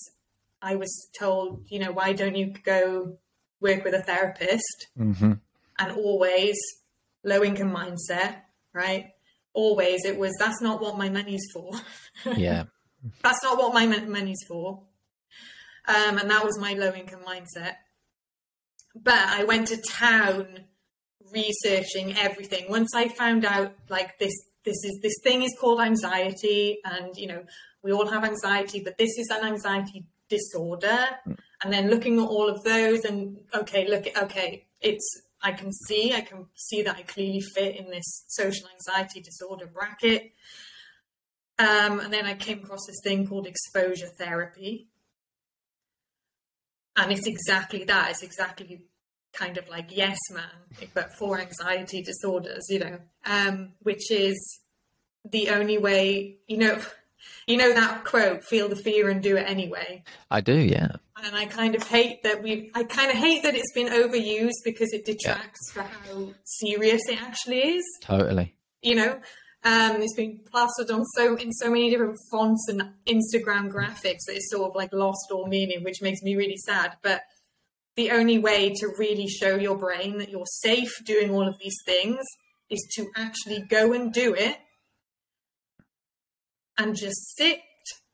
I 0.62 0.76
was 0.76 1.10
told, 1.18 1.66
you 1.70 1.80
know, 1.80 1.92
why 1.92 2.14
don't 2.14 2.36
you 2.36 2.54
go 2.64 3.18
work 3.60 3.84
with 3.84 3.94
a 3.94 4.04
therapist? 4.04 4.88
Mm-hmm. 4.98 5.34
And 5.80 5.92
always 5.94 6.58
low 7.24 7.44
income 7.44 7.74
mindset, 7.74 8.42
right? 8.74 9.14
always 9.54 10.06
it 10.06 10.18
was 10.18 10.34
that's 10.40 10.62
not 10.62 10.82
what 10.82 10.98
my 10.98 11.10
money's 11.10 11.46
for. 11.54 11.72
yeah. 12.36 12.66
That's 13.24 13.44
not 13.44 13.58
what 13.58 13.74
my 13.74 13.86
money's 13.86 14.44
for. 14.48 14.84
Um, 15.88 16.18
and 16.18 16.30
that 16.30 16.44
was 16.44 16.60
my 16.60 16.74
low 16.74 16.94
income 16.94 17.22
mindset. 17.28 17.76
But 18.96 19.18
I 19.18 19.44
went 19.44 19.68
to 19.70 19.78
town 19.78 20.66
researching 21.34 22.16
everything. 22.18 22.70
Once 22.70 22.94
I 22.96 23.08
found 23.08 23.46
out 23.46 23.74
like 23.90 24.18
this 24.20 24.34
this 24.66 24.84
is 24.84 25.00
this 25.02 25.14
thing 25.24 25.42
is 25.44 25.56
called 25.60 25.80
anxiety 25.80 26.80
and 26.84 27.16
you 27.16 27.28
know 27.28 27.44
we 27.82 27.94
all 27.94 28.08
have 28.08 28.26
anxiety 28.26 28.82
but 28.84 28.98
this 28.98 29.18
is 29.18 29.30
an 29.30 29.46
anxiety 29.46 30.04
disorder 30.28 31.08
mm. 31.26 31.38
and 31.64 31.72
then 31.72 31.90
looking 31.90 32.20
at 32.20 32.28
all 32.28 32.50
of 32.50 32.62
those 32.64 33.06
and 33.06 33.40
okay 33.56 33.88
look 33.88 34.06
okay 34.18 34.66
it's 34.82 35.22
I 35.42 35.54
can 35.54 35.72
see, 35.72 36.14
I 36.14 36.22
can 36.22 36.48
see 36.54 36.82
that 36.84 36.98
I 36.98 37.04
clearly 37.04 37.42
fit 37.42 37.76
in 37.78 37.90
this 37.90 38.26
social 38.28 38.68
anxiety 38.74 39.22
disorder 39.22 39.68
bracket. 39.68 40.34
Um, 41.60 42.00
and 42.00 42.12
then 42.12 42.26
I 42.26 42.36
came 42.36 42.60
across 42.60 42.86
this 42.88 43.02
thing 43.04 43.28
called 43.28 43.46
exposure 43.46 44.08
therapy. 44.18 44.88
And 46.96 47.12
it's 47.12 47.28
exactly 47.28 47.84
that. 47.84 48.12
It's 48.12 48.24
exactly 48.24 48.82
kind 49.34 49.58
of 49.58 49.70
like 49.70 49.96
yes 49.96 50.18
man, 50.32 50.90
but 50.94 51.14
for 51.14 51.40
anxiety 51.40 52.02
disorders, 52.02 52.66
you 52.70 52.80
know, 52.80 53.00
um, 53.26 53.74
which 53.82 54.12
is 54.12 54.60
the 55.30 55.50
only 55.50 55.78
way, 55.78 56.38
you 56.48 56.58
know, 56.58 56.80
you 57.48 57.58
know 57.58 57.74
that 57.74 58.06
quote, 58.06 58.44
feel 58.44 58.70
the 58.70 58.76
fear 58.76 59.10
and 59.10 59.22
do 59.22 59.38
it 59.38 59.48
anyway. 59.48 60.04
I 60.32 60.42
do, 60.42 60.56
yeah. 60.56 60.94
And 61.24 61.36
I 61.36 61.46
kind 61.46 61.76
of 61.76 61.84
hate 61.84 62.24
that 62.24 62.42
we 62.42 62.72
I 62.74 62.84
kind 62.84 63.12
of 63.12 63.18
hate 63.18 63.44
that 63.44 63.56
it's 63.56 63.74
been 63.74 63.92
overused 63.92 64.64
because 64.64 64.94
it 64.94 65.06
detracts 65.06 65.74
yeah. 65.76 65.84
for 65.84 65.90
how 65.90 66.34
serious 66.44 67.02
it 67.10 67.22
actually 67.22 67.60
is. 67.60 67.84
Totally. 68.02 68.56
You 68.82 68.96
know, 68.96 69.20
um, 69.64 70.02
it's 70.02 70.16
been 70.16 70.40
plastered 70.52 70.90
on 70.90 71.04
so 71.06 71.36
in 71.36 71.52
so 71.52 71.70
many 71.70 71.90
different 71.90 72.18
fonts 72.32 72.68
and 72.70 72.82
Instagram 73.08 73.70
graphics 73.70 74.26
that 74.28 74.36
it's 74.36 74.50
sort 74.50 74.70
of 74.70 74.76
like 74.76 74.94
lost 74.94 75.28
all 75.32 75.48
meaning, 75.48 75.84
which 75.84 76.02
makes 76.02 76.22
me 76.22 76.36
really 76.36 76.58
sad. 76.58 76.96
But 77.04 77.22
the 77.96 78.12
only 78.12 78.38
way 78.38 78.74
to 78.76 78.88
really 78.98 79.28
show 79.28 79.56
your 79.56 79.78
brain 79.78 80.18
that 80.20 80.30
you're 80.30 80.46
safe 80.46 81.04
doing 81.04 81.32
all 81.32 81.48
of 81.48 81.58
these 81.60 81.76
things 81.86 82.24
is 82.70 82.88
to 82.96 83.08
actually 83.18 83.62
go 83.70 83.92
and 83.92 84.14
do 84.14 84.34
it 84.34 84.58
and 86.78 86.96
just 86.96 87.36
sit 87.36 87.60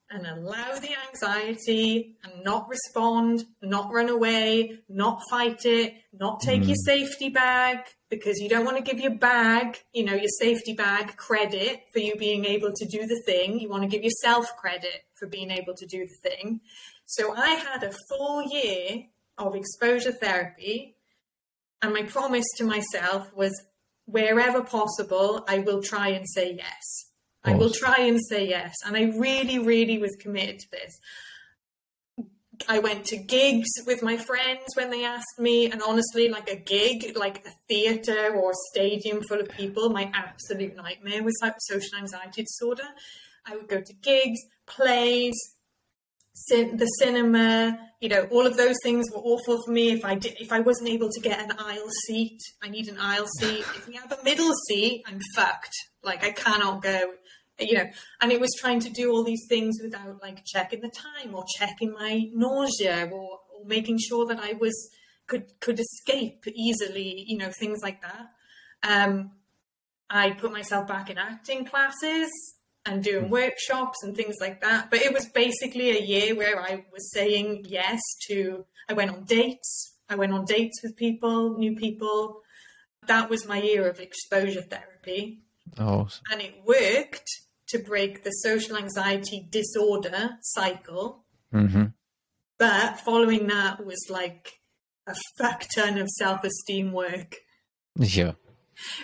and 0.09 0.25
allow 0.27 0.75
the 0.75 0.95
anxiety 1.09 2.17
and 2.23 2.43
not 2.43 2.69
respond, 2.69 3.45
not 3.61 3.91
run 3.91 4.09
away, 4.09 4.79
not 4.87 5.21
fight 5.29 5.65
it, 5.65 5.95
not 6.13 6.39
take 6.41 6.61
mm. 6.61 6.67
your 6.67 6.75
safety 6.85 7.29
bag 7.29 7.79
because 8.09 8.39
you 8.39 8.47
don't 8.47 8.65
want 8.65 8.77
to 8.77 8.83
give 8.83 8.99
your 8.99 9.15
bag, 9.15 9.79
you 9.93 10.03
know, 10.03 10.13
your 10.13 10.29
safety 10.39 10.73
bag 10.73 11.17
credit 11.17 11.83
for 11.91 11.99
you 11.99 12.15
being 12.15 12.45
able 12.45 12.71
to 12.75 12.85
do 12.85 13.05
the 13.07 13.21
thing. 13.25 13.59
You 13.59 13.69
want 13.69 13.83
to 13.83 13.89
give 13.89 14.03
yourself 14.03 14.45
credit 14.57 15.05
for 15.15 15.27
being 15.27 15.49
able 15.51 15.73
to 15.73 15.85
do 15.85 16.05
the 16.05 16.29
thing. 16.29 16.61
So 17.05 17.35
I 17.35 17.49
had 17.49 17.83
a 17.83 17.93
full 18.09 18.43
year 18.43 19.05
of 19.37 19.55
exposure 19.55 20.11
therapy, 20.11 20.95
and 21.81 21.93
my 21.93 22.03
promise 22.03 22.45
to 22.57 22.63
myself 22.63 23.33
was 23.35 23.53
wherever 24.05 24.63
possible, 24.63 25.43
I 25.47 25.59
will 25.59 25.81
try 25.81 26.09
and 26.09 26.25
say 26.27 26.55
yes. 26.57 27.11
I 27.45 27.55
will 27.55 27.71
try 27.71 27.97
and 27.99 28.19
say 28.29 28.47
yes. 28.47 28.73
And 28.85 28.95
I 28.95 29.03
really, 29.17 29.59
really 29.59 29.97
was 29.97 30.15
committed 30.19 30.59
to 30.59 30.71
this. 30.71 30.99
I 32.67 32.79
went 32.79 33.05
to 33.05 33.17
gigs 33.17 33.67
with 33.85 34.01
my 34.01 34.17
friends 34.17 34.75
when 34.75 34.89
they 34.89 35.03
asked 35.03 35.39
me, 35.39 35.69
and 35.69 35.81
honestly, 35.81 36.29
like 36.29 36.49
a 36.49 36.55
gig, 36.55 37.17
like 37.17 37.45
a 37.45 37.51
theatre 37.67 38.33
or 38.33 38.51
a 38.51 38.55
stadium 38.71 39.21
full 39.27 39.41
of 39.41 39.49
people, 39.49 39.89
my 39.89 40.09
absolute 40.13 40.75
nightmare 40.75 41.21
was 41.21 41.35
like 41.41 41.55
social 41.59 41.97
anxiety 41.99 42.43
disorder. 42.43 42.87
I 43.45 43.55
would 43.55 43.67
go 43.67 43.81
to 43.81 43.93
gigs, 44.01 44.39
plays, 44.65 45.35
cin- 46.33 46.77
the 46.77 46.85
cinema, 46.85 47.77
you 47.99 48.09
know, 48.09 48.27
all 48.31 48.45
of 48.45 48.57
those 48.57 48.75
things 48.83 49.05
were 49.11 49.21
awful 49.21 49.61
for 49.63 49.71
me. 49.71 49.91
If 49.91 50.05
I 50.05 50.15
did, 50.15 50.35
if 50.39 50.51
I 50.51 50.59
wasn't 50.59 50.89
able 50.89 51.09
to 51.09 51.19
get 51.19 51.39
an 51.39 51.51
aisle 51.57 51.89
seat, 52.07 52.39
I 52.61 52.69
need 52.69 52.87
an 52.87 52.97
aisle 52.99 53.27
seat. 53.39 53.59
If 53.59 53.87
we 53.87 53.95
have 53.95 54.11
a 54.11 54.23
middle 54.23 54.53
seat, 54.67 55.03
I'm 55.07 55.19
fucked. 55.35 55.73
Like 56.03 56.23
I 56.23 56.31
cannot 56.31 56.81
go 56.81 57.13
you 57.59 57.75
know, 57.75 57.89
and 58.21 58.31
it 58.31 58.39
was 58.39 58.51
trying 58.59 58.79
to 58.81 58.89
do 58.89 59.11
all 59.11 59.23
these 59.23 59.45
things 59.47 59.77
without 59.81 60.21
like 60.21 60.43
checking 60.45 60.81
the 60.81 60.89
time 60.89 61.33
or 61.33 61.45
checking 61.57 61.93
my 61.93 62.29
nausea 62.33 63.09
or, 63.11 63.39
or 63.53 63.65
making 63.65 63.97
sure 63.97 64.25
that 64.27 64.39
I 64.39 64.53
was 64.53 64.75
could 65.27 65.59
could 65.59 65.79
escape 65.79 66.43
easily, 66.53 67.23
you 67.27 67.37
know, 67.37 67.51
things 67.51 67.81
like 67.81 68.01
that. 68.01 68.27
Um, 68.83 69.31
I 70.09 70.31
put 70.31 70.51
myself 70.51 70.87
back 70.87 71.09
in 71.09 71.17
acting 71.17 71.65
classes 71.65 72.29
and 72.85 73.03
doing 73.03 73.25
hmm. 73.25 73.31
workshops 73.31 74.03
and 74.03 74.15
things 74.15 74.35
like 74.39 74.61
that. 74.61 74.91
But 74.91 75.01
it 75.01 75.13
was 75.13 75.27
basically 75.27 75.91
a 75.91 76.01
year 76.01 76.35
where 76.35 76.59
I 76.59 76.85
was 76.91 77.11
saying 77.11 77.65
yes 77.67 77.99
to. 78.27 78.65
I 78.87 78.93
went 78.93 79.11
on 79.11 79.23
dates. 79.23 79.95
I 80.09 80.15
went 80.15 80.33
on 80.33 80.45
dates 80.45 80.81
with 80.83 80.95
people, 80.95 81.57
new 81.57 81.75
people. 81.75 82.41
That 83.07 83.29
was 83.29 83.47
my 83.47 83.61
year 83.61 83.87
of 83.89 83.99
exposure 83.99 84.61
therapy. 84.61 85.41
Oh, 85.79 86.07
and 86.31 86.41
it 86.41 86.61
worked 86.63 87.27
to 87.67 87.79
break 87.79 88.23
the 88.23 88.31
social 88.31 88.77
anxiety 88.77 89.47
disorder 89.49 90.37
cycle. 90.41 91.25
Mm-hmm. 91.53 91.85
But 92.57 92.99
following 92.99 93.47
that 93.47 93.85
was 93.85 94.07
like 94.09 94.59
a 95.07 95.15
fuck 95.37 95.65
ton 95.75 95.97
of 95.97 96.09
self 96.09 96.43
esteem 96.43 96.91
work. 96.91 97.35
Yeah. 97.97 98.33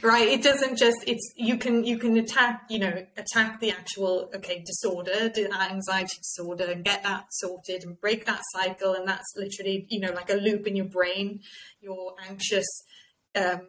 Right. 0.02 0.28
It 0.28 0.43
doesn't 0.43 0.78
just 0.78 0.97
it's 1.08 1.34
you 1.38 1.58
can 1.58 1.86
you 1.86 1.97
can 1.97 2.17
attack, 2.17 2.63
you 2.69 2.80
know, 2.80 3.06
attack 3.15 3.62
the 3.62 3.71
actual 3.71 4.30
okay, 4.36 4.63
disorder, 4.65 5.30
the 5.30 5.50
anxiety 5.54 6.17
disorder 6.17 6.65
and 6.65 6.84
get 6.84 7.04
that 7.04 7.26
sorted 7.32 7.84
and 7.84 8.00
break 8.00 8.26
that 8.26 8.41
cycle 8.54 8.93
and 8.93 9.08
that's 9.08 9.34
literally, 9.38 9.86
you 9.89 10.00
know, 10.00 10.12
like 10.12 10.30
a 10.30 10.36
loop 10.36 10.67
in 10.67 10.76
your 10.76 10.88
brain, 10.88 11.39
your 11.80 12.15
anxious 12.30 12.67
um, 13.36 13.62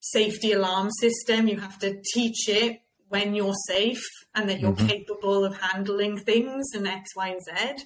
safety 0.00 0.52
alarm 0.52 0.90
system. 0.90 1.46
You 1.46 1.60
have 1.60 1.78
to 1.80 2.02
teach 2.14 2.48
it 2.48 2.80
when 3.14 3.32
you're 3.32 3.54
safe 3.68 4.04
and 4.34 4.50
that 4.50 4.58
you're 4.58 4.72
mm-hmm. 4.72 4.88
capable 4.88 5.44
of 5.44 5.56
handling 5.56 6.18
things 6.18 6.66
and 6.74 6.84
X, 6.84 7.14
Y, 7.14 7.28
and 7.28 7.40
Z. 7.40 7.84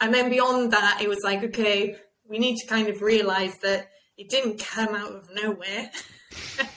And 0.00 0.12
then 0.12 0.28
beyond 0.28 0.72
that, 0.72 0.98
it 1.00 1.08
was 1.08 1.20
like, 1.22 1.44
okay, 1.44 1.94
we 2.28 2.40
need 2.40 2.56
to 2.56 2.66
kind 2.66 2.88
of 2.88 3.00
realize 3.00 3.56
that 3.62 3.90
it 4.16 4.28
didn't 4.28 4.58
come 4.58 4.96
out 4.96 5.12
of 5.12 5.28
nowhere. 5.32 5.92
It 6.32 6.68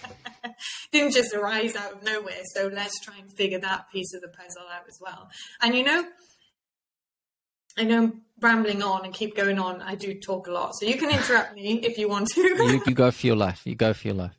didn't 0.91 1.13
just 1.13 1.33
arise 1.33 1.75
out 1.75 1.93
of 1.93 2.03
nowhere. 2.03 2.43
So 2.53 2.69
let's 2.71 2.99
try 2.99 3.17
and 3.17 3.35
figure 3.35 3.59
that 3.61 3.89
piece 3.91 4.13
of 4.13 4.21
the 4.21 4.27
puzzle 4.27 4.69
out 4.71 4.83
as 4.87 4.99
well. 5.01 5.31
And 5.59 5.73
you 5.73 5.83
know, 5.83 6.05
I 7.75 7.85
know 7.85 8.03
I'm 8.03 8.21
rambling 8.39 8.83
on 8.83 9.03
and 9.03 9.15
keep 9.15 9.35
going 9.35 9.57
on. 9.57 9.81
I 9.81 9.95
do 9.95 10.13
talk 10.19 10.45
a 10.45 10.51
lot, 10.51 10.75
so 10.75 10.85
you 10.85 10.95
can 10.95 11.09
interrupt 11.09 11.55
me 11.55 11.79
if 11.83 11.97
you 11.97 12.07
want 12.07 12.27
to. 12.35 12.41
you, 12.41 12.83
you 12.85 12.93
go 12.93 13.09
for 13.09 13.25
your 13.25 13.35
life. 13.35 13.61
You 13.65 13.73
go 13.73 13.93
for 13.93 14.09
your 14.09 14.17
life. 14.17 14.37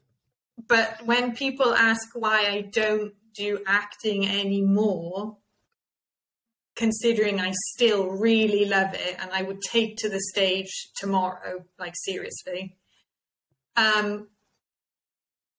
But 0.68 1.04
when 1.04 1.34
people 1.34 1.74
ask 1.74 2.10
why 2.14 2.46
I 2.46 2.60
don't 2.60 3.12
do 3.34 3.60
acting 3.66 4.26
anymore, 4.26 5.38
considering 6.76 7.40
I 7.40 7.52
still 7.72 8.08
really 8.08 8.64
love 8.64 8.94
it 8.94 9.16
and 9.20 9.30
I 9.32 9.42
would 9.42 9.60
take 9.62 9.96
to 9.98 10.08
the 10.08 10.20
stage 10.32 10.90
tomorrow, 10.96 11.64
like 11.78 11.94
seriously. 11.96 12.76
Um, 13.76 14.28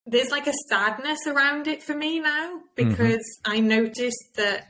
there's 0.06 0.30
like 0.30 0.46
a 0.46 0.52
sadness 0.68 1.26
around 1.26 1.66
it 1.66 1.82
for 1.82 1.94
me 1.94 2.20
now 2.20 2.58
mm-hmm. 2.58 2.88
because 2.90 3.38
mm-hmm. 3.44 3.52
I 3.52 3.60
noticed 3.60 4.34
that 4.36 4.68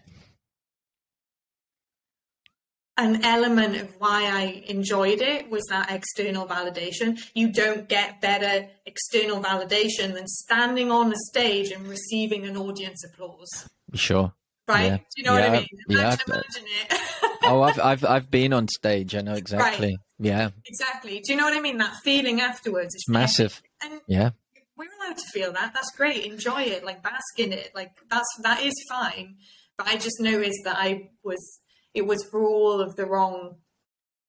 an 2.98 3.24
element 3.24 3.76
of 3.76 3.94
why 3.98 4.24
I 4.24 4.64
enjoyed 4.68 5.20
it 5.20 5.50
was 5.50 5.64
that 5.70 5.90
external 5.90 6.46
validation. 6.46 7.18
You 7.34 7.52
don't 7.52 7.88
get 7.88 8.20
better 8.20 8.68
external 8.86 9.42
validation 9.42 10.14
than 10.14 10.26
standing 10.26 10.90
on 10.90 11.12
a 11.12 11.16
stage 11.30 11.70
and 11.70 11.86
receiving 11.86 12.46
an 12.46 12.56
audience 12.56 13.04
applause. 13.04 13.68
Sure. 13.94 14.32
Right? 14.66 14.84
Yeah. 14.86 14.96
Do 14.96 15.02
you 15.16 15.24
know 15.24 15.36
Yeah, 15.36 15.48
what 15.48 15.50
I 15.50 15.58
mean? 15.58 15.66
Yeah. 15.88 16.16
Imagine 16.26 16.44
it. 16.90 17.00
oh, 17.44 17.62
I've, 17.62 17.78
I've 17.78 18.04
I've 18.04 18.30
been 18.30 18.52
on 18.52 18.66
stage. 18.68 19.14
I 19.14 19.20
know 19.20 19.34
exactly. 19.34 19.96
Yeah, 20.18 20.50
exactly. 20.64 21.20
Do 21.20 21.32
you 21.32 21.38
know 21.38 21.44
what 21.44 21.56
I 21.56 21.60
mean? 21.60 21.76
That 21.78 21.94
feeling 22.02 22.40
afterwards 22.40 22.94
is 22.94 23.02
it's 23.06 23.08
massive. 23.08 23.62
And 23.82 24.00
Yeah, 24.08 24.30
we're 24.76 24.88
allowed 25.04 25.18
to 25.18 25.26
feel 25.26 25.52
that. 25.52 25.72
That's 25.74 25.90
great. 25.94 26.24
Enjoy 26.24 26.62
it. 26.62 26.84
Like 26.84 27.02
bask 27.02 27.38
in 27.38 27.52
it. 27.52 27.72
Like 27.74 27.92
that's 28.10 28.26
that 28.42 28.62
is 28.62 28.72
fine. 28.88 29.36
But 29.76 29.86
I 29.88 29.96
just 29.98 30.18
noticed 30.20 30.60
that 30.64 30.76
I 30.78 31.10
was 31.22 31.60
it 31.96 32.06
was 32.06 32.22
for 32.30 32.40
all 32.42 32.80
of 32.80 32.94
the 32.96 33.06
wrong 33.06 33.56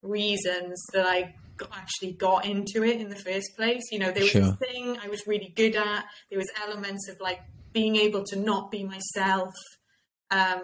reasons 0.02 0.82
that 0.92 1.06
I 1.06 1.34
actually 1.72 2.12
got 2.12 2.44
into 2.44 2.82
it 2.82 3.00
in 3.00 3.08
the 3.10 3.16
first 3.16 3.48
place. 3.56 3.82
You 3.92 3.98
know, 3.98 4.10
there 4.10 4.22
was 4.22 4.30
Sure. 4.30 4.42
this 4.42 4.56
thing 4.56 4.96
I 4.98 5.08
was 5.08 5.26
really 5.26 5.52
good 5.54 5.76
at. 5.76 6.04
There 6.30 6.38
was 6.38 6.50
elements 6.64 7.08
of 7.08 7.20
like 7.20 7.40
being 7.72 7.96
able 7.96 8.24
to 8.24 8.36
not 8.36 8.70
be 8.70 8.84
myself, 8.84 9.52
um, 10.30 10.62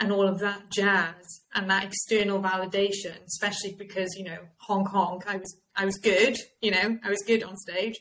and 0.00 0.12
all 0.12 0.28
of 0.28 0.38
that 0.38 0.70
jazz 0.70 1.24
and 1.54 1.68
that 1.68 1.82
external 1.84 2.40
validation, 2.40 3.16
especially 3.26 3.74
because 3.76 4.14
you 4.16 4.24
know 4.24 4.38
honk 4.58 4.88
honk. 4.88 5.26
I 5.26 5.36
was 5.38 5.56
I 5.74 5.84
was 5.84 5.96
good. 5.98 6.36
You 6.60 6.70
know, 6.70 6.98
I 7.04 7.08
was 7.10 7.22
good 7.26 7.42
on 7.42 7.56
stage. 7.56 7.96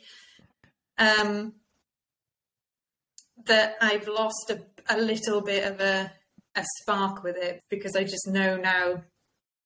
Um, 1.00 1.54
that 3.46 3.76
I've 3.82 4.08
lost 4.08 4.50
a, 4.52 4.62
a 4.90 4.98
little 4.98 5.42
bit 5.42 5.64
of 5.64 5.80
a 5.80 6.12
a 6.58 6.66
spark 6.82 7.24
with 7.24 7.38
it 7.38 7.64
because 7.70 7.96
I 7.96 8.04
just 8.04 8.28
know 8.28 8.58
now 8.58 9.04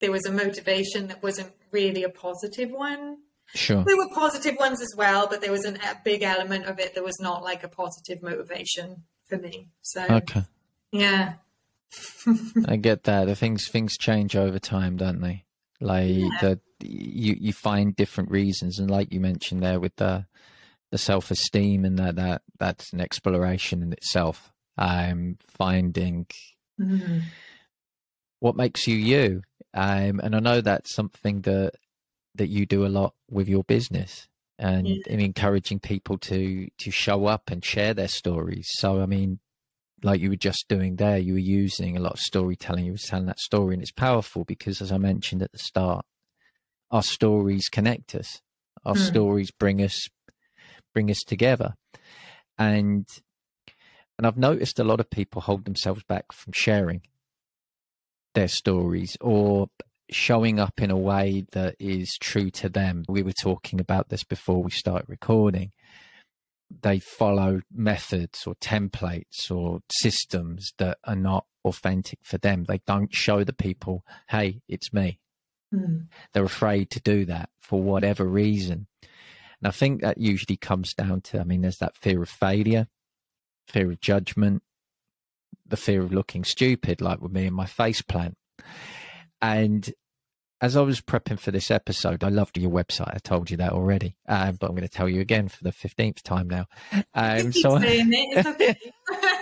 there 0.02 0.12
was 0.12 0.26
a 0.26 0.32
motivation 0.32 1.08
that 1.08 1.24
wasn't 1.24 1.52
really 1.72 2.04
a 2.04 2.10
positive 2.10 2.70
one. 2.72 3.18
sure. 3.56 3.84
There 3.84 3.98
were 3.98 4.10
positive 4.14 4.56
ones 4.60 4.82
as 4.82 4.94
well, 4.98 5.28
but 5.28 5.42
there 5.42 5.52
was 5.52 5.66
an, 5.66 5.78
a 5.78 5.98
big 6.04 6.22
element 6.24 6.66
of 6.66 6.80
it 6.80 6.96
that 6.96 7.04
was 7.04 7.20
not 7.20 7.44
like 7.44 7.64
a 7.64 7.68
positive 7.70 8.22
motivation 8.22 9.04
for 9.30 9.38
me. 9.38 9.70
So 9.82 10.04
Okay, 10.04 10.44
yeah, 10.92 11.36
I 12.68 12.76
get 12.78 13.04
that. 13.04 13.26
The 13.26 13.36
things 13.36 13.68
things 13.68 13.98
change 13.98 14.36
over 14.36 14.60
time, 14.60 14.98
don't 14.98 15.22
they? 15.22 15.46
Like 15.80 16.10
Yeah. 16.10 16.30
the 16.42 16.60
you 16.84 17.36
you 17.40 17.54
find 17.54 17.96
different 17.96 18.32
reasons, 18.32 18.80
and 18.80 18.90
like 18.90 19.14
you 19.14 19.20
mentioned 19.20 19.62
there 19.64 19.80
with 19.80 19.96
the 19.96 20.26
the 20.92 20.98
self 20.98 21.32
esteem 21.32 21.86
and 21.86 21.98
that 22.00 22.16
that 22.16 22.42
that's 22.60 22.92
an 22.94 23.02
exploration 23.02 23.82
in 23.82 23.94
itself. 23.94 24.52
Um, 24.78 25.38
finding 25.48 26.26
Mhm. 26.82 27.22
what 28.40 28.56
makes 28.56 28.88
you 28.88 28.96
you, 28.96 29.42
um, 29.74 30.20
and 30.20 30.36
I 30.36 30.40
know 30.40 30.62
that's 30.62 30.94
something 30.94 31.42
that 31.42 31.74
that 32.36 32.48
you 32.48 32.66
do 32.66 32.86
a 32.86 32.88
lot 32.88 33.14
with 33.30 33.48
your 33.48 33.64
business. 33.64 34.28
And, 34.60 34.88
Yeah. 34.88 35.02
and 35.10 35.22
encouraging 35.22 35.80
people 35.80 36.20
to 36.20 36.68
to 36.78 36.92
show 36.92 37.26
up 37.26 37.50
and 37.50 37.66
share 37.66 37.96
their 37.96 38.08
stories. 38.08 38.68
So 38.74 39.02
I 39.02 39.08
mean, 39.08 39.40
like 40.04 40.22
you 40.22 40.30
were 40.30 40.36
just 40.36 40.68
doing 40.68 40.98
there, 40.98 41.18
you 41.18 41.34
were 41.34 41.40
using 41.40 41.98
a 41.98 42.00
lot 42.00 42.14
of 42.14 42.20
storytelling. 42.20 42.86
You 42.86 42.92
were 42.92 42.98
telling 43.00 43.26
that 43.26 43.40
story, 43.40 43.74
and 43.74 43.82
it's 43.82 43.92
powerful 43.92 44.44
because, 44.44 44.80
as 44.80 44.92
I 44.92 45.00
mentioned 45.00 45.42
at 45.42 45.52
the 45.52 45.58
start, 45.58 46.06
our 46.92 47.02
stories 47.02 47.70
connect 47.70 48.14
us. 48.14 48.42
Our 48.86 48.96
Hmm. 48.96 49.02
stories 49.02 49.50
bring 49.50 49.82
us 49.82 50.00
bring 50.94 51.10
us 51.10 51.22
together, 51.26 51.74
and 52.60 53.08
and 54.22 54.28
I've 54.28 54.38
noticed 54.38 54.78
a 54.78 54.84
lot 54.84 55.00
of 55.00 55.10
people 55.10 55.42
hold 55.42 55.66
themselves 55.66 56.04
back 56.04 56.32
from 56.32 56.54
sharing 56.54 57.02
their 58.36 58.48
stories 58.48 59.18
or 59.20 59.72
showing 60.12 60.60
up 60.60 60.80
in 60.80 60.92
a 60.92 60.96
way 60.96 61.48
that 61.54 61.76
is 61.80 62.20
true 62.20 62.52
to 62.52 62.70
them. 62.70 63.04
We 63.10 63.24
were 63.24 63.34
talking 63.34 63.80
about 63.80 64.10
this 64.10 64.24
before 64.24 64.62
we 64.62 64.70
started 64.70 65.10
recording. 65.10 65.72
They 66.84 67.00
follow 67.00 67.62
methods 67.74 68.46
or 68.46 68.54
templates 68.62 69.50
or 69.50 69.80
systems 69.90 70.72
that 70.78 71.00
are 71.04 71.16
not 71.16 71.48
authentic 71.66 72.20
for 72.22 72.38
them. 72.38 72.66
They 72.66 72.82
don't 72.86 73.16
show 73.16 73.44
the 73.44 73.54
people, 73.54 74.04
hey, 74.30 74.62
it's 74.68 74.94
me. 74.94 75.20
Mm. 75.74 76.10
They're 76.32 76.44
afraid 76.44 76.92
to 76.92 77.00
do 77.00 77.26
that 77.26 77.50
for 77.60 77.82
whatever 77.82 78.26
reason. 78.26 78.86
And 79.02 79.68
I 79.68 79.72
think 79.72 80.04
that 80.04 80.20
usually 80.20 80.58
comes 80.58 80.94
down 80.94 81.22
to, 81.22 81.40
I 81.40 81.44
mean, 81.44 81.62
there's 81.62 81.80
that 81.80 81.98
fear 81.98 82.22
of 82.22 82.30
failure, 82.30 82.88
fear 83.68 83.92
of 83.92 84.00
judgment, 84.02 84.64
the 85.66 85.78
fear 85.78 86.02
of 86.02 86.14
looking 86.14 86.44
stupid, 86.44 87.02
like 87.02 87.22
with 87.22 87.32
me 87.32 87.48
and 87.48 87.56
my 87.56 87.66
face 87.66 88.02
plant. 88.02 88.38
And 89.42 89.92
as 90.62 90.78
I 90.78 90.82
was 90.82 91.02
prepping 91.02 91.40
for 91.40 91.52
this 91.52 91.72
episode, 91.72 92.24
I 92.24 92.30
loved 92.30 92.58
your 92.58 92.72
website. 92.72 93.14
I 93.16 93.18
told 93.18 93.50
you 93.50 93.58
that 93.58 93.74
already, 93.74 94.16
um, 94.28 94.58
but 94.60 94.68
I'm 94.68 94.76
going 94.76 94.88
to 94.88 94.90
tell 94.90 95.10
you 95.10 95.22
again 95.22 95.48
for 95.48 95.64
the 95.64 95.72
fifteenth 95.72 96.22
time 96.24 96.50
now. 96.50 96.66
Um, 97.14 97.52
Keep 97.52 97.64
so 97.64 97.80
saying 97.80 98.10
it. 98.12 98.46
Okay. 98.46 98.76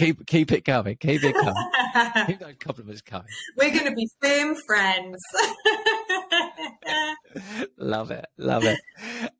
keep 0.00 0.26
keep 0.26 0.52
it 0.52 0.64
coming, 0.64 0.96
keep 0.96 1.22
it 1.22 1.34
coming, 1.34 1.70
keep 2.26 2.38
those 2.38 2.54
compliments 2.58 3.02
coming. 3.02 3.28
We're 3.56 3.70
going 3.70 3.84
to 3.84 3.92
be 3.92 4.08
firm 4.22 4.56
friends. 4.66 5.18
love 7.78 8.10
it, 8.10 8.26
love 8.38 8.64
it. 8.64 8.80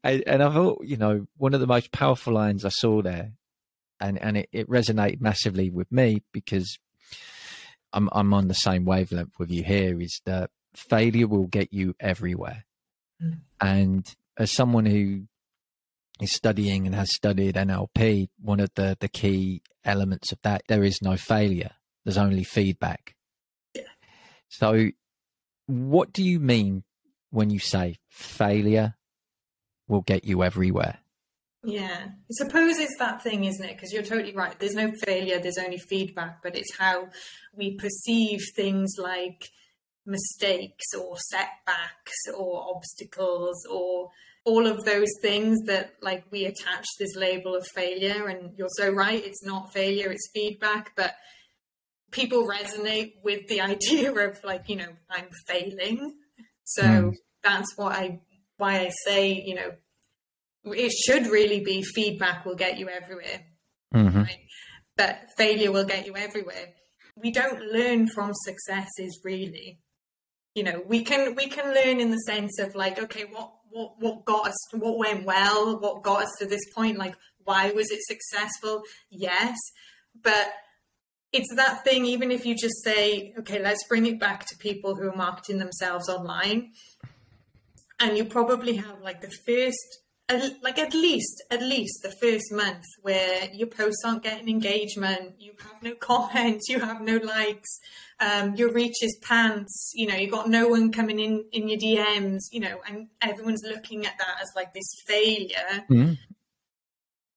And, 0.05 0.23
and 0.27 0.43
I 0.43 0.53
thought, 0.53 0.85
you 0.85 0.97
know, 0.99 1.27
one 1.39 1.55
of 1.55 1.61
the 1.61 1.67
most 1.67 1.93
powerful 1.93 2.35
lines 2.35 2.65
I 2.65 2.69
saw 2.71 3.01
there, 3.01 3.33
and 4.01 4.21
and 4.21 4.37
it, 4.37 4.49
it 4.53 4.69
resonated 4.69 5.21
massively 5.21 5.71
with 5.71 5.91
me 5.93 6.23
because 6.33 6.79
I'm 7.93 8.09
I'm 8.13 8.33
on 8.33 8.49
the 8.49 8.55
same 8.55 8.85
wavelength 8.85 9.39
with 9.39 9.51
you 9.51 9.63
here. 9.65 10.01
Is 10.01 10.21
that 10.27 10.51
failure 10.75 11.27
will 11.27 11.47
get 11.47 11.73
you 11.73 11.95
everywhere, 12.01 12.65
Mm. 13.23 13.41
and 13.61 14.15
as 14.39 14.51
someone 14.51 14.87
who 14.87 15.25
is 16.23 16.33
studying 16.33 16.87
and 16.87 16.95
has 16.95 17.15
studied 17.15 17.55
NLP, 17.57 18.29
one 18.41 18.61
of 18.61 18.71
the 18.77 18.97
the 19.01 19.09
key 19.09 19.63
elements 19.85 20.33
of 20.33 20.39
that 20.43 20.63
there 20.69 20.85
is 20.85 21.03
no 21.03 21.17
failure. 21.17 21.73
There's 22.05 22.17
only 22.19 22.45
feedback. 22.45 23.15
Yeah. 23.75 23.83
So, 24.49 24.89
what 25.67 26.13
do 26.15 26.23
you 26.23 26.41
mean 26.41 26.85
when 27.31 27.51
you 27.51 27.59
say 27.59 27.99
failure 28.09 28.95
will 29.87 30.01
get 30.03 30.25
you 30.25 30.43
everywhere? 30.43 31.00
Yeah, 31.63 32.07
I 32.07 32.31
suppose 32.31 32.79
it's 32.79 32.97
that 32.99 33.23
thing, 33.23 33.45
isn't 33.45 33.65
it? 33.65 33.77
Because 33.77 33.93
you're 33.93 34.03
totally 34.03 34.35
right. 34.35 34.59
There's 34.59 34.75
no 34.75 34.91
failure, 35.05 35.39
there's 35.39 35.59
only 35.59 35.79
feedback, 35.79 36.43
but 36.43 36.57
it's 36.57 36.77
how 36.79 37.09
we 37.55 37.77
perceive 37.77 38.41
things 38.57 38.95
like 38.99 39.45
mistakes 40.07 40.87
or 40.99 41.17
setbacks 41.19 42.17
or 42.37 42.75
obstacles 42.75 43.65
or 43.71 44.11
all 44.45 44.67
of 44.67 44.85
those 44.85 45.11
things 45.21 45.59
that 45.67 45.93
like 46.01 46.25
we 46.31 46.47
attach 46.47 46.87
this 46.99 47.15
label 47.15 47.55
of 47.55 47.67
failure 47.75 48.27
and 48.27 48.57
you're 48.57 48.69
so 48.79 48.91
right 48.91 49.23
it's 49.27 49.45
not 49.45 49.71
failure 49.75 50.11
it's 50.11 50.31
feedback 50.33 50.93
but 50.97 51.15
people 52.11 52.49
resonate 52.49 53.13
with 53.23 53.47
the 53.49 53.61
idea 53.73 54.11
of 54.11 54.43
like 54.43 54.69
you 54.69 54.77
know 54.77 54.89
i'm 55.11 55.29
failing 55.47 56.15
so 56.65 56.83
Mm. 56.83 57.15
that's 57.45 57.77
what 57.77 57.93
i 57.93 58.19
why 58.57 58.79
i 58.81 58.91
say 59.05 59.33
you 59.35 59.55
know 59.55 59.73
it 60.65 60.93
should 60.93 61.27
really 61.27 61.61
be 61.61 61.83
feedback 61.83 62.45
will 62.45 62.55
get 62.57 62.79
you 62.79 62.89
everywhere 62.89 63.47
Mm-hmm. 63.95 64.19
right? 64.23 64.39
but 64.97 65.19
failure 65.37 65.73
will 65.73 65.85
get 65.85 66.07
you 66.07 66.15
everywhere 66.17 66.75
we 67.17 67.33
don't 67.33 67.61
learn 67.73 68.07
from 68.07 68.31
successes 68.35 69.19
really 69.25 69.81
you 70.55 70.63
know 70.63 70.81
we 70.87 71.03
can 71.03 71.35
we 71.35 71.49
can 71.49 71.75
learn 71.75 71.99
in 72.01 72.11
the 72.11 72.19
sense 72.19 72.59
of 72.61 72.75
like 72.77 73.01
okay 73.03 73.25
what 73.25 73.53
what 73.71 73.95
what 73.99 74.25
got 74.25 74.49
us 74.49 74.57
what 74.75 74.97
went 74.99 75.25
well 75.25 75.79
what 75.81 76.03
got 76.03 76.23
us 76.23 76.31
to 76.39 76.47
this 76.47 76.61
point 76.75 76.99
like 76.99 77.17
why 77.45 77.73
was 77.73 77.91
it 77.91 78.01
successful 78.03 78.83
yes 79.11 79.57
but 80.23 80.53
it's 81.33 81.53
that 81.57 81.83
thing 81.85 82.05
even 82.05 82.31
if 82.31 82.45
you 82.47 82.55
just 82.55 82.83
say 82.85 83.35
okay 83.39 83.61
let's 83.61 83.85
bring 83.89 84.07
it 84.07 84.21
back 84.21 84.47
to 84.47 84.57
people 84.59 84.95
who 84.95 85.09
are 85.11 85.17
marketing 85.17 85.59
themselves 85.59 86.09
online 86.09 86.71
and 87.99 88.17
you 88.17 88.25
probably 88.25 88.77
have 88.77 89.01
like 89.03 89.21
the 89.21 89.31
first 89.47 89.99
at- 90.31 90.63
like 90.63 90.79
at 90.79 90.95
least 90.95 91.43
at 91.51 91.61
least 91.63 91.97
the 92.03 92.11
first 92.23 92.51
month 92.53 92.85
where 93.03 93.49
your 93.53 93.67
posts 93.67 94.03
aren't 94.05 94.23
getting 94.23 94.49
engagement 94.49 95.35
you 95.39 95.53
have 95.61 95.83
no 95.83 95.95
comments 96.11 96.69
you 96.69 96.79
have 96.81 97.01
no 97.01 97.17
likes 97.17 97.69
um, 98.21 98.55
your 98.55 98.73
reach 98.73 99.03
is 99.03 99.19
pants 99.23 99.93
you 99.95 100.07
know 100.07 100.15
you've 100.15 100.31
got 100.31 100.49
no 100.49 100.69
one 100.69 100.91
coming 100.93 101.19
in 101.19 101.45
in 101.53 101.69
your 101.69 101.79
dms 101.79 102.39
you 102.53 102.61
know 102.61 102.81
and 102.89 103.09
everyone's 103.23 103.63
looking 103.65 104.07
at 104.07 104.17
that 104.19 104.37
as 104.43 104.49
like 104.57 104.73
this 104.73 104.91
failure 105.07 105.85
Mm-hmm. 105.91 106.13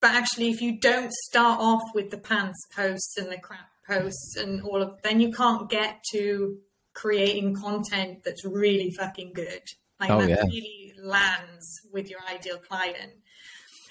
but 0.00 0.10
actually 0.12 0.50
if 0.50 0.60
you 0.60 0.78
don't 0.78 1.12
start 1.12 1.60
off 1.60 1.82
with 1.94 2.10
the 2.10 2.18
pants 2.18 2.58
posts 2.74 3.16
and 3.18 3.30
the 3.32 3.38
crap 3.38 3.68
posts 3.86 4.36
and 4.36 4.62
all 4.62 4.80
of 4.82 5.00
then 5.02 5.20
you 5.20 5.30
can't 5.32 5.68
get 5.68 6.02
to 6.12 6.58
creating 6.94 7.54
content 7.56 8.18
that's 8.24 8.44
really 8.44 8.90
fucking 8.92 9.32
good 9.34 9.62
like 10.00 10.10
Oh, 10.10 10.20
that 10.20 10.28
yeah. 10.30 10.42
really 10.42 10.83
lands 11.04 11.80
with 11.92 12.08
your 12.08 12.20
ideal 12.30 12.58
client 12.58 13.12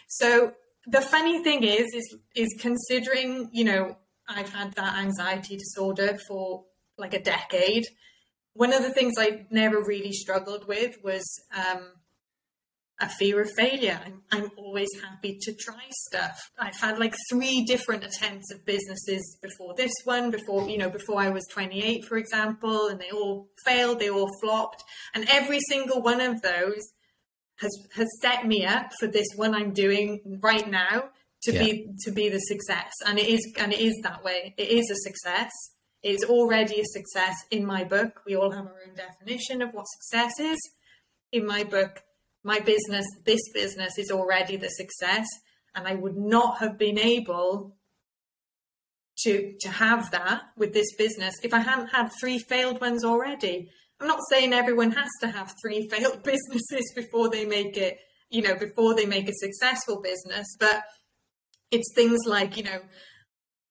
so 0.08 0.54
the 0.88 1.02
funny 1.02 1.44
thing 1.44 1.64
is 1.64 1.94
is 1.94 2.16
is 2.36 2.56
considering 2.60 3.50
you 3.52 3.64
know 3.64 3.96
i've 4.28 4.50
had 4.50 4.74
that 4.74 4.98
anxiety 4.98 5.56
disorder 5.56 6.18
for 6.28 6.64
like 6.98 7.14
a 7.14 7.22
decade 7.22 7.86
one 8.54 8.74
of 8.74 8.84
the 8.84 8.92
things 8.92 9.14
I 9.18 9.46
never 9.50 9.82
really 9.82 10.12
struggled 10.12 10.68
with 10.68 10.96
was 11.04 11.24
um, 11.56 11.94
a 13.02 13.10
fear 13.10 13.42
of 13.42 13.52
failure. 13.58 14.00
I'm, 14.06 14.22
I'm 14.32 14.52
always 14.58 14.90
happy 15.04 15.40
to 15.42 15.54
try 15.54 15.82
stuff. 16.08 16.40
I've 16.60 16.80
had 16.80 17.00
like 17.00 17.16
three 17.32 17.64
different 17.66 18.04
attempts 18.04 18.54
of 18.54 18.64
businesses 18.66 19.38
before 19.42 19.74
this 19.76 19.94
one, 20.04 20.30
before, 20.30 20.70
you 20.70 20.78
know, 20.78 20.90
before 20.90 21.20
I 21.20 21.30
was 21.30 21.44
28, 21.52 22.06
for 22.06 22.18
example, 22.18 22.88
and 22.88 23.00
they 23.00 23.10
all 23.10 23.50
failed, 23.66 24.00
they 24.00 24.10
all 24.10 24.30
flopped. 24.42 24.84
And 25.16 25.28
every 25.30 25.60
single 25.68 26.02
one 26.02 26.22
of 26.22 26.42
those 26.44 26.82
has, 27.60 27.72
has 27.96 28.08
set 28.22 28.46
me 28.46 28.66
up 28.66 28.92
for 29.00 29.08
this 29.08 29.28
one 29.36 29.54
I'm 29.54 29.72
doing 29.72 30.40
right 30.42 30.70
now 30.70 31.10
to 31.44 31.54
yeah. 31.54 31.64
be, 31.64 31.88
to 32.06 32.12
be 32.12 32.30
the 32.30 32.40
success. 32.40 32.92
And 33.06 33.20
it 33.20 33.28
is, 33.28 33.54
and 33.58 33.74
it 33.74 33.80
is 33.80 34.00
that 34.04 34.24
way. 34.24 34.54
It 34.58 34.70
is 34.70 34.90
a 34.90 34.96
success. 34.96 35.52
It's 36.02 36.24
already 36.24 36.82
a 36.82 36.86
success 36.86 37.36
in 37.52 37.66
my 37.66 37.84
book. 37.84 38.22
We 38.26 38.36
all 38.36 38.52
have 38.52 38.66
our 38.66 38.76
own 38.88 38.96
definition 38.96 39.62
of 39.62 39.72
what 39.72 39.86
success 39.88 40.40
is. 40.40 40.60
In 41.32 41.46
my 41.46 41.64
book, 41.64 42.04
my 42.44 42.60
business, 42.60 43.06
this 43.26 43.42
business 43.54 43.98
is 43.98 44.12
already 44.12 44.58
the 44.58 44.70
success. 44.70 45.28
And 45.76 45.88
I 45.88 45.96
would 45.96 46.18
not 46.18 46.60
have 46.60 46.78
been 46.78 47.00
able 47.00 47.76
to 49.20 49.54
to 49.60 49.70
have 49.70 50.12
that 50.12 50.42
with 50.58 50.74
this 50.74 50.96
business 50.96 51.36
if 51.44 51.54
I 51.54 51.60
hadn't 51.60 51.88
had 51.88 52.10
three 52.20 52.40
failed 52.40 52.82
ones 52.82 53.04
already. 53.04 53.70
I'm 54.04 54.10
not 54.10 54.20
saying 54.30 54.52
everyone 54.52 54.92
has 54.92 55.10
to 55.22 55.30
have 55.30 55.56
three 55.62 55.88
failed 55.88 56.24
businesses 56.24 56.92
before 56.94 57.30
they 57.30 57.46
make 57.46 57.78
it, 57.78 58.00
you 58.30 58.42
know, 58.42 58.54
before 58.56 58.96
they 58.96 59.06
make 59.06 59.30
a 59.30 59.34
successful 59.34 60.02
business, 60.02 60.46
but 60.60 60.84
it's 61.72 61.90
things 61.96 62.20
like, 62.28 62.58
you 62.58 62.64
know, 62.64 62.82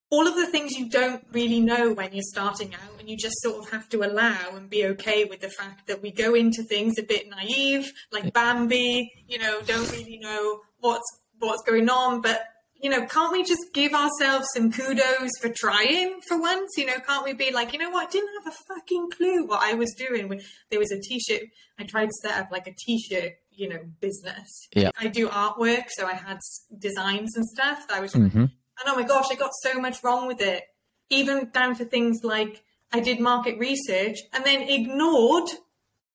all 0.09 0.27
of 0.27 0.35
the 0.35 0.47
things 0.47 0.71
you 0.71 0.89
don't 0.89 1.23
really 1.31 1.59
know 1.59 1.93
when 1.93 2.13
you're 2.13 2.23
starting 2.23 2.73
out 2.73 2.99
and 2.99 3.07
you 3.07 3.15
just 3.15 3.39
sort 3.41 3.63
of 3.63 3.69
have 3.69 3.87
to 3.89 4.03
allow 4.03 4.55
and 4.55 4.71
be 4.71 4.87
okay 4.87 5.25
with 5.25 5.41
the 5.41 5.49
fact 5.49 5.85
that 5.85 6.01
we 6.01 6.09
go 6.09 6.33
into 6.33 6.63
things 6.63 6.99
a 6.99 7.03
bit 7.03 7.27
naive 7.27 7.91
like 8.11 8.31
bambi 8.31 9.11
you 9.27 9.39
know 9.39 9.59
don't 9.61 9.91
really 9.91 10.19
know 10.19 10.59
what's 10.81 11.19
what's 11.39 11.63
going 11.63 11.89
on 11.89 12.21
but 12.21 12.45
you 12.83 12.89
know 12.89 13.05
can't 13.07 13.31
we 13.31 13.43
just 13.43 13.65
give 13.73 13.93
ourselves 13.93 14.47
some 14.53 14.71
kudos 14.71 15.31
for 15.41 15.49
trying 15.49 16.19
for 16.27 16.39
once? 16.39 16.71
You 16.77 16.85
know 16.85 16.99
can't 16.99 17.25
we 17.25 17.33
be 17.33 17.51
like 17.51 17.73
you 17.73 17.79
know 17.79 17.89
what? 17.89 18.07
I 18.07 18.11
didn't 18.11 18.29
have 18.43 18.53
a 18.53 18.73
fucking 18.73 19.09
clue 19.11 19.47
what 19.47 19.63
i 19.63 19.73
was 19.73 19.93
doing 19.97 20.27
when 20.27 20.41
there 20.69 20.79
was 20.79 20.91
a 20.91 20.99
t-shirt. 20.99 21.43
I 21.79 21.83
tried 21.83 22.07
to 22.07 22.13
set 22.21 22.37
up 22.39 22.51
like 22.51 22.67
a 22.67 22.73
t-shirt 22.77 23.33
you 23.51 23.69
know 23.69 23.79
business. 23.99 24.67
Yeah. 24.75 24.91
I 24.99 25.07
do 25.07 25.29
artwork 25.29 25.85
so 25.89 26.05
i 26.05 26.13
had 26.13 26.37
designs 26.77 27.35
and 27.35 27.45
stuff 27.45 27.87
that 27.87 27.97
i 27.97 27.99
was 27.99 28.13
mm-hmm. 28.13 28.45
And 28.79 28.93
oh 28.93 28.99
my 28.99 29.07
gosh, 29.07 29.25
I 29.31 29.35
got 29.35 29.51
so 29.61 29.79
much 29.79 30.03
wrong 30.03 30.27
with 30.27 30.41
it. 30.41 30.63
Even 31.09 31.49
down 31.51 31.75
to 31.75 31.85
things 31.85 32.21
like 32.23 32.63
I 32.91 32.99
did 32.99 33.19
market 33.19 33.57
research 33.59 34.17
and 34.33 34.43
then 34.43 34.61
ignored 34.61 35.49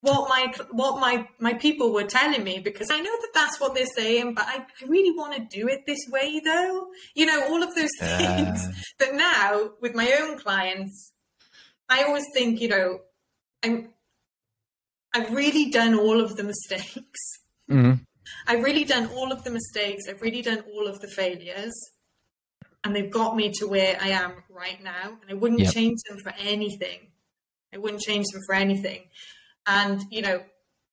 what 0.00 0.28
my 0.28 0.52
what 0.70 1.00
my 1.00 1.26
my 1.40 1.54
people 1.54 1.92
were 1.92 2.04
telling 2.04 2.44
me 2.44 2.60
because 2.60 2.90
I 2.90 3.00
know 3.00 3.16
that 3.20 3.30
that's 3.34 3.60
what 3.60 3.74
they're 3.74 3.86
saying, 3.86 4.34
but 4.34 4.44
I, 4.46 4.58
I 4.58 4.86
really 4.86 5.16
want 5.16 5.34
to 5.34 5.58
do 5.58 5.68
it 5.68 5.86
this 5.86 5.98
way 6.08 6.40
though. 6.44 6.88
You 7.14 7.26
know, 7.26 7.48
all 7.48 7.62
of 7.62 7.74
those 7.74 7.90
things. 7.98 8.64
Uh... 8.64 8.72
But 8.98 9.14
now 9.14 9.70
with 9.80 9.94
my 9.94 10.12
own 10.20 10.38
clients, 10.38 11.12
I 11.88 12.04
always 12.04 12.24
think, 12.34 12.60
you 12.60 12.68
know, 12.68 13.00
I'm 13.64 13.88
I've 15.14 15.32
really 15.32 15.70
done 15.70 15.98
all 15.98 16.20
of 16.20 16.36
the 16.36 16.44
mistakes. 16.44 17.20
Mm-hmm. 17.70 17.94
I've 18.46 18.62
really 18.62 18.84
done 18.84 19.08
all 19.14 19.32
of 19.32 19.42
the 19.42 19.50
mistakes. 19.50 20.04
I've 20.08 20.22
really 20.22 20.42
done 20.42 20.62
all 20.72 20.86
of 20.86 21.00
the 21.00 21.08
failures 21.08 21.74
and 22.84 22.94
they've 22.94 23.10
got 23.10 23.36
me 23.36 23.50
to 23.54 23.66
where 23.66 23.98
I 24.00 24.08
am 24.10 24.32
right 24.48 24.82
now. 24.82 25.18
And 25.20 25.30
I 25.30 25.34
wouldn't 25.34 25.60
yep. 25.60 25.72
change 25.72 25.98
them 26.08 26.18
for 26.18 26.32
anything. 26.38 27.10
I 27.72 27.78
wouldn't 27.78 28.02
change 28.02 28.26
them 28.32 28.42
for 28.46 28.54
anything. 28.54 29.02
And, 29.68 30.02
you 30.10 30.22
know, 30.22 30.42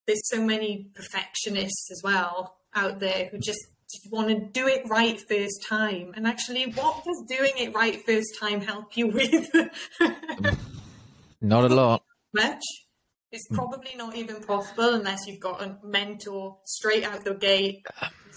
there's 0.05 0.21
so 0.25 0.45
many 0.45 0.91
perfectionists 0.93 1.89
as 1.91 2.01
well 2.03 2.57
out 2.75 2.99
there 2.99 3.29
who 3.31 3.39
just, 3.39 3.59
want 4.11 4.27
to 4.27 4.35
do 4.51 4.67
it 4.67 4.81
right 4.89 5.21
first 5.29 5.65
time. 5.69 6.11
And 6.15 6.27
actually, 6.27 6.65
what 6.65 7.05
does 7.05 7.23
doing 7.29 7.53
it 7.55 7.73
right 7.73 7.97
first 8.05 8.37
time 8.37 8.59
help 8.59 8.97
you 8.97 9.07
with? 9.07 9.49
Not 11.41 11.71
a 11.71 11.73
lot. 11.73 12.03
Much. 12.33 12.61
It's 13.31 13.47
hmm. 13.47 13.55
probably 13.55 13.95
not 13.95 14.15
even 14.15 14.41
possible 14.43 14.95
unless 14.95 15.27
you've 15.27 15.39
got 15.39 15.61
a 15.61 15.77
mentor 15.81 16.57
straight 16.65 17.05
out 17.05 17.23
the 17.23 17.35
gate 17.35 17.85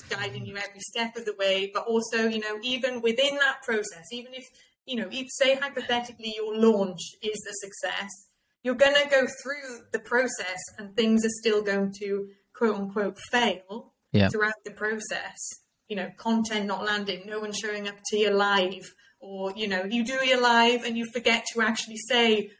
guiding 0.08 0.46
you 0.46 0.56
every 0.56 0.80
step 0.80 1.16
of 1.16 1.24
the 1.24 1.34
way, 1.38 1.70
but 1.72 1.84
also, 1.86 2.28
you 2.28 2.40
know, 2.40 2.58
even 2.62 3.00
within 3.00 3.36
that 3.36 3.62
process, 3.62 4.04
even 4.12 4.34
if, 4.34 4.44
you 4.86 4.96
know, 4.96 5.08
say 5.28 5.54
hypothetically 5.56 6.32
your 6.36 6.56
launch 6.56 7.00
is 7.22 7.46
a 7.48 7.54
success, 7.66 8.27
you're 8.62 8.74
going 8.74 8.94
to 8.94 9.08
go 9.08 9.26
through 9.42 9.86
the 9.92 9.98
process 9.98 10.58
and 10.78 10.94
things 10.94 11.24
are 11.24 11.40
still 11.40 11.62
going 11.62 11.92
to 12.00 12.28
quote 12.54 12.76
unquote 12.76 13.18
fail 13.30 13.94
yeah. 14.12 14.28
throughout 14.28 14.54
the 14.64 14.72
process. 14.72 15.38
You 15.88 15.96
know, 15.96 16.10
content 16.18 16.66
not 16.66 16.84
landing, 16.84 17.22
no 17.26 17.40
one 17.40 17.52
showing 17.52 17.88
up 17.88 17.96
to 18.10 18.18
your 18.18 18.34
live, 18.34 18.92
or, 19.20 19.52
you 19.56 19.66
know, 19.66 19.84
you 19.84 20.04
do 20.04 20.24
your 20.24 20.40
live 20.40 20.84
and 20.84 20.96
you 20.96 21.06
forget 21.12 21.44
to 21.54 21.62
actually 21.62 21.96
say, 21.96 22.50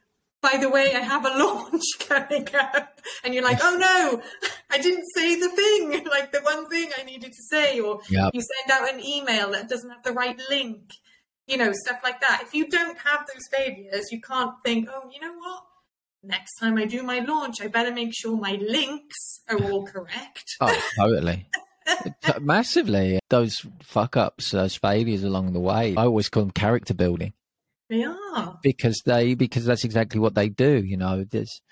by 0.40 0.56
the 0.60 0.68
way, 0.68 0.94
I 0.94 1.00
have 1.00 1.24
a 1.24 1.28
launch 1.44 1.82
coming 2.00 2.48
up. 2.54 3.00
And 3.24 3.34
you're 3.34 3.44
like, 3.44 3.58
oh 3.62 3.76
no, 3.76 4.22
I 4.70 4.78
didn't 4.78 5.04
say 5.14 5.38
the 5.38 5.50
thing, 5.50 6.04
like 6.10 6.32
the 6.32 6.40
one 6.40 6.68
thing 6.68 6.90
I 6.98 7.02
needed 7.02 7.32
to 7.32 7.42
say. 7.50 7.80
Or 7.80 8.00
yep. 8.08 8.30
you 8.32 8.40
send 8.40 8.80
out 8.80 8.92
an 8.92 9.04
email 9.04 9.52
that 9.52 9.68
doesn't 9.68 9.90
have 9.90 10.02
the 10.02 10.12
right 10.12 10.40
link, 10.48 10.90
you 11.46 11.56
know, 11.56 11.72
stuff 11.72 12.00
like 12.02 12.20
that. 12.20 12.42
If 12.44 12.54
you 12.54 12.68
don't 12.68 12.98
have 12.98 13.26
those 13.26 13.46
failures, 13.52 14.06
you 14.10 14.20
can't 14.20 14.54
think, 14.64 14.88
oh, 14.92 15.10
you 15.12 15.20
know 15.20 15.34
what? 15.34 15.62
Next 16.28 16.56
time 16.56 16.76
I 16.76 16.84
do 16.84 17.02
my 17.02 17.20
launch, 17.20 17.62
I 17.62 17.68
better 17.68 17.90
make 17.90 18.14
sure 18.14 18.36
my 18.36 18.58
links 18.60 19.40
are 19.48 19.58
all 19.62 19.86
correct. 19.86 20.56
Oh, 20.60 20.88
totally. 20.96 21.48
Massively. 22.40 23.18
Those 23.30 23.64
fuck 23.82 24.16
ups, 24.16 24.50
those 24.50 24.76
failures 24.76 25.24
along 25.24 25.54
the 25.54 25.60
way, 25.60 25.96
I 25.96 26.04
always 26.04 26.28
call 26.28 26.42
them 26.42 26.50
character 26.50 26.92
building 26.92 27.32
they 27.88 28.04
are 28.04 28.58
because 28.62 29.02
they 29.04 29.34
because 29.34 29.64
that's 29.64 29.84
exactly 29.84 30.20
what 30.20 30.34
they 30.34 30.48
do. 30.48 30.82
You 30.84 30.96
know, 30.96 31.24
there's, 31.24 31.62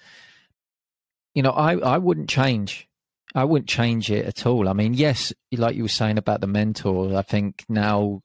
you 1.34 1.42
know, 1.42 1.50
I 1.50 1.76
I 1.76 1.98
wouldn't 1.98 2.28
change. 2.28 2.88
I 3.34 3.44
wouldn't 3.44 3.68
change 3.68 4.10
it 4.10 4.24
at 4.24 4.46
all. 4.46 4.68
I 4.68 4.72
mean, 4.72 4.94
yes, 4.94 5.32
like 5.52 5.76
you 5.76 5.82
were 5.82 5.88
saying 5.88 6.16
about 6.16 6.40
the 6.40 6.46
mentor, 6.46 7.14
I 7.14 7.22
think 7.22 7.64
now 7.68 8.22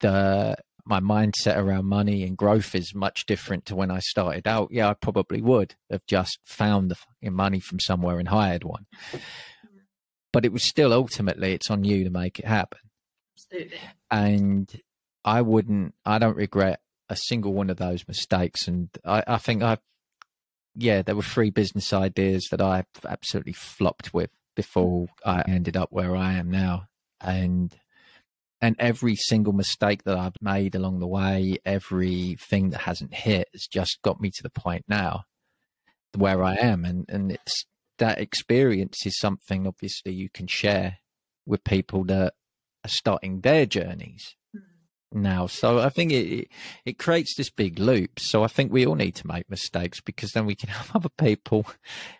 the 0.00 0.56
my 0.84 1.00
mindset 1.00 1.56
around 1.56 1.86
money 1.86 2.22
and 2.22 2.36
growth 2.36 2.74
is 2.74 2.94
much 2.94 3.26
different 3.26 3.66
to 3.66 3.76
when 3.76 3.90
I 3.90 3.98
started 4.00 4.46
out. 4.46 4.68
Yeah, 4.70 4.88
I 4.88 4.94
probably 4.94 5.40
would 5.40 5.74
have 5.90 6.04
just 6.06 6.38
found 6.44 6.90
the 6.90 7.30
money 7.30 7.60
from 7.60 7.80
somewhere 7.80 8.18
and 8.18 8.28
hired 8.28 8.64
one. 8.64 8.86
Mm. 9.12 9.20
But 10.32 10.44
it 10.44 10.52
was 10.52 10.62
still 10.62 10.92
ultimately 10.92 11.52
it's 11.52 11.70
on 11.70 11.84
you 11.84 12.04
to 12.04 12.10
make 12.10 12.38
it 12.38 12.46
happen. 12.46 12.78
Absolutely. 13.36 13.78
And 14.10 14.70
I 15.24 15.42
wouldn't 15.42 15.94
I 16.04 16.18
don't 16.18 16.36
regret 16.36 16.80
a 17.10 17.16
single 17.16 17.52
one 17.52 17.68
of 17.68 17.76
those 17.76 18.06
mistakes. 18.08 18.68
And 18.68 18.88
I, 19.04 19.22
I 19.26 19.36
think 19.38 19.62
I, 19.62 19.78
yeah, 20.76 21.02
there 21.02 21.16
were 21.16 21.22
three 21.22 21.50
business 21.50 21.92
ideas 21.92 22.46
that 22.50 22.60
I 22.60 22.84
absolutely 23.06 23.52
flopped 23.52 24.14
with 24.14 24.30
before 24.54 25.08
I 25.26 25.42
ended 25.46 25.76
up 25.76 25.88
where 25.90 26.14
I 26.14 26.34
am 26.34 26.50
now. 26.50 26.84
And 27.20 27.76
and 28.60 28.76
every 28.78 29.16
single 29.16 29.52
mistake 29.52 30.04
that 30.04 30.18
I've 30.18 30.36
made 30.40 30.74
along 30.74 31.00
the 31.00 31.06
way, 31.06 31.58
everything 31.64 32.70
that 32.70 32.82
hasn't 32.82 33.14
hit 33.14 33.48
has 33.52 33.66
just 33.66 33.98
got 34.02 34.20
me 34.20 34.30
to 34.30 34.42
the 34.42 34.50
point 34.50 34.84
now 34.86 35.24
where 36.16 36.42
I 36.42 36.56
am. 36.56 36.84
And 36.84 37.06
and 37.08 37.32
it's 37.32 37.64
that 37.98 38.20
experience 38.20 39.06
is 39.06 39.18
something 39.18 39.66
obviously 39.66 40.12
you 40.12 40.28
can 40.32 40.46
share 40.46 40.98
with 41.46 41.64
people 41.64 42.04
that 42.04 42.34
are 42.84 42.88
starting 42.88 43.40
their 43.40 43.66
journeys 43.66 44.36
mm-hmm. 44.56 45.22
now. 45.22 45.46
So 45.46 45.78
I 45.78 45.88
think 45.88 46.12
it 46.12 46.48
it 46.84 46.98
creates 46.98 47.34
this 47.36 47.50
big 47.50 47.78
loop. 47.78 48.18
So 48.18 48.42
I 48.42 48.48
think 48.48 48.72
we 48.72 48.86
all 48.86 48.94
need 48.94 49.14
to 49.16 49.26
make 49.26 49.48
mistakes 49.48 50.00
because 50.00 50.32
then 50.32 50.46
we 50.46 50.54
can 50.54 50.68
help 50.68 50.94
other 50.94 51.10
people 51.18 51.66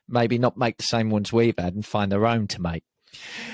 maybe 0.09 0.39
not 0.39 0.57
make 0.57 0.79
the 0.79 0.85
same 0.85 1.11
ones 1.11 1.33
we've 1.33 1.59
had 1.59 1.75
and 1.75 1.85
find 1.85 2.11
their 2.11 2.27
own 2.27 2.47
to 2.49 2.63
make. 2.63 2.85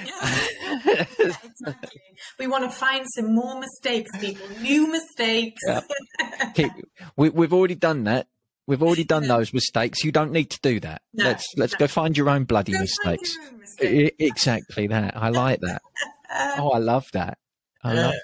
Yeah. 0.04 0.38
exactly. 0.86 2.00
We 2.38 2.46
want 2.46 2.64
to 2.64 2.70
find 2.70 3.06
some 3.14 3.34
more 3.34 3.58
mistakes, 3.58 4.10
people. 4.18 4.46
New 4.60 4.90
mistakes. 4.90 5.60
Yeah. 5.66 6.70
we, 7.16 7.28
we've 7.30 7.52
already 7.52 7.74
done 7.74 8.04
that. 8.04 8.28
We've 8.66 8.82
already 8.82 9.04
done 9.04 9.28
those 9.28 9.52
mistakes. 9.54 10.02
You 10.02 10.10
don't 10.10 10.32
need 10.32 10.50
to 10.50 10.60
do 10.60 10.80
that. 10.80 11.02
No, 11.14 11.24
let's 11.24 11.46
let's 11.56 11.72
no. 11.74 11.78
go 11.80 11.86
find 11.86 12.16
your 12.16 12.28
own 12.28 12.44
bloody 12.44 12.72
go 12.72 12.80
mistakes. 12.80 13.38
mistakes. 13.58 14.16
Exactly 14.18 14.88
that. 14.88 15.16
I 15.16 15.28
like 15.28 15.60
that. 15.60 15.82
oh, 16.58 16.70
I 16.70 16.78
love 16.78 17.04
that. 17.12 17.38
I 17.84 17.94
love 17.94 18.14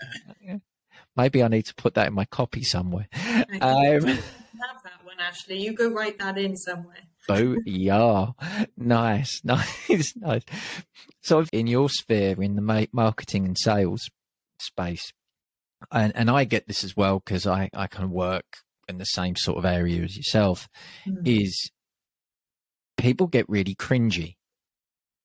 that. 0.47 0.61
Maybe 1.17 1.43
I 1.43 1.49
need 1.49 1.67
to 1.67 1.75
put 1.75 1.95
that 1.95 2.09
in 2.09 2.15
my 2.15 2.25
copy 2.25 2.63
somewhere. 2.65 3.07
Um, 3.15 3.21
have 4.63 4.83
that 4.85 5.05
one, 5.05 5.21
Ashley. 5.21 5.59
You 5.63 5.75
go 5.75 5.91
write 5.91 6.19
that 6.19 6.39
in 6.39 6.57
somewhere. 6.57 7.05
Oh 7.29 7.57
yeah, 7.65 8.27
nice, 8.77 9.41
nice, 9.45 10.15
nice. 10.17 10.43
So, 11.23 11.45
in 11.53 11.67
your 11.67 11.89
sphere, 11.89 12.41
in 12.43 12.57
the 12.57 12.89
marketing 12.93 13.47
and 13.47 13.59
sales 13.59 14.09
space, 14.59 15.13
and 15.91 16.13
and 16.17 16.31
I 16.31 16.45
get 16.45 16.67
this 16.67 16.85
as 16.85 16.97
well 16.97 17.21
because 17.21 17.47
I 17.47 17.71
I 17.75 17.87
kind 17.87 18.05
of 18.05 18.11
work 18.11 18.45
in 18.89 18.99
the 18.99 19.05
same 19.05 19.37
sort 19.37 19.59
of 19.59 19.65
area 19.65 20.03
as 20.03 20.17
yourself. 20.17 20.69
Mm. 21.07 21.27
Is 21.27 21.71
people 22.97 23.27
get 23.27 23.49
really 23.49 23.75
cringy 23.75 24.37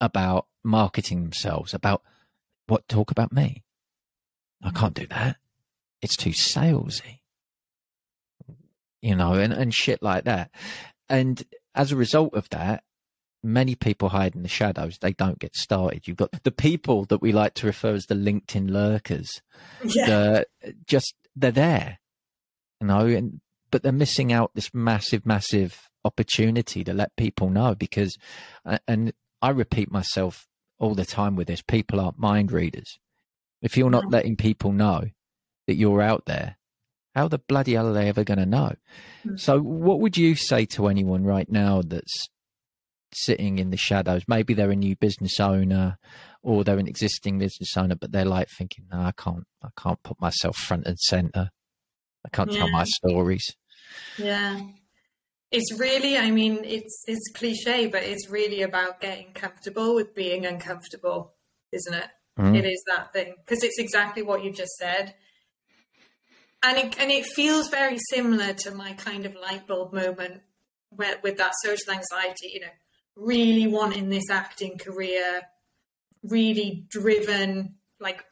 about 0.00 0.46
marketing 0.64 1.22
themselves, 1.22 1.74
about 1.74 2.02
what 2.66 2.88
talk 2.88 3.10
about 3.10 3.32
me. 3.32 3.64
I 4.62 4.70
can't 4.70 4.94
do 4.94 5.06
that. 5.08 5.36
It's 6.02 6.16
too 6.16 6.30
salesy. 6.30 7.20
You 9.00 9.14
know, 9.14 9.34
and, 9.34 9.52
and 9.52 9.72
shit 9.72 10.02
like 10.02 10.24
that. 10.24 10.50
And 11.08 11.42
as 11.78 11.92
a 11.92 11.96
result 11.96 12.34
of 12.34 12.48
that, 12.50 12.82
many 13.42 13.74
people 13.74 14.10
hide 14.10 14.34
in 14.34 14.42
the 14.42 14.48
shadows. 14.48 14.98
They 14.98 15.12
don't 15.12 15.38
get 15.38 15.54
started. 15.54 16.06
You've 16.06 16.16
got 16.16 16.42
the 16.42 16.50
people 16.50 17.04
that 17.06 17.22
we 17.22 17.32
like 17.32 17.54
to 17.54 17.66
refer 17.66 17.94
as 17.94 18.06
the 18.06 18.14
LinkedIn 18.14 18.70
lurkers. 18.70 19.40
Yeah. 19.84 20.42
Just 20.86 21.14
they're 21.36 21.52
there, 21.52 21.98
you 22.80 22.88
know, 22.88 23.06
and 23.06 23.40
but 23.70 23.82
they're 23.82 23.92
missing 23.92 24.32
out 24.32 24.50
this 24.54 24.74
massive, 24.74 25.24
massive 25.24 25.88
opportunity 26.04 26.82
to 26.84 26.92
let 26.92 27.14
people 27.16 27.50
know 27.50 27.74
because, 27.74 28.16
and 28.86 29.12
I 29.40 29.50
repeat 29.50 29.90
myself 29.90 30.46
all 30.78 30.94
the 30.94 31.04
time 31.04 31.36
with 31.36 31.46
this: 31.46 31.62
people 31.62 32.00
aren't 32.00 32.18
mind 32.18 32.50
readers. 32.50 32.98
If 33.62 33.76
you're 33.76 33.90
not 33.90 34.10
letting 34.10 34.36
people 34.36 34.72
know 34.72 35.04
that 35.66 35.76
you're 35.76 36.02
out 36.02 36.26
there, 36.26 36.56
how 37.18 37.28
the 37.28 37.38
bloody 37.38 37.74
hell 37.74 37.88
are 37.88 37.92
they 37.92 38.08
ever 38.08 38.24
going 38.24 38.38
to 38.38 38.46
know? 38.46 38.72
Mm-hmm. 39.26 39.36
So, 39.36 39.60
what 39.60 40.00
would 40.00 40.16
you 40.16 40.34
say 40.34 40.64
to 40.66 40.88
anyone 40.88 41.24
right 41.24 41.50
now 41.50 41.82
that's 41.82 42.28
sitting 43.12 43.58
in 43.58 43.70
the 43.70 43.76
shadows. 43.76 44.22
Maybe 44.28 44.54
they're 44.54 44.70
a 44.70 44.76
new 44.76 44.96
business 44.96 45.40
owner 45.40 45.98
or 46.42 46.64
they're 46.64 46.78
an 46.78 46.88
existing 46.88 47.38
business 47.38 47.76
owner, 47.76 47.94
but 47.94 48.12
they're 48.12 48.24
like 48.24 48.48
thinking, 48.56 48.86
no, 48.90 49.00
I 49.00 49.12
can't, 49.16 49.44
I 49.62 49.68
can't 49.78 50.02
put 50.02 50.20
myself 50.20 50.56
front 50.56 50.86
and 50.86 50.98
center. 50.98 51.50
I 52.24 52.28
can't 52.30 52.52
yeah. 52.52 52.58
tell 52.58 52.70
my 52.70 52.84
stories. 52.84 53.56
Yeah. 54.18 54.60
It's 55.50 55.78
really, 55.78 56.18
I 56.18 56.30
mean, 56.30 56.60
it's, 56.64 57.04
it's 57.06 57.30
cliche, 57.34 57.86
but 57.86 58.02
it's 58.02 58.28
really 58.28 58.62
about 58.62 59.00
getting 59.00 59.32
comfortable 59.32 59.94
with 59.94 60.14
being 60.14 60.44
uncomfortable, 60.44 61.34
isn't 61.72 61.94
it? 61.94 62.08
Mm. 62.38 62.56
It 62.56 62.66
is 62.66 62.82
that 62.86 63.12
thing. 63.12 63.34
Cause 63.46 63.62
it's 63.62 63.78
exactly 63.78 64.22
what 64.22 64.44
you 64.44 64.52
just 64.52 64.72
said. 64.76 65.14
And 66.62 66.76
it, 66.76 67.00
and 67.00 67.10
it 67.10 67.24
feels 67.24 67.68
very 67.68 67.98
similar 68.10 68.52
to 68.52 68.72
my 68.72 68.92
kind 68.94 69.26
of 69.26 69.34
light 69.34 69.66
bulb 69.66 69.92
moment 69.92 70.42
where, 70.90 71.18
with 71.22 71.36
that 71.38 71.52
social 71.62 71.92
anxiety, 71.92 72.50
you 72.52 72.60
know, 72.60 72.72
really 73.16 73.66
wanting 73.66 74.08
this 74.08 74.30
acting 74.30 74.78
career, 74.78 75.42
really 76.22 76.84
driven, 76.88 77.76
like 78.00 78.24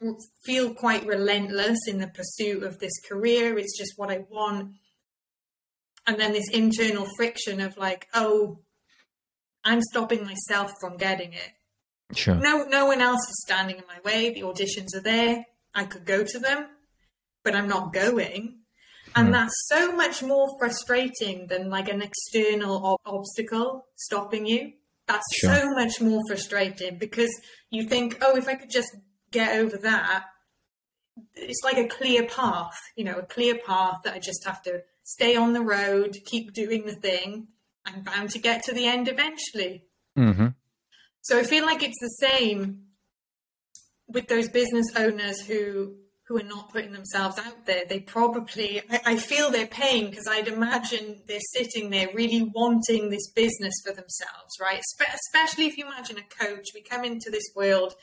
feel 0.44 0.74
quite 0.74 1.06
relentless 1.06 1.78
in 1.86 1.98
the 1.98 2.08
pursuit 2.08 2.62
of 2.62 2.78
this 2.78 2.92
career. 3.08 3.58
It's 3.58 3.76
just 3.76 3.94
what 3.96 4.10
I 4.10 4.24
want. 4.30 4.74
And 6.06 6.18
then 6.18 6.32
this 6.32 6.48
internal 6.50 7.06
friction 7.16 7.60
of 7.60 7.76
like, 7.76 8.06
oh, 8.14 8.60
I'm 9.64 9.82
stopping 9.82 10.24
myself 10.24 10.70
from 10.80 10.96
getting 10.96 11.32
it. 11.32 11.52
Sure. 12.14 12.36
No, 12.36 12.64
no 12.64 12.86
one 12.86 13.00
else 13.00 13.28
is 13.28 13.42
standing 13.44 13.78
in 13.78 13.84
my 13.88 13.98
way. 14.04 14.30
The 14.30 14.42
auditions 14.42 14.94
are 14.94 15.02
there. 15.02 15.44
I 15.74 15.84
could 15.84 16.06
go 16.06 16.22
to 16.24 16.38
them, 16.38 16.68
but 17.46 17.54
I'm 17.54 17.68
not 17.68 17.92
going. 17.92 18.58
And 19.14 19.28
hmm. 19.28 19.32
that's 19.32 19.54
so 19.68 19.92
much 19.92 20.20
more 20.20 20.48
frustrating 20.58 21.46
than 21.46 21.70
like 21.70 21.88
an 21.88 22.02
external 22.02 22.84
ob- 22.84 23.00
obstacle 23.06 23.86
stopping 23.94 24.46
you. 24.46 24.72
That's 25.06 25.24
sure. 25.32 25.54
so 25.54 25.70
much 25.70 26.00
more 26.00 26.20
frustrating 26.26 26.98
because 26.98 27.30
you 27.70 27.84
think, 27.84 28.18
oh, 28.20 28.36
if 28.36 28.48
I 28.48 28.56
could 28.56 28.70
just 28.70 28.94
get 29.30 29.56
over 29.56 29.76
that, 29.76 30.24
it's 31.36 31.62
like 31.62 31.78
a 31.78 31.86
clear 31.86 32.26
path, 32.26 32.76
you 32.96 33.04
know, 33.04 33.14
a 33.14 33.24
clear 33.24 33.56
path 33.64 34.00
that 34.02 34.14
I 34.14 34.18
just 34.18 34.44
have 34.44 34.60
to 34.62 34.82
stay 35.04 35.36
on 35.36 35.52
the 35.52 35.62
road, 35.62 36.16
keep 36.24 36.52
doing 36.52 36.84
the 36.84 36.96
thing. 36.96 37.46
I'm 37.86 38.02
bound 38.02 38.30
to 38.30 38.40
get 38.40 38.64
to 38.64 38.74
the 38.74 38.86
end 38.86 39.06
eventually. 39.06 39.84
Mm-hmm. 40.18 40.48
So 41.22 41.38
I 41.38 41.44
feel 41.44 41.64
like 41.64 41.84
it's 41.84 42.00
the 42.00 42.26
same 42.28 42.86
with 44.08 44.26
those 44.26 44.48
business 44.48 44.86
owners 44.96 45.40
who 45.42 45.94
who 46.26 46.36
are 46.36 46.42
not 46.42 46.72
putting 46.72 46.92
themselves 46.92 47.38
out 47.38 47.66
there, 47.66 47.84
they 47.88 48.00
probably, 48.00 48.82
I, 48.90 49.00
I 49.06 49.16
feel 49.16 49.50
their 49.50 49.68
pain 49.68 50.10
because 50.10 50.26
I'd 50.26 50.48
imagine 50.48 51.22
they're 51.28 51.38
sitting 51.54 51.90
there 51.90 52.08
really 52.12 52.42
wanting 52.42 53.10
this 53.10 53.30
business 53.30 53.74
for 53.84 53.92
themselves, 53.92 54.54
right? 54.60 54.82
Spe- 54.82 55.14
especially 55.14 55.66
if 55.66 55.78
you 55.78 55.86
imagine 55.86 56.18
a 56.18 56.44
coach, 56.44 56.66
we 56.74 56.82
come 56.82 57.04
into 57.04 57.30
this 57.30 57.48
world, 57.54 57.94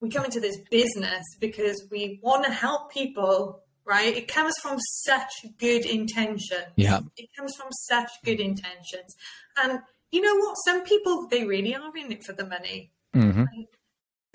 we 0.00 0.10
come 0.10 0.26
into 0.26 0.40
this 0.40 0.58
business 0.70 1.24
because 1.40 1.82
we 1.90 2.20
want 2.22 2.44
to 2.44 2.52
help 2.52 2.92
people, 2.92 3.62
right? 3.86 4.14
It 4.14 4.28
comes 4.28 4.54
from 4.60 4.78
such 4.78 5.32
good 5.58 5.86
intentions. 5.86 6.74
Yeah. 6.76 7.00
It 7.16 7.30
comes 7.38 7.54
from 7.56 7.68
such 7.70 8.10
good 8.22 8.38
intentions. 8.38 9.16
And 9.56 9.80
you 10.10 10.20
know 10.20 10.36
what? 10.36 10.56
Some 10.66 10.84
people, 10.84 11.26
they 11.30 11.46
really 11.46 11.74
are 11.74 11.96
in 11.96 12.12
it 12.12 12.22
for 12.22 12.34
the 12.34 12.46
money. 12.46 12.92
Mm-hmm 13.14 13.44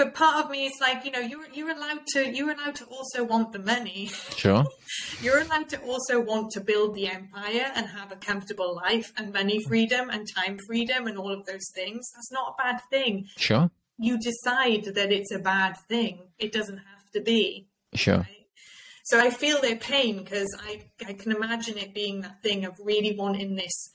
but 0.03 0.15
part 0.15 0.43
of 0.43 0.49
me 0.49 0.65
is 0.65 0.79
like 0.81 1.05
you 1.05 1.11
know 1.11 1.19
you're 1.19 1.47
you're 1.53 1.69
allowed 1.69 2.05
to 2.13 2.27
you're 2.35 2.51
allowed 2.51 2.75
to 2.75 2.85
also 2.85 3.23
want 3.23 3.51
the 3.51 3.59
money. 3.59 4.09
Sure. 4.35 4.65
You're 5.21 5.39
allowed 5.39 5.69
to 5.69 5.79
also 5.81 6.19
want 6.19 6.51
to 6.51 6.61
build 6.61 6.95
the 6.95 7.07
empire 7.07 7.71
and 7.75 7.85
have 7.87 8.11
a 8.11 8.17
comfortable 8.17 8.75
life 8.75 9.13
and 9.15 9.31
money 9.31 9.63
freedom 9.63 10.09
and 10.09 10.27
time 10.35 10.57
freedom 10.67 11.07
and 11.07 11.17
all 11.17 11.31
of 11.31 11.45
those 11.45 11.69
things. 11.73 12.09
That's 12.13 12.31
not 12.31 12.55
a 12.55 12.61
bad 12.61 12.81
thing. 12.89 13.27
Sure. 13.37 13.69
You 13.97 14.17
decide 14.19 14.83
that 14.95 15.11
it's 15.11 15.31
a 15.31 15.39
bad 15.39 15.77
thing. 15.87 16.23
It 16.39 16.51
doesn't 16.51 16.77
have 16.77 17.11
to 17.13 17.21
be. 17.21 17.67
Sure. 17.93 18.17
Right? 18.17 18.41
so 19.03 19.19
i 19.19 19.29
feel 19.29 19.59
their 19.61 19.75
pain 19.75 20.23
because 20.23 20.55
i 20.63 20.81
i 21.07 21.13
can 21.13 21.31
imagine 21.31 21.77
it 21.77 21.93
being 21.93 22.21
that 22.21 22.41
thing 22.41 22.65
of 22.65 22.73
really 22.83 23.15
wanting 23.17 23.55
this 23.55 23.91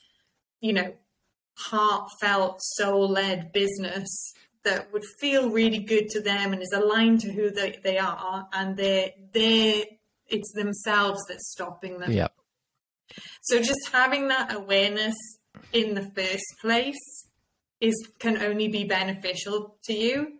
you 0.61 0.73
know 0.73 0.93
heartfelt 1.59 2.59
soul-led 2.61 3.53
business 3.53 4.35
that 4.67 4.93
would 4.93 5.05
feel 5.21 5.51
really 5.51 5.79
good 5.79 6.09
to 6.11 6.21
them 6.21 6.53
and 6.53 6.61
is 6.61 6.75
aligned 6.75 7.21
to 7.21 7.33
who 7.33 7.51
they, 7.51 7.79
they 7.83 7.99
are 7.99 8.49
and 8.53 8.77
they're 8.77 9.11
they 9.33 9.99
it's 10.29 10.53
themselves 10.53 11.21
that's 11.29 11.51
stopping 11.53 11.99
them. 11.99 12.13
Yeah. 12.13 12.29
So 13.43 13.59
just 13.59 13.89
having 13.93 14.29
that 14.29 14.53
awareness 14.53 15.15
in 15.73 15.95
the 15.95 16.11
first 16.15 16.45
place 16.61 17.27
is 17.81 17.95
can 18.19 18.43
only 18.43 18.67
be 18.69 18.85
beneficial 18.85 19.79
to 19.85 19.95
you. 19.95 20.33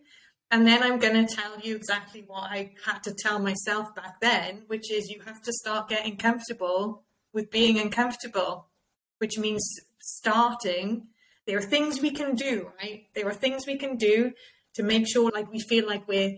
And 0.49 0.65
then 0.65 0.81
i'm 0.81 0.97
going 0.97 1.27
to 1.27 1.35
tell 1.35 1.59
you 1.59 1.75
exactly 1.75 2.23
what 2.25 2.43
i 2.43 2.71
had 2.85 3.03
to 3.03 3.13
tell 3.13 3.37
myself 3.37 3.93
back 3.93 4.21
then 4.21 4.63
which 4.67 4.89
is 4.89 5.09
you 5.09 5.19
have 5.25 5.41
to 5.41 5.51
start 5.51 5.89
getting 5.89 6.15
comfortable 6.15 7.03
with 7.33 7.51
being 7.51 7.77
uncomfortable 7.77 8.69
which 9.17 9.37
means 9.37 9.61
starting 9.99 11.07
there 11.47 11.57
are 11.57 11.61
things 11.61 12.01
we 12.01 12.11
can 12.11 12.35
do, 12.35 12.71
right? 12.81 13.05
There 13.15 13.27
are 13.27 13.33
things 13.33 13.65
we 13.65 13.77
can 13.77 13.95
do 13.95 14.33
to 14.75 14.83
make 14.83 15.07
sure 15.07 15.31
like 15.33 15.51
we 15.51 15.59
feel 15.59 15.87
like 15.87 16.07
we're 16.07 16.37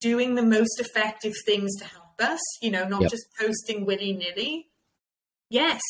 doing 0.00 0.34
the 0.34 0.42
most 0.42 0.78
effective 0.78 1.32
things 1.46 1.74
to 1.78 1.84
help 1.84 2.20
us, 2.20 2.40
you 2.60 2.70
know, 2.70 2.86
not 2.86 3.02
yep. 3.02 3.10
just 3.10 3.26
posting 3.40 3.86
willy 3.86 4.12
nilly. 4.12 4.68
Yes, 5.48 5.80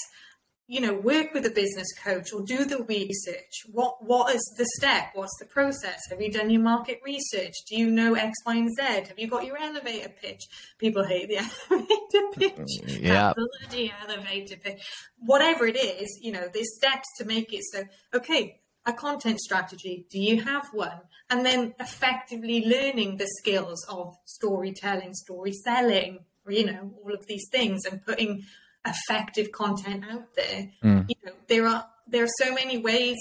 you 0.69 0.81
know, 0.81 0.95
work 0.95 1.35
with 1.35 1.45
a 1.45 1.51
business 1.51 1.89
coach 2.03 2.33
or 2.33 2.43
do 2.43 2.65
the 2.65 2.83
research. 2.85 3.65
What 3.71 3.97
what 4.01 4.35
is 4.35 4.55
the 4.57 4.67
step? 4.77 5.11
What's 5.15 5.37
the 5.39 5.47
process? 5.47 6.01
Have 6.11 6.21
you 6.21 6.31
done 6.31 6.51
your 6.51 6.63
market 6.63 7.01
research? 7.05 7.53
Do 7.69 7.77
you 7.77 7.91
know 7.91 8.15
X, 8.15 8.33
Y, 8.47 8.57
and 8.57 8.71
Z? 8.75 8.83
Have 9.09 9.19
you 9.19 9.29
got 9.29 9.45
your 9.45 9.59
elevator 9.59 10.09
pitch? 10.09 10.43
People 10.79 11.05
hate 11.05 11.29
the 11.29 11.39
elevator 11.71 12.57
pitch. 12.57 12.81
Mm, 12.81 13.03
yeah. 13.03 13.33
Bloody 13.35 13.93
elevator 14.07 14.57
pitch. 14.57 14.81
Whatever 15.19 15.67
it 15.67 15.77
is, 15.77 16.19
you 16.23 16.33
know, 16.33 16.49
there's 16.53 16.75
steps 16.77 17.09
to 17.19 17.25
make 17.25 17.53
it 17.53 17.63
so 17.73 17.83
okay, 18.15 18.61
a 18.87 18.93
content 18.93 19.41
strategy. 19.41 20.07
Do 20.11 20.19
you 20.19 20.43
have 20.43 20.69
one? 20.73 21.01
And 21.29 21.45
then 21.45 21.75
effectively 21.81 22.65
learning 22.65 23.17
the 23.17 23.29
skills 23.39 23.85
of 23.89 24.17
storytelling, 24.25 25.15
story 25.15 25.53
selling, 25.53 26.21
you 26.49 26.67
know, 26.67 26.95
all 27.03 27.15
of 27.15 27.27
these 27.27 27.49
things 27.51 27.85
and 27.85 28.05
putting 28.05 28.45
effective 28.87 29.53
content 29.53 30.05
out 30.11 30.35
there. 30.35 30.71
Mm. 30.83 31.09
You 31.09 31.15
know, 31.25 31.33
there 31.49 31.67
are 31.67 31.87
there 32.07 32.25
are 32.25 32.35
so 32.43 32.53
many 32.53 32.79
ways 32.79 33.17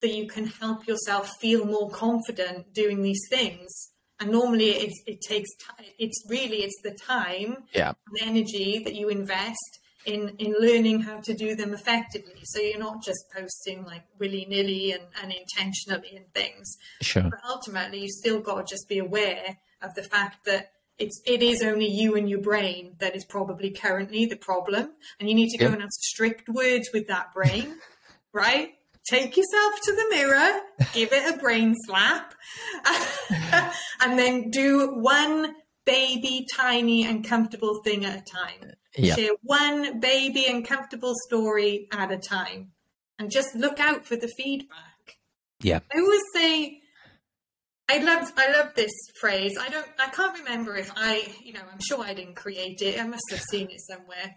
that 0.00 0.14
you 0.14 0.26
can 0.26 0.46
help 0.46 0.86
yourself 0.86 1.30
feel 1.40 1.64
more 1.64 1.90
confident 1.90 2.74
doing 2.74 3.02
these 3.02 3.22
things. 3.30 3.90
And 4.20 4.30
normally, 4.30 4.70
it, 4.70 4.92
it 5.06 5.20
takes 5.26 5.48
t- 5.56 5.94
it's 5.98 6.24
really 6.28 6.58
it's 6.58 6.80
the 6.82 6.92
time, 6.92 7.64
yeah. 7.72 7.92
and 8.06 8.28
energy 8.28 8.80
that 8.84 8.94
you 8.94 9.08
invest 9.08 9.80
in 10.06 10.28
in 10.38 10.54
learning 10.60 11.00
how 11.00 11.20
to 11.20 11.34
do 11.34 11.56
them 11.56 11.74
effectively. 11.74 12.40
So 12.44 12.60
you're 12.60 12.78
not 12.78 13.02
just 13.02 13.24
posting 13.36 13.84
like 13.84 14.04
willy 14.18 14.46
nilly 14.48 14.92
and, 14.92 15.04
and 15.20 15.32
intentionally 15.32 16.16
and 16.16 16.32
things. 16.32 16.76
Sure. 17.02 17.24
But 17.24 17.40
ultimately, 17.48 18.02
you 18.02 18.08
still 18.08 18.40
got 18.40 18.66
to 18.66 18.74
just 18.74 18.88
be 18.88 18.98
aware 18.98 19.58
of 19.82 19.94
the 19.94 20.02
fact 20.04 20.44
that 20.46 20.70
it's 20.98 21.20
it 21.26 21.42
is 21.42 21.62
only 21.62 21.86
you 21.86 22.14
and 22.16 22.28
your 22.28 22.40
brain 22.40 22.94
that 22.98 23.16
is 23.16 23.24
probably 23.24 23.70
currently 23.70 24.26
the 24.26 24.36
problem 24.36 24.90
and 25.18 25.28
you 25.28 25.34
need 25.34 25.50
to 25.50 25.58
go 25.58 25.66
and 25.66 25.80
have 25.80 25.90
strict 25.90 26.48
words 26.48 26.90
with 26.92 27.06
that 27.08 27.32
brain 27.32 27.76
right 28.32 28.74
take 29.08 29.36
yourself 29.36 29.74
to 29.82 29.92
the 29.92 30.06
mirror 30.10 30.60
give 30.92 31.12
it 31.12 31.34
a 31.34 31.38
brain 31.38 31.74
slap 31.86 32.34
and 34.00 34.18
then 34.18 34.50
do 34.50 34.94
one 34.94 35.54
baby 35.84 36.46
tiny 36.54 37.04
and 37.04 37.26
comfortable 37.26 37.82
thing 37.82 38.04
at 38.04 38.18
a 38.18 38.22
time 38.22 38.72
yeah. 38.96 39.14
share 39.14 39.32
one 39.42 40.00
baby 40.00 40.46
and 40.46 40.66
comfortable 40.66 41.14
story 41.26 41.88
at 41.92 42.10
a 42.10 42.18
time 42.18 42.72
and 43.18 43.30
just 43.30 43.54
look 43.54 43.80
out 43.80 44.06
for 44.06 44.16
the 44.16 44.28
feedback. 44.28 45.18
Yeah. 45.60 45.80
I 45.94 45.98
always 45.98 46.22
say 46.34 46.80
I 47.88 47.98
love 47.98 48.32
I 48.36 48.50
love 48.52 48.74
this 48.74 48.92
phrase. 49.20 49.58
I 49.60 49.68
don't 49.68 49.86
I 49.98 50.08
can't 50.08 50.38
remember 50.38 50.76
if 50.76 50.90
I 50.96 51.26
you 51.42 51.52
know, 51.52 51.60
I'm 51.70 51.80
sure 51.80 52.02
I 52.02 52.14
didn't 52.14 52.36
create 52.36 52.80
it. 52.80 52.98
I 52.98 53.06
must 53.06 53.24
have 53.30 53.40
seen 53.40 53.70
it 53.70 53.80
somewhere. 53.80 54.36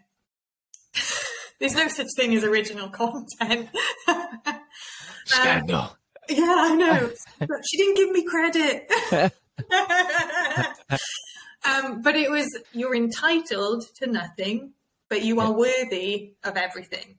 There's 1.60 1.76
no 1.76 1.88
such 1.88 2.08
thing 2.16 2.36
as 2.36 2.44
original 2.44 2.90
content. 2.92 3.70
Scandal. 5.26 5.80
Um, 5.80 5.90
yeah, 6.30 6.56
I 6.58 6.76
know. 6.76 7.12
but 7.40 7.62
she 7.70 7.78
didn't 7.78 7.96
give 7.96 8.12
me 8.12 8.26
credit. 8.26 8.92
um, 11.64 12.02
but 12.02 12.16
it 12.16 12.30
was 12.30 12.48
you're 12.74 12.96
entitled 12.96 13.86
to 14.02 14.08
nothing, 14.08 14.74
but 15.10 15.24
you 15.24 15.40
are 15.40 15.54
worthy 15.54 16.34
of 16.44 16.58
everything. 16.58 17.17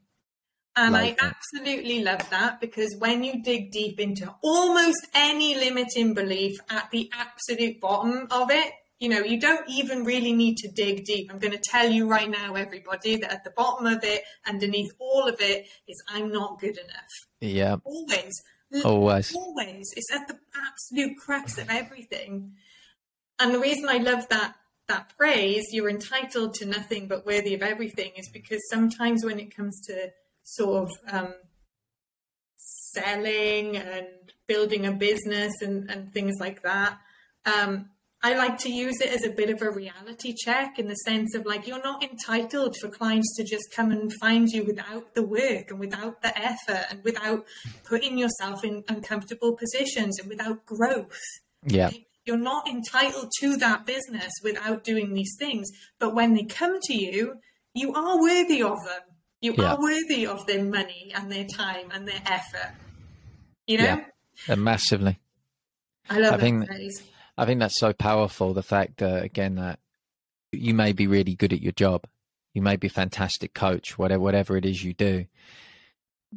And 0.77 0.93
like 0.93 1.21
I 1.21 1.27
absolutely 1.27 2.05
love 2.05 2.29
that 2.31 2.61
because 2.61 2.95
when 2.99 3.25
you 3.25 3.43
dig 3.43 3.73
deep 3.73 3.99
into 3.99 4.33
almost 4.43 5.09
any 5.12 5.57
limiting 5.57 6.14
belief 6.14 6.57
at 6.71 6.91
the 6.93 7.11
absolute 7.12 7.81
bottom 7.81 8.29
of 8.31 8.51
it, 8.51 8.73
you 9.01 9.09
know, 9.09 9.21
you 9.21 9.41
don't 9.41 9.69
even 9.69 10.05
really 10.05 10.33
need 10.33 10.57
to 10.59 10.69
dig 10.69 11.05
deep. 11.05 11.31
I'm 11.33 11.39
going 11.39 11.53
to 11.53 11.62
tell 11.62 11.89
you 11.89 12.09
right 12.09 12.31
now, 12.31 12.55
everybody, 12.55 13.16
that 13.16 13.33
at 13.33 13.45
the 13.45 13.51
bottom 13.51 13.87
of 13.87 14.03
it, 14.05 14.23
underneath 14.47 14.91
all 14.99 15.29
of 15.29 15.41
it, 15.41 15.66
is 15.87 16.03
I'm 16.09 16.33
not 16.33 16.61
good 16.61 16.77
enough. 16.79 17.09
Yeah. 17.41 17.77
Always. 17.85 18.43
Always. 18.85 19.35
Always. 19.35 19.93
It's 19.97 20.12
at 20.12 20.29
the 20.29 20.39
absolute 20.66 21.16
crux 21.16 21.59
of 21.59 21.71
everything. 21.71 22.55
And 23.39 23.55
the 23.55 23.61
reason 23.61 23.89
I 23.89 23.99
love 23.99 24.29
that 24.29 24.55
that 24.89 25.12
phrase, 25.16 25.66
you're 25.71 25.91
entitled 25.91 26.55
to 26.55 26.64
nothing 26.64 27.07
but 27.09 27.27
worthy 27.27 27.55
of 27.55 27.62
everything, 27.62 28.12
is 28.16 28.29
because 28.33 28.61
sometimes 28.71 29.25
when 29.25 29.39
it 29.39 29.55
comes 29.55 29.81
to 29.83 30.11
sort 30.49 30.84
of 30.84 30.90
um, 31.12 31.34
selling 32.57 33.76
and 33.76 34.07
building 34.46 34.86
a 34.86 34.92
business 34.92 35.53
and, 35.61 35.90
and 35.90 36.12
things 36.12 36.36
like 36.40 36.62
that. 36.62 36.99
Um, 37.44 37.90
I 38.22 38.34
like 38.34 38.59
to 38.61 38.72
use 38.72 39.01
it 39.01 39.11
as 39.11 39.24
a 39.24 39.30
bit 39.30 39.49
of 39.49 39.62
a 39.62 39.70
reality 39.70 40.34
check 40.34 40.78
in 40.78 40.88
the 40.88 40.94
sense 40.94 41.36
of 41.36 41.46
like 41.46 41.68
you're 41.68 41.82
not 41.82 42.03
entitled 42.03 42.76
for 42.80 42.88
clients 42.88 43.36
to 43.36 43.44
just 43.44 43.70
come 43.70 43.92
and 43.92 44.12
find 44.20 44.49
you 44.49 44.64
without 44.64 45.14
the 45.14 45.22
work 45.22 45.70
and 45.70 45.78
without 45.78 46.20
the 46.22 46.36
effort 46.36 46.86
and 46.90 47.05
without 47.05 47.44
putting 47.84 48.18
yourself 48.18 48.64
in 48.64 48.82
uncomfortable 48.88 49.57
positions 49.57 50.18
and 50.18 50.28
without 50.28 50.66
growth. 50.66 51.20
Yeah. 51.64 51.90
You're 52.24 52.38
not 52.38 52.68
entitled 52.68 53.30
to 53.40 53.57
that 53.59 53.86
business 53.86 54.32
without 54.42 54.82
doing 54.82 55.14
these 55.14 55.36
things. 55.38 55.68
But 56.01 56.14
when 56.14 56.34
they 56.34 56.44
come 56.44 56.80
to 56.80 56.94
you, 56.94 57.36
you 57.72 57.94
are 57.94 58.20
worthy 58.20 58.62
of 58.62 58.76
them. 58.84 59.07
You 59.41 59.55
yeah. 59.57 59.74
are 59.74 59.80
worthy 59.80 60.26
of 60.26 60.47
their 60.47 60.64
money 60.64 61.12
and 61.14 61.30
their 61.30 61.45
time 61.45 61.91
and 61.93 62.07
their 62.07 62.20
effort. 62.26 62.74
You 63.66 63.78
know? 63.78 63.84
Yeah, 63.84 64.05
uh, 64.49 64.57
massively. 64.57 65.18
I 66.11 66.18
love 66.18 66.34
I 66.34 66.39
think, 66.39 66.66
phrase. 66.66 67.03
I 67.36 67.45
think 67.45 67.61
that's 67.61 67.78
so 67.78 67.93
powerful. 67.93 68.55
The 68.55 68.62
fact 68.62 68.99
that, 68.99 69.22
again, 69.22 69.57
that 69.57 69.78
you 70.53 70.74
may 70.74 70.93
be 70.93 71.07
really 71.07 71.34
good 71.34 71.53
at 71.53 71.62
your 71.62 71.72
job. 71.72 72.05
You 72.55 72.62
may 72.62 72.76
be 72.76 72.89
a 72.89 72.91
fantastic 72.91 73.55
coach, 73.55 73.99
whatever, 73.99 74.22
whatever 74.22 74.57
it 74.57 74.64
is 74.64 74.82
you 74.82 74.95
do. 74.95 75.26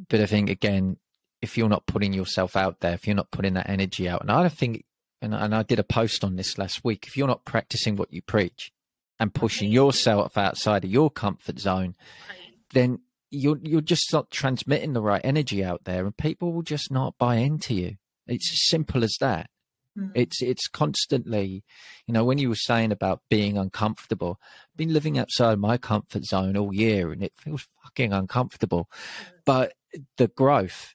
But 0.09 0.19
I 0.19 0.25
think, 0.25 0.49
again, 0.49 0.97
if 1.41 1.57
you're 1.57 1.69
not 1.69 1.87
putting 1.87 2.13
yourself 2.13 2.55
out 2.55 2.81
there, 2.81 2.93
if 2.93 3.07
you're 3.07 3.15
not 3.15 3.31
putting 3.31 3.55
that 3.55 3.69
energy 3.69 4.07
out, 4.07 4.21
and 4.21 4.29
I 4.29 4.41
don't 4.41 4.53
think, 4.53 4.85
and, 5.21 5.33
and 5.33 5.55
I 5.55 5.63
did 5.63 5.79
a 5.79 5.83
post 5.83 6.23
on 6.23 6.35
this 6.35 6.57
last 6.57 6.83
week, 6.83 7.05
if 7.07 7.17
you're 7.17 7.27
not 7.27 7.45
practicing 7.45 7.95
what 7.95 8.13
you 8.13 8.21
preach 8.21 8.71
and 9.19 9.33
pushing 9.33 9.71
yourself 9.71 10.37
outside 10.37 10.83
of 10.83 10.91
your 10.91 11.09
comfort 11.09 11.59
zone, 11.59 11.95
right 12.29 12.40
then 12.73 12.99
you're 13.29 13.59
you're 13.63 13.81
just 13.81 14.11
not 14.11 14.29
transmitting 14.29 14.93
the 14.93 15.01
right 15.01 15.21
energy 15.23 15.63
out 15.63 15.85
there, 15.85 16.05
and 16.05 16.15
people 16.15 16.53
will 16.53 16.63
just 16.63 16.91
not 16.91 17.17
buy 17.17 17.35
into 17.35 17.73
you. 17.73 17.95
It's 18.27 18.51
as 18.51 18.67
simple 18.67 19.03
as 19.03 19.15
that. 19.19 19.49
Mm. 19.97 20.11
It's 20.15 20.41
it's 20.41 20.67
constantly, 20.67 21.63
you 22.07 22.13
know, 22.13 22.23
when 22.23 22.37
you 22.37 22.49
were 22.49 22.55
saying 22.55 22.91
about 22.91 23.21
being 23.29 23.57
uncomfortable, 23.57 24.39
I've 24.41 24.77
been 24.77 24.93
living 24.93 25.17
outside 25.17 25.59
my 25.59 25.77
comfort 25.77 26.25
zone 26.25 26.57
all 26.57 26.73
year, 26.73 27.11
and 27.11 27.23
it 27.23 27.33
feels 27.37 27.67
fucking 27.83 28.13
uncomfortable. 28.13 28.89
Mm. 28.91 29.31
But 29.45 29.73
the 30.17 30.27
growth 30.27 30.93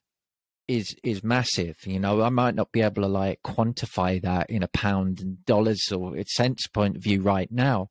is 0.69 0.95
is 1.03 1.23
massive. 1.23 1.77
You 1.87 2.01
know, 2.01 2.23
I 2.23 2.29
might 2.29 2.55
not 2.55 2.73
be 2.73 2.83
able 2.83 3.03
to 3.03 3.09
like 3.09 3.41
quantify 3.43 4.21
that 4.23 4.51
in 4.51 4.63
a 4.63 4.69
pound 4.69 5.21
and 5.21 5.45
dollars 5.45 5.91
or 5.93 6.15
cents 6.27 6.67
point 6.67 6.97
of 6.97 7.03
view 7.03 7.23
right 7.23 7.51
now, 7.51 7.91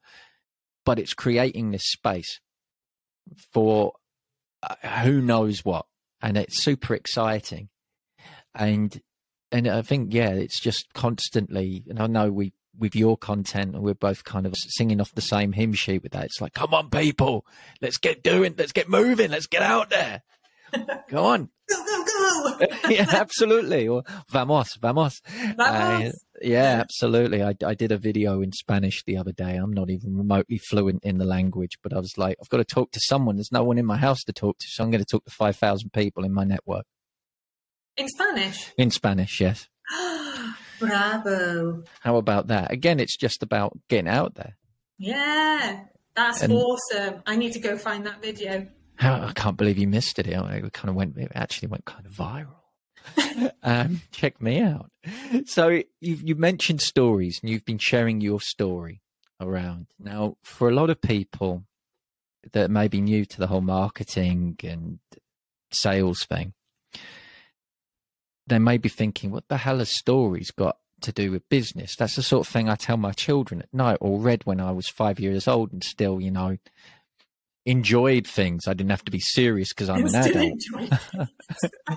but 0.86 1.00
it's 1.00 1.14
creating 1.14 1.72
this 1.72 1.86
space 1.86 2.40
for 3.54 3.94
uh, 4.64 4.76
who 5.04 5.22
knows 5.22 5.64
what, 5.64 5.86
and 6.22 6.38
it's 6.38 6.62
super 6.64 6.94
exciting. 6.94 7.70
And 8.54 9.02
and 9.52 9.68
I 9.68 9.82
think 9.82 10.14
yeah, 10.14 10.30
it's 10.30 10.60
just 10.60 10.94
constantly. 10.94 11.84
And 11.90 12.00
I 12.00 12.08
know 12.08 12.32
we 12.32 12.54
with 12.78 12.96
your 12.96 13.18
content, 13.18 13.76
and 13.76 13.84
we're 13.84 13.94
both 13.94 14.24
kind 14.24 14.46
of 14.46 14.56
singing 14.56 15.00
off 15.02 15.14
the 15.14 15.22
same 15.22 15.54
hymn 15.54 15.74
sheet 15.74 16.04
with 16.04 16.12
that. 16.14 16.26
It's 16.26 16.42
like, 16.42 16.54
come 16.54 16.74
on, 16.74 16.90
people, 16.90 17.46
let's 17.82 17.98
get 17.98 18.24
doing, 18.24 18.56
let's 18.58 18.72
get 18.72 18.90
moving, 18.90 19.32
let's 19.32 19.48
get 19.48 19.62
out 19.62 19.90
there. 19.90 20.24
Go 21.10 21.26
on. 21.26 21.50
Go, 21.70 21.86
go, 21.86 22.58
go. 22.60 22.68
yeah, 22.90 23.06
absolutely. 23.10 23.88
Or 23.88 24.04
vamos, 24.30 24.76
vamos. 24.76 25.22
vamos. 25.56 25.60
Uh, 25.60 26.12
yeah, 26.42 26.80
absolutely. 26.80 27.44
I, 27.44 27.56
I 27.66 27.74
did 27.74 27.92
a 27.92 27.98
video 27.98 28.42
in 28.42 28.52
Spanish 28.52 29.04
the 29.06 29.18
other 29.18 29.32
day. 29.32 29.56
I'm 29.56 29.74
not 29.74 29.90
even 29.90 30.18
remotely 30.18 30.58
fluent 30.58 31.04
in 31.04 31.18
the 31.18 31.26
language, 31.26 31.78
but 31.82 31.94
I 31.94 32.00
was 32.00 32.18
like, 32.18 32.38
I've 32.42 32.50
got 32.50 32.58
to 32.58 32.66
talk 32.66 32.92
to 32.92 33.00
someone. 33.00 33.36
There's 33.36 33.52
no 33.52 33.64
one 33.64 33.78
in 33.78 33.86
my 33.86 33.98
house 33.98 34.24
to 34.26 34.34
talk 34.34 34.58
to, 34.60 34.68
so 34.68 34.84
I'm 34.84 34.92
going 34.92 35.04
to 35.04 35.10
talk 35.10 35.26
to 35.26 35.32
5,000 35.32 35.92
people 35.94 36.26
in 36.26 36.34
my 36.34 36.44
network. 36.44 36.86
In 37.98 38.08
Spanish? 38.10 38.74
In 38.78 38.92
Spanish, 38.92 39.40
yes. 39.40 39.68
Bravo. 40.80 41.84
How 42.02 42.18
about 42.18 42.48
that? 42.48 42.72
Again, 42.72 43.00
it's 43.00 43.16
just 43.16 43.42
about 43.42 43.78
getting 43.90 44.10
out 44.10 44.36
there. 44.36 44.58
Yeah, 44.98 45.82
that's 46.16 46.42
and, 46.42 46.54
awesome. 46.54 47.22
I 47.26 47.36
need 47.38 47.54
to 47.54 47.60
go 47.60 47.78
find 47.78 48.06
that 48.06 48.22
video. 48.22 48.68
I 49.00 49.32
can't 49.36 49.58
believe 49.58 49.78
you 49.78 49.88
missed 49.88 50.20
it. 50.20 50.28
It 50.28 50.74
kind 50.74 50.90
of 50.90 50.96
went, 50.96 51.18
it 51.18 51.32
actually 51.36 51.70
went 51.70 51.86
kind 51.86 52.06
of 52.06 52.12
viral. 52.12 52.55
um, 53.64 54.02
check 54.12 54.42
me 54.42 54.60
out. 54.60 54.90
So 55.46 55.82
you've 56.02 56.28
you 56.28 56.36
mentioned 56.36 56.82
stories, 56.82 57.40
and 57.42 57.50
you've 57.50 57.66
been 57.66 57.78
sharing 57.78 58.22
your 58.22 58.42
story 58.42 59.02
around. 59.40 59.88
Now, 60.00 60.38
for 60.44 60.70
a 60.70 60.74
lot 60.74 60.90
of 60.90 61.02
people 61.02 61.64
that 62.54 62.70
may 62.70 62.88
be 62.88 63.02
new 63.02 63.26
to 63.26 63.38
the 63.40 63.48
whole 63.48 63.62
marketing 63.62 64.58
and 64.64 65.00
sales 65.72 66.26
thing, 66.26 66.54
they 68.48 68.60
may 68.60 68.78
be 68.78 68.90
thinking, 68.90 69.32
"What 69.32 69.48
the 69.48 69.58
hell 69.58 69.80
has 69.80 69.90
stories 69.90 70.52
got 70.52 70.78
to 71.02 71.12
do 71.12 71.32
with 71.32 71.50
business?" 71.50 71.96
That's 71.96 72.16
the 72.16 72.24
sort 72.24 72.48
of 72.48 72.52
thing 72.54 72.70
I 72.70 72.76
tell 72.76 72.98
my 72.98 73.12
children 73.12 73.62
at 73.62 73.74
night, 73.74 73.98
or 74.02 74.20
read 74.20 74.46
when 74.46 74.60
I 74.60 74.72
was 74.72 74.88
five 74.88 75.20
years 75.20 75.48
old, 75.48 75.72
and 75.74 75.84
still, 75.84 76.22
you 76.22 76.32
know, 76.32 76.58
enjoyed 77.66 78.28
things. 78.28 78.68
I 78.68 78.74
didn't 78.74 78.92
have 78.92 79.06
to 79.06 79.12
be 79.12 79.20
serious 79.20 79.70
because 79.70 79.90
I'm 79.90 80.06
an 80.06 80.16
adult. 80.16 80.62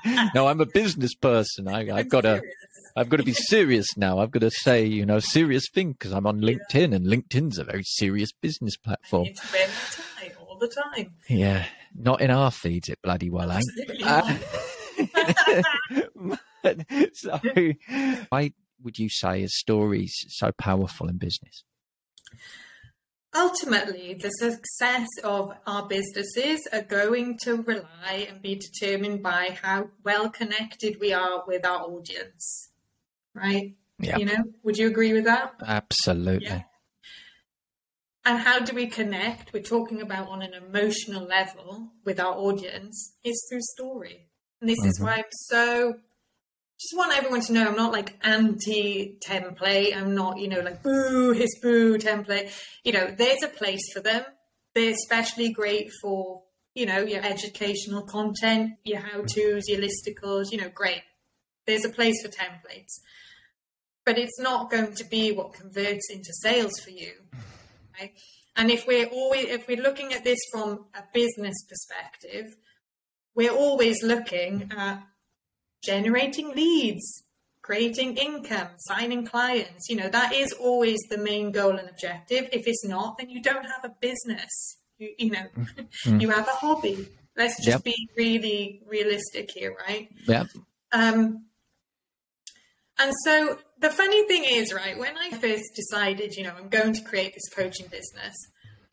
no, 0.34 0.46
I'm 0.48 0.60
a 0.60 0.66
business 0.66 1.14
person. 1.14 1.68
I, 1.68 1.84
have 1.84 2.08
got 2.08 2.22
to, 2.22 2.42
I've 2.96 3.08
got 3.08 3.18
to 3.18 3.22
be 3.22 3.34
serious 3.34 3.96
now. 3.96 4.18
I've 4.18 4.30
got 4.30 4.40
to 4.40 4.50
say, 4.50 4.84
you 4.84 5.04
know, 5.04 5.20
serious 5.20 5.68
thing 5.72 5.92
because 5.92 6.12
I'm 6.12 6.26
on 6.26 6.40
LinkedIn, 6.40 6.94
and 6.94 7.06
LinkedIn's 7.06 7.58
a 7.58 7.64
very 7.64 7.84
serious 7.84 8.32
business 8.32 8.76
platform. 8.76 9.28
All 10.40 10.58
the 10.58 10.68
time. 10.68 11.14
Yeah, 11.28 11.66
not 11.94 12.20
in 12.20 12.30
our 12.30 12.50
feeds, 12.50 12.88
it 12.88 13.00
bloody 13.02 13.30
well 13.30 13.52
ain't. 13.52 13.64
Uh, 14.02 14.34
so, 17.12 17.40
why 18.28 18.52
would 18.82 18.98
you 18.98 19.08
say 19.08 19.42
is 19.42 19.56
stories 19.56 20.24
so 20.28 20.50
powerful 20.52 21.08
in 21.08 21.18
business? 21.18 21.64
Ultimately, 23.38 24.14
the 24.14 24.30
success 24.30 25.06
of 25.22 25.52
our 25.64 25.86
businesses 25.86 26.66
are 26.72 26.82
going 26.82 27.38
to 27.44 27.62
rely 27.62 28.26
and 28.28 28.42
be 28.42 28.56
determined 28.56 29.22
by 29.22 29.56
how 29.62 29.90
well 30.02 30.28
connected 30.28 30.96
we 31.00 31.12
are 31.12 31.44
with 31.46 31.64
our 31.64 31.82
audience. 31.82 32.70
Right? 33.34 33.76
Yeah. 34.00 34.16
You 34.16 34.24
know, 34.24 34.42
would 34.64 34.76
you 34.76 34.88
agree 34.88 35.12
with 35.12 35.24
that? 35.24 35.54
Absolutely. 35.64 36.46
Yeah. 36.46 36.62
And 38.24 38.38
how 38.40 38.58
do 38.58 38.74
we 38.74 38.88
connect? 38.88 39.52
We're 39.52 39.62
talking 39.62 40.02
about 40.02 40.28
on 40.28 40.42
an 40.42 40.52
emotional 40.54 41.24
level 41.24 41.92
with 42.04 42.18
our 42.18 42.34
audience 42.34 43.14
is 43.24 43.46
through 43.48 43.62
story. 43.62 44.28
And 44.60 44.68
this 44.68 44.80
mm-hmm. 44.80 44.88
is 44.88 45.00
why 45.00 45.14
I'm 45.18 45.24
so 45.30 45.94
just 46.78 46.96
want 46.96 47.16
everyone 47.16 47.40
to 47.40 47.52
know 47.52 47.68
I'm 47.68 47.76
not 47.76 47.92
like 47.92 48.18
anti 48.22 49.18
template. 49.26 49.96
I'm 49.96 50.14
not, 50.14 50.38
you 50.38 50.48
know, 50.48 50.60
like 50.60 50.82
boo, 50.82 51.32
his 51.32 51.58
boo 51.60 51.98
template. 51.98 52.52
You 52.84 52.92
know, 52.92 53.10
there's 53.10 53.42
a 53.42 53.48
place 53.48 53.92
for 53.92 54.00
them. 54.00 54.24
They're 54.74 54.92
especially 54.92 55.52
great 55.52 55.90
for, 56.00 56.44
you 56.74 56.86
know, 56.86 56.98
your 56.98 57.24
educational 57.24 58.02
content, 58.02 58.74
your 58.84 59.00
how 59.00 59.22
to's, 59.22 59.68
your 59.68 59.80
listicles, 59.80 60.52
you 60.52 60.58
know, 60.58 60.70
great. 60.72 61.02
There's 61.66 61.84
a 61.84 61.90
place 61.90 62.22
for 62.22 62.28
templates. 62.28 63.00
But 64.06 64.16
it's 64.16 64.38
not 64.38 64.70
going 64.70 64.94
to 64.94 65.04
be 65.04 65.32
what 65.32 65.54
converts 65.54 66.08
into 66.10 66.32
sales 66.32 66.78
for 66.78 66.90
you. 66.90 67.12
Right? 67.98 68.12
And 68.54 68.70
if 68.70 68.86
we're 68.86 69.06
always 69.06 69.46
if 69.46 69.66
we're 69.66 69.82
looking 69.82 70.12
at 70.12 70.22
this 70.22 70.38
from 70.52 70.86
a 70.94 71.02
business 71.12 71.56
perspective, 71.68 72.56
we're 73.34 73.52
always 73.52 74.02
looking 74.02 74.70
at 74.76 75.02
generating 75.82 76.50
leads, 76.54 77.24
creating 77.62 78.16
income, 78.16 78.68
signing 78.78 79.26
clients. 79.26 79.88
You 79.88 79.96
know, 79.96 80.08
that 80.08 80.32
is 80.32 80.52
always 80.52 80.98
the 81.10 81.18
main 81.18 81.52
goal 81.52 81.76
and 81.76 81.88
objective. 81.88 82.48
If 82.52 82.66
it's 82.66 82.84
not, 82.84 83.16
then 83.18 83.30
you 83.30 83.42
don't 83.42 83.64
have 83.64 83.84
a 83.84 83.94
business. 84.00 84.78
You, 84.98 85.14
you 85.18 85.30
know, 85.30 85.46
mm-hmm. 85.56 86.20
you 86.20 86.30
have 86.30 86.48
a 86.48 86.52
hobby. 86.52 87.08
Let's 87.36 87.56
just 87.56 87.68
yep. 87.68 87.84
be 87.84 88.08
really 88.16 88.82
realistic 88.86 89.50
here, 89.54 89.76
right? 89.86 90.08
Yeah. 90.26 90.44
Um, 90.92 91.44
and 92.98 93.12
so 93.24 93.58
the 93.78 93.90
funny 93.90 94.26
thing 94.26 94.44
is, 94.44 94.72
right, 94.72 94.98
when 94.98 95.16
I 95.16 95.30
first 95.30 95.64
decided, 95.76 96.34
you 96.34 96.42
know, 96.42 96.52
I'm 96.58 96.68
going 96.68 96.94
to 96.94 97.04
create 97.04 97.32
this 97.32 97.48
coaching 97.54 97.86
business, 97.86 98.34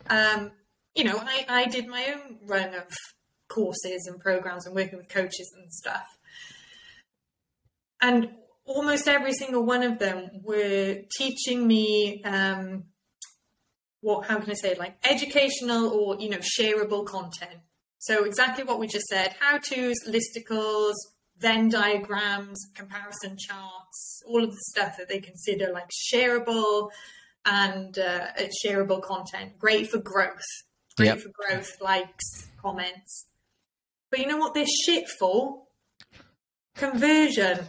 um, 0.10 0.52
you 0.94 1.04
know, 1.04 1.18
I, 1.18 1.46
I 1.50 1.66
did 1.66 1.88
my 1.88 2.14
own 2.14 2.38
run 2.46 2.76
of 2.76 2.86
courses 3.48 4.08
and 4.08 4.20
programs 4.20 4.66
and 4.66 4.76
working 4.76 4.98
with 4.98 5.10
coaches 5.10 5.52
and 5.58 5.72
stuff. 5.72 6.06
And 8.02 8.30
almost 8.66 9.08
every 9.08 9.34
single 9.34 9.64
one 9.64 9.84
of 9.84 10.00
them 10.00 10.30
were 10.44 10.98
teaching 11.18 11.68
me 11.68 12.24
um, 12.24 12.86
what, 14.02 14.28
how 14.28 14.40
can 14.40 14.52
I 14.52 14.54
say, 14.54 14.72
it? 14.72 14.80
like 14.80 14.98
educational 15.04 15.90
or, 15.90 16.18
you 16.20 16.30
know, 16.30 16.38
shareable 16.38 17.06
content. 17.06 17.60
So 17.98 18.24
exactly 18.24 18.64
what 18.64 18.78
we 18.80 18.88
just 18.88 19.08
said, 19.08 19.36
how-tos, 19.40 19.96
listicles, 20.08 20.94
Venn 21.40 21.70
diagrams, 21.70 22.58
comparison 22.76 23.36
charts, 23.38 24.22
all 24.28 24.44
of 24.44 24.52
the 24.52 24.62
stuff 24.70 24.96
that 24.98 25.10
they 25.10 25.20
consider 25.20 25.72
like 25.74 25.90
shareable 26.14 26.92
and 27.46 27.98
uh, 27.98 28.28
shareable 28.64 29.02
content. 29.02 29.58
Great 29.60 29.90
for 29.90 29.98
growth. 29.98 30.46
Great 30.96 31.08
yep. 31.08 31.20
for 31.20 31.30
growth, 31.34 31.72
likes, 31.82 32.48
comments. 32.62 33.26
But 34.10 34.20
you 34.20 34.28
know 34.28 34.38
what 34.38 34.54
they're 34.54 34.66
shit 34.86 35.10
for? 35.20 35.64
Conversion. 36.76 37.60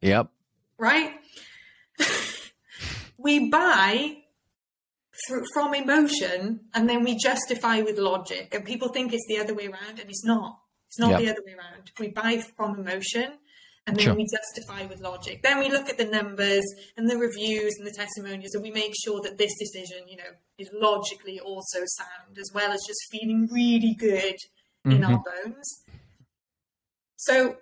Yep. 0.00 0.28
Right? 0.78 1.14
we 3.18 3.50
buy 3.50 4.16
through, 5.26 5.44
from 5.52 5.74
emotion 5.74 6.60
and 6.74 6.88
then 6.88 7.04
we 7.04 7.16
justify 7.16 7.82
with 7.82 7.98
logic. 7.98 8.54
And 8.54 8.64
people 8.64 8.88
think 8.88 9.12
it's 9.12 9.26
the 9.28 9.38
other 9.38 9.54
way 9.54 9.66
around, 9.66 9.98
and 10.00 10.08
it's 10.08 10.24
not. 10.24 10.58
It's 10.88 10.98
not 10.98 11.10
yep. 11.10 11.20
the 11.20 11.30
other 11.30 11.42
way 11.46 11.52
around. 11.52 11.90
We 11.98 12.08
buy 12.08 12.42
from 12.56 12.78
emotion 12.78 13.34
and 13.86 13.96
then 13.96 14.04
sure. 14.06 14.14
we 14.14 14.26
justify 14.26 14.86
with 14.86 15.00
logic. 15.00 15.42
Then 15.42 15.58
we 15.58 15.70
look 15.70 15.88
at 15.88 15.98
the 15.98 16.04
numbers 16.04 16.64
and 16.96 17.08
the 17.08 17.16
reviews 17.16 17.74
and 17.78 17.86
the 17.86 17.92
testimonials 17.92 18.54
and 18.54 18.62
we 18.62 18.70
make 18.70 18.92
sure 19.04 19.20
that 19.22 19.38
this 19.38 19.52
decision, 19.58 20.08
you 20.08 20.16
know, 20.16 20.32
is 20.58 20.68
logically 20.72 21.40
also 21.40 21.78
sound 21.84 22.38
as 22.38 22.50
well 22.54 22.72
as 22.72 22.80
just 22.86 23.00
feeling 23.10 23.48
really 23.50 23.94
good 23.98 24.36
mm-hmm. 24.86 24.92
in 24.92 25.04
our 25.04 25.22
bones. 25.22 25.82
So 27.16 27.56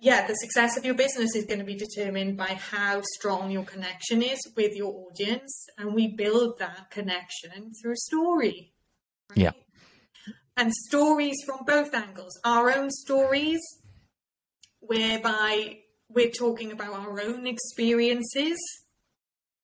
yeah, 0.00 0.26
the 0.26 0.34
success 0.34 0.76
of 0.76 0.84
your 0.84 0.94
business 0.94 1.34
is 1.34 1.46
going 1.46 1.58
to 1.58 1.64
be 1.64 1.76
determined 1.76 2.36
by 2.36 2.54
how 2.54 3.02
strong 3.14 3.50
your 3.50 3.64
connection 3.64 4.22
is 4.22 4.38
with 4.56 4.74
your 4.74 4.92
audience. 5.08 5.66
And 5.78 5.94
we 5.94 6.08
build 6.08 6.58
that 6.58 6.90
connection 6.90 7.72
through 7.80 7.96
story. 7.96 8.72
Right? 9.30 9.38
Yeah. 9.38 9.52
And 10.56 10.72
stories 10.72 11.36
from 11.44 11.64
both 11.66 11.94
angles 11.94 12.38
our 12.44 12.74
own 12.74 12.90
stories, 12.90 13.60
whereby 14.80 15.78
we're 16.08 16.30
talking 16.30 16.72
about 16.72 16.94
our 16.94 17.20
own 17.20 17.46
experiences 17.46 18.56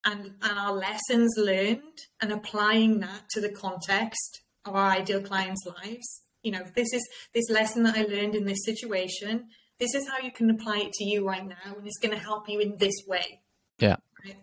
and, 0.04 0.32
and 0.42 0.58
our 0.58 0.72
lessons 0.72 1.32
learned 1.36 1.98
and 2.20 2.32
applying 2.32 3.00
that 3.00 3.22
to 3.30 3.40
the 3.40 3.52
context 3.52 4.40
of 4.64 4.74
our 4.74 4.90
ideal 4.90 5.22
clients' 5.22 5.64
lives. 5.66 6.22
You 6.42 6.52
know, 6.52 6.64
this 6.74 6.92
is 6.92 7.08
this 7.32 7.48
lesson 7.48 7.84
that 7.84 7.96
I 7.96 8.02
learned 8.02 8.34
in 8.34 8.44
this 8.44 8.64
situation 8.64 9.48
this 9.82 9.96
is 9.96 10.08
how 10.08 10.24
you 10.24 10.30
can 10.30 10.48
apply 10.48 10.78
it 10.78 10.92
to 10.92 11.04
you 11.04 11.26
right 11.26 11.44
now, 11.44 11.74
and 11.76 11.84
it's 11.84 11.98
going 11.98 12.16
to 12.16 12.22
help 12.22 12.48
you 12.48 12.60
in 12.60 12.76
this 12.76 12.94
way. 13.08 13.40
Yeah. 13.80 13.96
Right? 14.24 14.36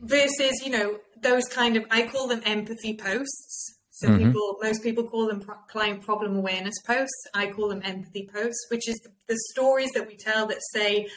Versus, 0.00 0.62
you 0.64 0.70
know, 0.70 1.00
those 1.20 1.48
kind 1.48 1.76
of 1.76 1.84
I 1.90 2.06
call 2.06 2.28
them 2.28 2.40
empathy 2.44 2.96
posts. 2.96 3.78
So 3.90 4.08
mm-hmm. 4.08 4.26
people, 4.26 4.58
most 4.62 4.82
people 4.84 5.04
call 5.08 5.26
them 5.26 5.40
pro- 5.40 5.56
client 5.68 6.02
problem 6.02 6.36
awareness 6.36 6.74
posts. 6.86 7.26
I 7.34 7.50
call 7.50 7.68
them 7.68 7.82
empathy 7.84 8.28
posts, 8.32 8.64
which 8.70 8.88
is 8.88 8.96
the, 9.00 9.10
the 9.26 9.38
stories 9.50 9.90
that 9.92 10.06
we 10.06 10.16
tell 10.16 10.46
that 10.46 10.58
say, 10.72 11.08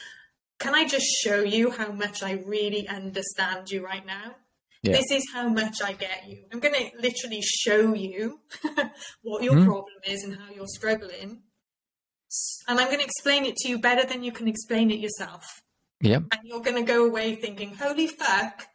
"Can 0.58 0.74
I 0.74 0.84
just 0.84 1.06
show 1.22 1.40
you 1.42 1.70
how 1.70 1.92
much 1.92 2.24
I 2.24 2.32
really 2.44 2.88
understand 2.88 3.70
you 3.70 3.84
right 3.84 4.04
now?" 4.04 4.34
Yeah. 4.82 4.92
This 4.92 5.10
is 5.12 5.24
how 5.32 5.48
much 5.48 5.76
I 5.82 5.92
get 5.92 6.28
you. 6.28 6.44
I'm 6.52 6.60
going 6.60 6.74
to 6.74 6.90
literally 7.00 7.40
show 7.42 7.94
you 7.94 8.40
what 9.22 9.42
your 9.42 9.54
mm-hmm. 9.54 9.66
problem 9.66 9.94
is 10.06 10.22
and 10.24 10.36
how 10.36 10.52
you're 10.54 10.66
struggling 10.66 11.42
and 12.68 12.78
I'm 12.80 12.86
going 12.86 12.98
to 12.98 13.04
explain 13.04 13.44
it 13.44 13.56
to 13.56 13.68
you 13.68 13.78
better 13.78 14.06
than 14.06 14.22
you 14.22 14.32
can 14.32 14.48
explain 14.48 14.90
it 14.90 14.98
yourself. 14.98 15.44
Yeah. 16.00 16.16
And 16.16 16.40
you're 16.42 16.60
going 16.60 16.76
to 16.76 16.82
go 16.82 17.06
away 17.06 17.34
thinking, 17.36 17.74
holy 17.74 18.06
fuck, 18.06 18.66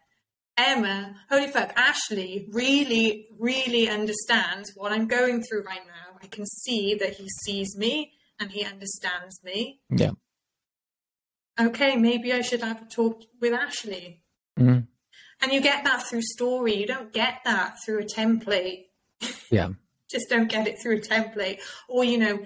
Emma, 0.58 1.16
holy 1.30 1.48
fuck, 1.48 1.72
Ashley 1.76 2.48
really, 2.52 3.28
really 3.38 3.90
understands 3.90 4.72
what 4.76 4.92
I'm 4.92 5.08
going 5.08 5.44
through 5.44 5.64
right 5.64 5.86
now. 5.86 6.18
I 6.22 6.28
can 6.28 6.46
see 6.46 6.96
that 6.96 7.16
he 7.16 7.28
sees 7.44 7.78
me 7.78 8.14
and 8.40 8.52
he 8.52 8.66
understands 8.66 9.40
me. 9.44 9.82
Yeah. 9.90 10.12
Okay, 11.60 11.96
maybe 11.96 12.34
I 12.34 12.42
should 12.42 12.62
have 12.62 12.82
a 12.82 12.86
talk 12.86 13.22
with 13.40 13.54
Ashley. 13.54 14.24
Mm. 14.60 14.88
And 15.42 15.52
you 15.52 15.62
get 15.62 15.84
that 15.84 16.04
through 16.04 16.22
story. 16.22 16.76
You 16.76 16.88
don't 16.88 17.14
get 17.14 17.40
that 17.46 17.78
through 17.84 18.00
a 18.00 18.06
template. 18.06 18.86
Yeah. 19.50 19.70
Just 20.10 20.30
don't 20.30 20.50
get 20.50 20.68
it 20.68 20.82
through 20.82 20.98
a 20.98 21.02
template. 21.02 21.60
Or, 21.88 22.04
you 22.04 22.18
know, 22.18 22.40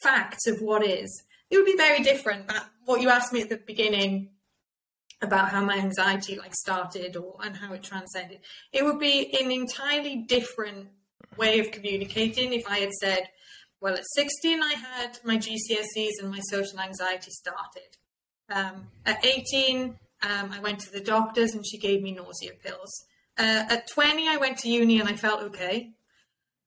facts 0.00 0.46
of 0.46 0.60
what 0.60 0.84
is. 0.84 1.22
It 1.50 1.56
would 1.56 1.66
be 1.66 1.76
very 1.76 2.02
different. 2.02 2.48
That 2.48 2.66
what 2.84 3.00
you 3.00 3.10
asked 3.10 3.32
me 3.32 3.42
at 3.42 3.48
the 3.48 3.58
beginning 3.58 4.30
about 5.20 5.50
how 5.50 5.64
my 5.64 5.76
anxiety 5.76 6.36
like 6.36 6.54
started 6.54 7.16
or 7.16 7.36
and 7.44 7.56
how 7.56 7.72
it 7.72 7.82
transcended. 7.82 8.40
It 8.72 8.84
would 8.84 8.98
be 8.98 9.34
an 9.40 9.50
entirely 9.50 10.16
different 10.16 10.88
way 11.36 11.60
of 11.60 11.70
communicating 11.70 12.52
if 12.52 12.68
I 12.68 12.78
had 12.78 12.92
said, 12.92 13.28
well, 13.80 13.94
at 13.94 14.04
16 14.14 14.62
I 14.62 14.74
had 14.74 15.18
my 15.24 15.36
GCSEs 15.36 16.20
and 16.20 16.30
my 16.30 16.40
social 16.50 16.80
anxiety 16.80 17.30
started. 17.30 17.96
Um, 18.50 18.88
at 19.06 19.24
18, 19.24 19.96
um, 20.22 20.50
I 20.52 20.60
went 20.60 20.80
to 20.80 20.92
the 20.92 21.00
doctors 21.00 21.54
and 21.54 21.64
she 21.66 21.78
gave 21.78 22.02
me 22.02 22.12
nausea 22.12 22.52
pills. 22.62 22.92
Uh, 23.38 23.64
at 23.70 23.88
20, 23.88 24.28
I 24.28 24.36
went 24.36 24.58
to 24.58 24.68
uni 24.68 25.00
and 25.00 25.08
I 25.08 25.16
felt 25.16 25.42
okay. 25.42 25.92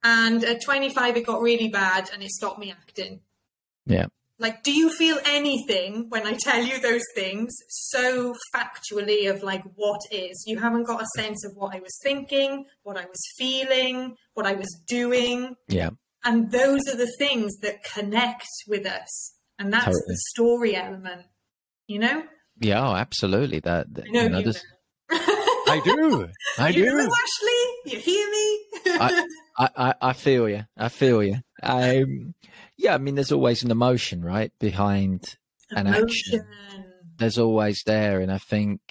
And 0.08 0.44
at 0.44 0.62
25, 0.62 1.18
it 1.18 1.26
got 1.26 1.42
really 1.42 1.68
bad 1.68 2.12
and 2.14 2.22
it 2.22 2.30
stopped 2.30 2.60
me 2.60 2.72
acting. 2.72 3.22
Yeah. 3.88 4.06
Like, 4.38 4.62
do 4.62 4.72
you 4.72 4.92
feel 4.92 5.18
anything 5.26 6.10
when 6.10 6.28
I 6.28 6.34
tell 6.34 6.64
you 6.64 6.80
those 6.80 7.02
things 7.16 7.56
so 7.70 8.36
factually 8.54 9.34
of 9.34 9.42
like 9.42 9.64
what 9.74 10.02
is? 10.12 10.44
You 10.46 10.60
haven't 10.60 10.84
got 10.84 11.02
a 11.02 11.08
sense 11.16 11.44
of 11.44 11.54
what 11.56 11.74
I 11.76 11.80
was 11.80 11.98
thinking, 12.04 12.66
what 12.84 12.98
I 12.98 13.06
was 13.06 13.18
feeling, 13.36 14.16
what 14.36 14.46
I 14.46 14.54
was 14.54 14.70
doing. 14.88 15.56
Yeah. 15.70 15.90
And 16.24 16.52
those 16.52 16.82
are 16.88 16.98
the 16.98 17.12
things 17.18 17.58
that 17.62 17.84
connect 17.84 18.46
with 18.68 18.86
us. 18.86 19.34
And 19.58 19.74
that's 19.74 19.86
totally. 19.86 20.04
the 20.08 20.18
story 20.36 20.76
element, 20.76 21.24
you 21.88 21.98
know? 21.98 22.26
Yeah, 22.60 22.88
oh, 22.88 22.94
absolutely. 22.94 23.60
That, 23.62 23.92
that 23.96 24.06
I 24.06 24.10
know, 24.10 24.24
you 24.24 24.30
know, 24.30 24.40
you 24.40 24.54
I 25.10 25.82
do. 25.84 26.30
I 26.60 26.70
you 26.70 26.86
do. 26.86 26.96
Know, 26.96 27.10
Ashley, 27.10 27.92
you 27.94 28.00
hear 28.00 28.30
me? 28.30 28.60
I, 29.00 29.28
I, 29.58 29.94
I 30.02 30.14
feel 30.14 30.50
you. 30.50 30.66
I 30.78 30.90
feel 30.90 31.24
you. 31.24 31.38
Um, 31.64 32.34
yeah, 32.78 32.94
I 32.94 32.98
mean, 32.98 33.16
there's 33.16 33.32
always 33.32 33.64
an 33.64 33.72
emotion, 33.72 34.24
right, 34.24 34.52
behind 34.60 35.38
an 35.72 35.88
action. 35.88 36.46
There's 37.18 37.38
always 37.38 37.82
there, 37.86 38.20
and 38.20 38.32
I 38.32 38.38
think 38.38 38.82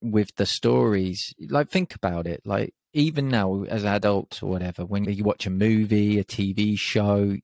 with 0.00 0.28
the 0.36 0.46
stories, 0.46 1.34
like 1.48 1.68
think 1.68 1.94
about 1.94 2.26
it, 2.26 2.42
like 2.44 2.74
even 2.92 3.28
now 3.28 3.64
as 3.64 3.84
adults 3.84 4.42
or 4.42 4.50
whatever, 4.50 4.84
when 4.86 5.04
you 5.04 5.24
watch 5.24 5.46
a 5.46 5.50
movie, 5.50 6.18
a 6.20 6.24
TV 6.24 6.78
show, 6.78 7.36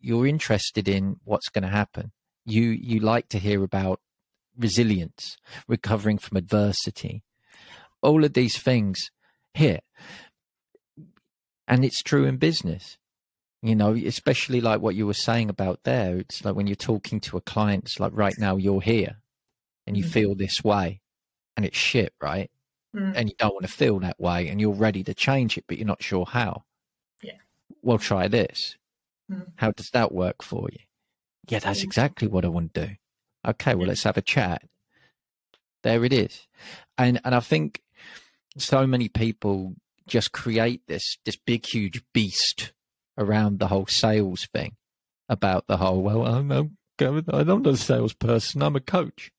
you're 0.00 0.26
interested 0.26 0.88
in 0.88 1.16
what's 1.24 1.48
going 1.48 1.62
to 1.62 1.68
happen. 1.68 2.12
You 2.44 2.64
you 2.64 3.00
like 3.00 3.28
to 3.30 3.38
hear 3.38 3.62
about 3.62 4.00
resilience, 4.58 5.38
recovering 5.66 6.18
from 6.18 6.36
adversity, 6.36 7.22
all 8.02 8.22
of 8.24 8.34
these 8.34 8.58
things 8.58 9.10
here 9.54 9.80
and 11.66 11.84
it's 11.84 12.02
true 12.02 12.24
in 12.24 12.36
business. 12.36 12.98
You 13.62 13.74
know 13.74 13.94
especially 13.94 14.60
like 14.60 14.82
what 14.82 14.94
you 14.94 15.06
were 15.06 15.14
saying 15.14 15.48
about 15.48 15.84
there 15.84 16.18
it's 16.18 16.44
like 16.44 16.54
when 16.54 16.66
you're 16.66 16.76
talking 16.76 17.18
to 17.20 17.38
a 17.38 17.40
client 17.40 17.84
it's 17.84 17.98
like 17.98 18.12
right 18.14 18.34
now 18.36 18.56
you're 18.56 18.82
here 18.82 19.16
and 19.86 19.96
you 19.96 20.04
mm. 20.04 20.08
feel 20.08 20.34
this 20.34 20.62
way 20.62 21.00
and 21.56 21.64
it's 21.64 21.78
shit 21.78 22.12
right? 22.20 22.50
Mm. 22.94 23.14
and 23.16 23.28
you 23.30 23.34
don't 23.38 23.54
want 23.54 23.64
to 23.64 23.72
feel 23.72 23.98
that 24.00 24.20
way 24.20 24.48
and 24.48 24.60
you're 24.60 24.74
ready 24.74 25.02
to 25.04 25.14
change 25.14 25.56
it 25.56 25.64
but 25.66 25.78
you're 25.78 25.86
not 25.86 26.02
sure 26.02 26.26
how. 26.26 26.64
Yeah. 27.22 27.38
Well 27.80 27.96
try 27.96 28.28
this. 28.28 28.76
Mm. 29.32 29.52
how 29.56 29.70
does 29.70 29.88
that 29.94 30.12
work 30.12 30.42
for 30.42 30.68
you? 30.70 30.80
Yeah 31.48 31.60
that's 31.60 31.82
exactly 31.82 32.28
what 32.28 32.44
i 32.44 32.48
want 32.48 32.74
to 32.74 32.88
do. 32.88 32.92
Okay 33.48 33.74
well 33.74 33.88
let's 33.88 34.02
have 34.02 34.18
a 34.18 34.22
chat. 34.22 34.60
There 35.82 36.04
it 36.04 36.12
is. 36.12 36.46
And 36.98 37.18
and 37.24 37.34
i 37.34 37.40
think 37.40 37.80
so 38.58 38.86
many 38.86 39.08
people 39.08 39.74
just 40.06 40.32
create 40.32 40.82
this 40.86 41.16
this 41.24 41.36
big 41.36 41.64
huge 41.66 42.02
beast 42.12 42.72
around 43.16 43.58
the 43.58 43.68
whole 43.68 43.86
sales 43.86 44.46
thing 44.52 44.76
about 45.28 45.66
the 45.66 45.76
whole, 45.76 46.02
well, 46.02 46.26
I'm, 46.26 46.50
I'm, 46.50 46.76
I'm 47.00 47.46
not 47.46 47.66
a 47.66 47.76
salesperson, 47.76 48.62
I'm 48.62 48.76
a 48.76 48.80
coach. 48.80 49.30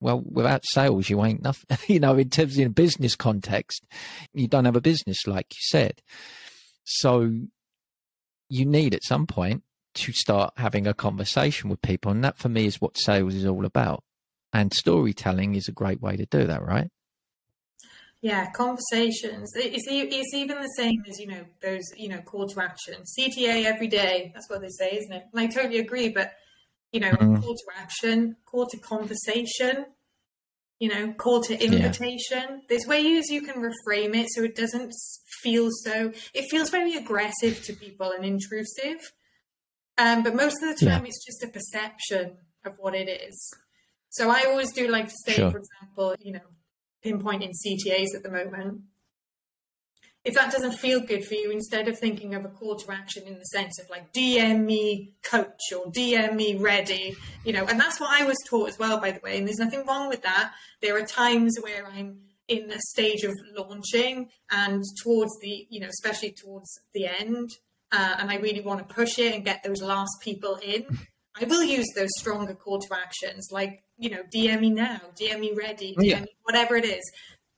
Well, 0.00 0.22
without 0.24 0.66
sales, 0.66 1.08
you 1.08 1.24
ain't 1.24 1.42
nothing. 1.42 1.78
you 1.86 2.00
know, 2.00 2.16
in 2.16 2.28
terms 2.28 2.58
of 2.58 2.66
a 2.66 2.70
business 2.70 3.16
context, 3.16 3.86
you 4.32 4.48
don't 4.48 4.66
have 4.66 4.76
a 4.76 4.80
business, 4.80 5.26
like 5.26 5.46
you 5.52 5.60
said. 5.60 6.02
So 6.84 7.32
you 8.48 8.66
need 8.66 8.94
at 8.94 9.04
some 9.04 9.26
point 9.26 9.62
to 9.94 10.12
start 10.12 10.52
having 10.56 10.86
a 10.86 10.92
conversation 10.94 11.70
with 11.70 11.80
people. 11.80 12.10
And 12.10 12.24
that 12.24 12.36
for 12.36 12.48
me 12.48 12.66
is 12.66 12.80
what 12.80 12.98
sales 12.98 13.34
is 13.34 13.46
all 13.46 13.64
about. 13.64 14.02
And 14.52 14.74
storytelling 14.74 15.54
is 15.54 15.68
a 15.68 15.72
great 15.72 16.02
way 16.02 16.16
to 16.16 16.26
do 16.26 16.46
that, 16.46 16.62
right? 16.62 16.90
Yeah, 18.24 18.50
conversations. 18.52 19.52
It's, 19.54 19.84
it's 19.86 20.32
even 20.32 20.58
the 20.58 20.72
same 20.78 21.02
as, 21.06 21.20
you 21.20 21.26
know, 21.26 21.44
those, 21.60 21.82
you 21.94 22.08
know, 22.08 22.22
call 22.22 22.48
to 22.48 22.62
action. 22.62 22.94
CTA 23.02 23.66
every 23.66 23.86
day. 23.86 24.30
That's 24.32 24.48
what 24.48 24.62
they 24.62 24.70
say, 24.70 24.96
isn't 24.96 25.12
it? 25.12 25.24
And 25.30 25.42
I 25.42 25.46
totally 25.46 25.78
agree. 25.78 26.08
But, 26.08 26.32
you 26.90 27.00
know, 27.00 27.10
mm. 27.10 27.42
call 27.42 27.54
to 27.54 27.64
action, 27.78 28.36
call 28.46 28.66
to 28.68 28.78
conversation, 28.78 29.84
you 30.78 30.88
know, 30.88 31.12
call 31.12 31.42
to 31.42 31.62
invitation. 31.62 32.46
Yeah. 32.48 32.58
There's 32.66 32.86
ways 32.86 33.28
you 33.28 33.42
can 33.42 33.56
reframe 33.56 34.16
it 34.16 34.28
so 34.30 34.42
it 34.42 34.56
doesn't 34.56 34.94
feel 35.42 35.68
so, 35.82 36.10
it 36.32 36.46
feels 36.50 36.70
very 36.70 36.94
aggressive 36.94 37.62
to 37.64 37.74
people 37.74 38.10
and 38.10 38.24
intrusive. 38.24 39.12
Um, 39.98 40.22
but 40.22 40.34
most 40.34 40.62
of 40.62 40.78
the 40.78 40.86
time, 40.86 41.02
yeah. 41.02 41.08
it's 41.08 41.26
just 41.26 41.44
a 41.44 41.48
perception 41.48 42.38
of 42.64 42.72
what 42.78 42.94
it 42.94 43.10
is. 43.10 43.52
So 44.08 44.30
I 44.30 44.44
always 44.46 44.72
do 44.72 44.88
like 44.88 45.08
to 45.08 45.14
say, 45.26 45.34
sure. 45.34 45.50
for 45.50 45.58
example, 45.58 46.14
you 46.22 46.32
know, 46.32 46.40
pinpointing 47.04 47.52
CTAs 47.52 48.14
at 48.14 48.22
the 48.22 48.30
moment. 48.30 48.82
If 50.24 50.34
that 50.34 50.50
doesn't 50.50 50.78
feel 50.78 51.00
good 51.00 51.24
for 51.26 51.34
you, 51.34 51.50
instead 51.50 51.86
of 51.86 51.98
thinking 51.98 52.34
of 52.34 52.46
a 52.46 52.48
call 52.48 52.76
to 52.76 52.92
action 52.92 53.24
in 53.26 53.34
the 53.34 53.44
sense 53.44 53.78
of 53.78 53.90
like 53.90 54.10
DM 54.14 54.64
me 54.64 55.12
coach 55.22 55.60
or 55.76 55.92
DM 55.92 56.34
me 56.34 56.56
ready, 56.56 57.14
you 57.44 57.52
know, 57.52 57.66
and 57.66 57.78
that's 57.78 58.00
what 58.00 58.10
I 58.10 58.24
was 58.24 58.38
taught 58.48 58.70
as 58.70 58.78
well, 58.78 58.98
by 58.98 59.10
the 59.10 59.20
way. 59.22 59.36
And 59.36 59.46
there's 59.46 59.58
nothing 59.58 59.84
wrong 59.84 60.08
with 60.08 60.22
that. 60.22 60.54
There 60.80 60.96
are 60.96 61.04
times 61.04 61.58
where 61.60 61.86
I'm 61.86 62.20
in 62.48 62.68
the 62.68 62.80
stage 62.88 63.22
of 63.24 63.34
launching 63.54 64.30
and 64.50 64.82
towards 65.02 65.32
the, 65.40 65.66
you 65.68 65.80
know, 65.80 65.88
especially 65.88 66.32
towards 66.32 66.68
the 66.94 67.06
end, 67.06 67.50
uh, 67.92 68.16
and 68.18 68.30
I 68.30 68.36
really 68.36 68.60
want 68.60 68.86
to 68.86 68.94
push 68.94 69.18
it 69.18 69.34
and 69.34 69.44
get 69.44 69.62
those 69.62 69.82
last 69.82 70.12
people 70.22 70.58
in, 70.62 70.86
I 71.40 71.44
will 71.44 71.64
use 71.64 71.86
those 71.96 72.10
stronger 72.18 72.54
call 72.54 72.78
to 72.80 72.94
actions 72.94 73.48
like, 73.50 73.82
you 73.98 74.10
know, 74.10 74.22
DM 74.34 74.60
me 74.60 74.70
now, 74.70 75.00
DM 75.20 75.40
me 75.40 75.52
ready, 75.52 75.94
DM 75.98 76.04
yeah. 76.04 76.20
me, 76.20 76.28
whatever 76.44 76.76
it 76.76 76.84
is. 76.84 77.02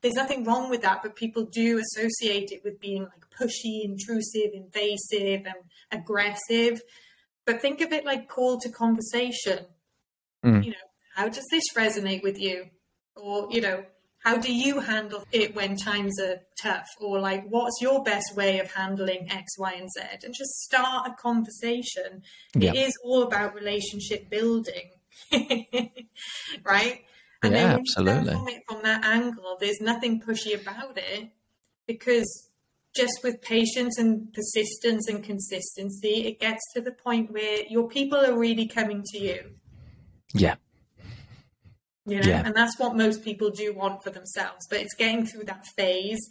There's 0.03 0.15
nothing 0.15 0.45
wrong 0.45 0.71
with 0.71 0.83
that, 0.83 1.03
but 1.03 1.17
people 1.17 1.45
do 1.45 1.79
associate 1.79 2.53
it 2.53 2.63
with 2.65 2.81
being 2.81 3.03
like 3.03 3.25
pushy, 3.39 3.85
intrusive, 3.85 4.51
invasive, 4.55 5.47
and 5.47 5.57
aggressive. 5.91 6.81
But 7.45 7.61
think 7.61 7.81
of 7.81 7.93
it 7.93 8.05
like 8.05 8.29
call 8.29 8.59
to 8.61 8.71
conversation. 8.71 9.67
Mm. 10.45 10.65
You 10.65 10.71
know, 10.71 10.77
how 11.15 11.29
does 11.29 11.47
this 11.51 11.65
resonate 11.77 12.23
with 12.23 12.39
you? 12.39 12.67
Or, 13.15 13.49
you 13.51 13.61
know, 13.61 13.85
how 14.27 14.37
do 14.37 14.53
you 14.53 14.81
handle 14.81 15.23
it 15.31 15.55
when 15.55 15.77
times 15.77 16.19
are 16.21 16.41
tough? 16.61 16.89
Or 17.01 17.21
like 17.21 17.45
what's 17.49 17.81
your 17.81 18.03
best 18.03 18.35
way 18.35 18.59
of 18.59 18.73
handling 18.73 19.31
x 19.31 19.57
y 19.57 19.75
and 19.75 19.89
z? 19.89 20.01
And 20.25 20.35
just 20.35 20.51
start 20.63 21.09
a 21.09 21.15
conversation. 21.15 22.23
Yep. 22.55 22.75
it 22.75 22.79
is 22.79 22.99
all 23.05 23.23
about 23.23 23.55
relationship 23.55 24.29
building. 24.29 24.91
Right? 26.65 27.05
And 27.43 27.53
yeah, 27.55 27.69
then 27.69 27.79
absolutely. 27.79 28.33
from, 28.33 28.49
it 28.49 28.63
from 28.69 28.83
that 28.83 29.05
angle 29.05 29.57
there's 29.61 29.81
nothing 29.81 30.21
pushy 30.21 30.61
about 30.61 30.99
it. 30.99 31.31
Because 31.87 32.49
just 32.97 33.21
with 33.23 33.41
patience 33.43 33.97
and 33.97 34.33
persistence 34.33 35.07
and 35.09 35.23
consistency 35.23 36.27
it 36.27 36.41
gets 36.41 36.63
to 36.75 36.81
the 36.81 36.91
point 36.91 37.31
where 37.31 37.63
your 37.69 37.89
people 37.89 38.19
are 38.19 38.37
really 38.37 38.67
coming 38.67 39.05
to 39.13 39.19
you. 39.19 39.53
Yeah 40.35 40.57
you 42.07 42.21
know, 42.21 42.29
yeah. 42.29 42.43
and 42.45 42.55
that's 42.55 42.79
what 42.79 42.97
most 42.97 43.25
people 43.25 43.51
do 43.51 43.75
want 43.75 44.05
for 44.05 44.11
themselves. 44.11 44.67
But 44.71 44.81
it's 44.81 44.95
getting 44.95 45.27
through 45.27 45.45
that 45.45 45.67
phase. 45.77 46.31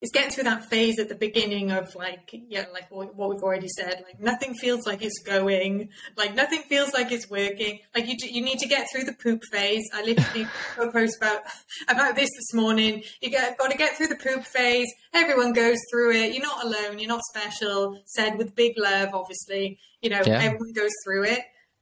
It's 0.00 0.12
getting 0.12 0.30
through 0.30 0.44
that 0.44 0.64
phase 0.64 0.98
at 0.98 1.10
the 1.10 1.14
beginning 1.14 1.70
of 1.72 1.94
like, 1.94 2.30
yeah, 2.32 2.64
like 2.72 2.90
what, 2.90 3.14
we've 3.14 3.42
already 3.42 3.68
said. 3.68 4.02
Like 4.06 4.18
nothing 4.18 4.54
feels 4.54 4.86
like 4.86 5.02
it's 5.02 5.18
going. 5.22 5.90
Like 6.16 6.34
nothing 6.34 6.62
feels 6.62 6.94
like 6.94 7.12
it's 7.12 7.28
working. 7.28 7.80
Like 7.94 8.06
you, 8.08 8.16
you 8.22 8.40
need 8.40 8.60
to 8.60 8.66
get 8.66 8.88
through 8.90 9.04
the 9.04 9.12
poop 9.12 9.42
phase. 9.52 9.84
I 9.92 10.02
literally 10.02 10.46
post 10.90 11.18
about 11.18 11.42
about 11.86 12.16
this 12.16 12.30
this 12.30 12.54
morning. 12.54 13.02
You 13.20 13.28
get, 13.28 13.58
got 13.58 13.70
to 13.70 13.76
get 13.76 13.98
through 13.98 14.08
the 14.08 14.16
poop 14.16 14.44
phase. 14.44 14.88
Everyone 15.12 15.52
goes 15.52 15.78
through 15.92 16.12
it. 16.12 16.32
You're 16.32 16.44
not 16.44 16.64
alone. 16.64 16.98
You're 16.98 17.08
not 17.08 17.22
special. 17.24 18.00
Said 18.06 18.38
with 18.38 18.54
big 18.54 18.78
love, 18.78 19.10
obviously. 19.12 19.78
You 20.00 20.08
know, 20.08 20.22
yeah. 20.24 20.40
everyone 20.40 20.72
goes 20.72 20.92
through 21.04 21.24
it 21.24 21.40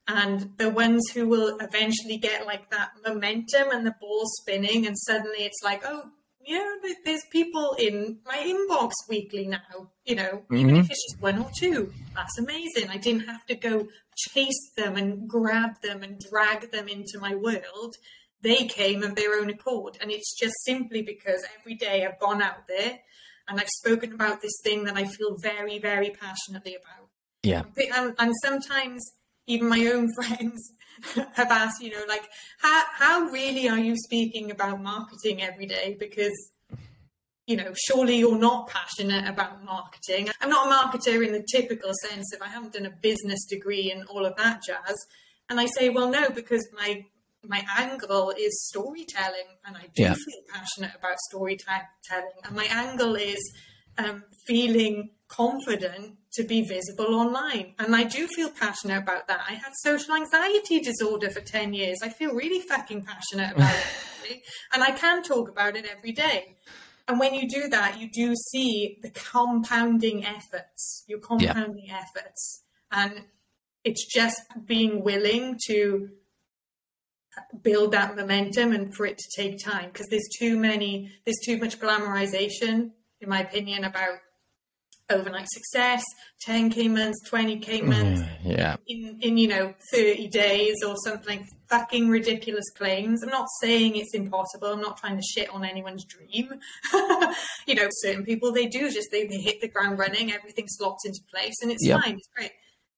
and 0.09 0.57
the 0.57 0.69
ones 0.69 1.03
who 1.13 1.27
will 1.27 1.57
eventually 1.59 2.17
get 2.17 2.45
like 2.45 2.69
that 2.71 2.89
momentum 3.05 3.69
and 3.71 3.85
the 3.85 3.95
ball 4.01 4.23
spinning 4.41 4.87
and 4.87 4.97
suddenly 4.97 5.39
it's 5.39 5.61
like 5.63 5.83
oh 5.85 6.09
yeah 6.45 6.75
there's 7.05 7.23
people 7.31 7.75
in 7.77 8.17
my 8.25 8.37
inbox 8.37 8.91
weekly 9.07 9.45
now 9.45 9.91
you 10.05 10.15
know 10.15 10.43
mm-hmm. 10.43 10.57
even 10.57 10.75
if 10.77 10.89
it's 10.89 11.11
just 11.11 11.21
one 11.21 11.37
or 11.37 11.49
two. 11.57 11.93
That's 12.15 12.37
amazing. 12.39 12.89
I 12.89 12.97
didn't 12.97 13.27
have 13.27 13.45
to 13.45 13.55
go 13.55 13.87
chase 14.17 14.71
them 14.75 14.97
and 14.97 15.27
grab 15.27 15.81
them 15.83 16.01
and 16.01 16.19
drag 16.19 16.71
them 16.71 16.87
into 16.89 17.19
my 17.19 17.35
world. 17.35 17.95
They 18.41 18.65
came 18.65 19.03
of 19.03 19.15
their 19.15 19.39
own 19.39 19.49
accord 19.49 19.97
and 20.01 20.09
it's 20.11 20.35
just 20.37 20.55
simply 20.65 21.03
because 21.03 21.45
every 21.59 21.75
day 21.75 22.05
i've 22.05 22.19
gone 22.19 22.41
out 22.41 22.67
there 22.67 22.99
and 23.47 23.59
i've 23.59 23.69
spoken 23.69 24.13
about 24.13 24.41
this 24.41 24.57
thing 24.63 24.85
that 24.85 24.97
i 24.97 25.03
feel 25.03 25.37
very 25.37 25.77
very 25.77 26.09
passionately 26.09 26.75
about. 26.75 27.09
Yeah. 27.43 27.63
And, 27.95 28.15
and 28.17 28.33
sometimes 28.43 29.01
even 29.49 29.67
my 29.67 29.85
own 29.87 30.07
friends 30.15 30.71
have 31.33 31.51
asked, 31.51 31.81
you 31.81 31.91
know, 31.91 32.03
like, 32.07 32.23
how, 32.59 32.83
how 32.93 33.21
really 33.29 33.67
are 33.67 33.79
you 33.79 33.95
speaking 33.97 34.51
about 34.51 34.81
marketing 34.81 35.41
every 35.41 35.65
day? 35.65 35.97
Because, 35.99 36.51
you 37.47 37.57
know, 37.57 37.73
surely 37.75 38.17
you're 38.17 38.37
not 38.37 38.69
passionate 38.69 39.27
about 39.27 39.63
marketing. 39.63 40.29
I'm 40.39 40.49
not 40.49 40.67
a 40.67 40.97
marketer 40.97 41.25
in 41.25 41.33
the 41.33 41.45
typical 41.51 41.91
sense 42.07 42.33
of 42.33 42.41
I 42.41 42.47
haven't 42.47 42.73
done 42.73 42.85
a 42.85 42.91
business 42.91 43.45
degree 43.49 43.91
and 43.91 44.05
all 44.07 44.25
of 44.25 44.35
that 44.37 44.61
jazz. 44.65 44.95
And 45.49 45.59
I 45.59 45.65
say, 45.65 45.89
well, 45.89 46.09
no, 46.09 46.29
because 46.29 46.67
my 46.73 47.05
my 47.47 47.65
angle 47.77 48.33
is 48.37 48.67
storytelling, 48.67 49.47
and 49.65 49.77
I 49.77 49.83
do 49.95 50.03
yeah. 50.03 50.13
feel 50.13 50.41
passionate 50.53 50.91
about 50.93 51.17
storytelling. 51.29 51.87
And 52.43 52.53
my 52.53 52.65
angle 52.65 53.15
is 53.15 53.39
um, 53.97 54.25
feeling 54.45 55.11
confident 55.29 56.17
to 56.33 56.43
be 56.43 56.61
visible 56.61 57.15
online. 57.15 57.73
And 57.79 57.95
I 57.95 58.03
do 58.03 58.27
feel 58.27 58.49
passionate 58.49 58.97
about 58.97 59.27
that. 59.27 59.41
I 59.47 59.53
had 59.53 59.71
social 59.81 60.15
anxiety 60.15 60.79
disorder 60.79 61.29
for 61.29 61.39
10 61.39 61.73
years. 61.73 61.99
I 62.03 62.09
feel 62.09 62.33
really 62.33 62.61
fucking 62.61 63.03
passionate 63.05 63.55
about 63.55 63.73
it. 63.73 64.41
And 64.71 64.83
I 64.83 64.91
can 64.91 65.23
talk 65.23 65.49
about 65.49 65.75
it 65.75 65.85
every 65.91 66.11
day. 66.11 66.57
And 67.07 67.19
when 67.19 67.33
you 67.33 67.49
do 67.49 67.67
that, 67.69 67.99
you 67.99 68.07
do 68.13 68.35
see 68.35 68.99
the 69.01 69.09
compounding 69.09 70.23
efforts, 70.23 71.03
your 71.07 71.17
compounding 71.17 71.87
yeah. 71.87 72.03
efforts. 72.03 72.61
And 72.91 73.23
it's 73.83 74.05
just 74.05 74.39
being 74.67 75.03
willing 75.03 75.57
to 75.65 76.09
build 77.63 77.93
that 77.93 78.15
momentum 78.15 78.71
and 78.71 78.93
for 78.93 79.07
it 79.07 79.17
to 79.17 79.41
take 79.41 79.63
time 79.63 79.89
because 79.91 80.05
there's 80.11 80.29
too 80.37 80.59
many, 80.59 81.11
there's 81.25 81.39
too 81.43 81.57
much 81.57 81.79
glamorization, 81.79 82.91
in 83.19 83.29
my 83.29 83.41
opinion, 83.41 83.83
about 83.83 84.19
overnight 85.09 85.47
success, 85.49 86.03
10k 86.45 86.89
months, 86.89 87.17
20k 87.29 87.83
months, 87.83 88.21
mm, 88.21 88.29
yeah, 88.43 88.77
in, 88.87 89.17
in 89.21 89.37
you 89.37 89.47
know 89.47 89.73
30 89.93 90.27
days 90.27 90.75
or 90.85 90.95
something. 91.03 91.45
Fucking 91.69 92.09
ridiculous 92.09 92.65
claims. 92.75 93.21
I'm 93.21 93.29
not 93.29 93.47
saying 93.61 93.95
it's 93.95 94.15
impossible. 94.15 94.69
I'm 94.69 94.81
not 94.81 94.97
trying 94.97 95.17
to 95.17 95.23
shit 95.23 95.49
on 95.49 95.63
anyone's 95.63 96.03
dream. 96.05 96.49
you 97.67 97.75
know, 97.75 97.87
certain 97.91 98.23
people 98.23 98.51
they 98.51 98.67
do 98.67 98.91
just 98.91 99.09
they, 99.11 99.27
they 99.27 99.37
hit 99.37 99.61
the 99.61 99.67
ground 99.67 99.99
running, 99.99 100.31
everything 100.31 100.65
slots 100.67 101.05
into 101.05 101.19
place, 101.31 101.55
and 101.61 101.71
it's 101.71 101.85
yep. 101.85 102.01
fine. 102.01 102.15
It's 102.15 102.29
great. 102.35 102.51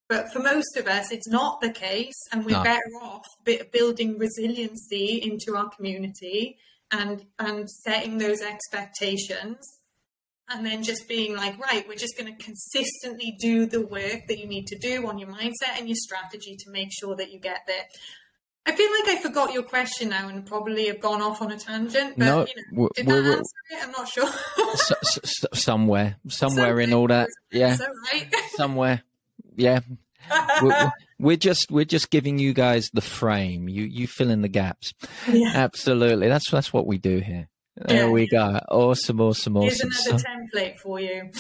But 0.08 0.32
for 0.34 0.40
most 0.40 0.76
of 0.78 0.88
us, 0.88 1.12
it's 1.12 1.28
not 1.28 1.62
the 1.62 1.72
case, 1.72 2.22
and 2.32 2.46
we're 2.46 2.52
no. 2.52 2.64
better 2.64 2.82
off 3.02 3.26
building 3.72 4.18
resiliency 4.18 5.22
into 5.24 5.58
our 5.58 5.70
community 5.70 6.58
and 6.92 7.26
and 7.40 7.70
setting 7.70 8.18
those 8.18 8.42
expectations 8.42 9.58
and 10.54 10.66
then 10.66 10.84
just 10.84 11.08
being 11.08 11.36
like, 11.36 11.58
right, 11.60 11.88
we're 11.88 11.96
just 11.96 12.18
going 12.18 12.36
to 12.36 12.44
consistently 12.44 13.36
do 13.40 13.66
the 13.66 13.82
work 13.82 14.28
that 14.28 14.38
you 14.38 14.48
need 14.48 14.68
to 14.68 14.78
do 14.78 15.08
on 15.08 15.18
your 15.18 15.30
mindset 15.30 15.78
and 15.78 15.88
your 15.88 15.96
strategy 15.96 16.56
to 16.58 16.70
make 16.70 16.90
sure 16.92 17.16
that 17.16 17.32
you 17.32 17.40
get 17.40 17.62
there. 17.68 17.86
I 18.66 18.74
feel 18.74 18.90
like 18.92 19.18
I 19.18 19.22
forgot 19.22 19.54
your 19.54 19.64
question 19.64 20.10
now 20.10 20.28
and 20.28 20.46
probably 20.46 20.88
have 20.88 21.00
gone 21.00 21.22
off 21.22 21.42
on 21.42 21.52
a 21.52 21.58
tangent. 21.58 22.18
But, 22.18 22.26
no, 22.26 22.46
you 22.46 22.64
know, 22.72 22.90
did 22.96 23.08
that 23.08 23.26
answer 23.26 23.56
it? 23.72 23.84
I'm 23.84 23.92
not 23.92 24.08
sure. 24.08 24.30
somewhere, 24.76 25.38
somewhere, 25.54 26.16
somewhere 26.28 26.80
in 26.80 26.94
all 26.94 27.08
that, 27.08 27.30
yeah, 27.52 27.76
right. 28.14 28.34
somewhere, 28.56 29.02
yeah. 29.56 29.80
we're, 30.62 30.92
we're, 31.20 31.38
just 31.38 31.72
we're 31.72 31.86
just 31.86 32.12
giving 32.12 32.38
you 32.38 32.54
guys 32.54 32.92
the 32.94 33.02
frame. 33.02 33.68
You 33.68 33.84
you 33.84 34.06
fill 34.06 34.30
in 34.30 34.44
the 34.44 34.48
gaps. 34.48 34.94
Yeah. 35.28 35.52
Absolutely, 35.56 36.28
that's 36.28 36.52
that's 36.52 36.72
what 36.72 36.86
we 36.86 37.00
do 37.00 37.18
here. 37.18 37.48
There 37.78 38.06
yeah. 38.06 38.10
we 38.10 38.28
go. 38.28 38.60
Awesome, 38.70 39.22
awesome, 39.22 39.58
awesome. 39.58 39.90
Here's 39.90 40.06
another 40.06 40.20
so, 40.20 40.30
template 40.30 40.78
for 40.78 41.00
you. 41.00 41.32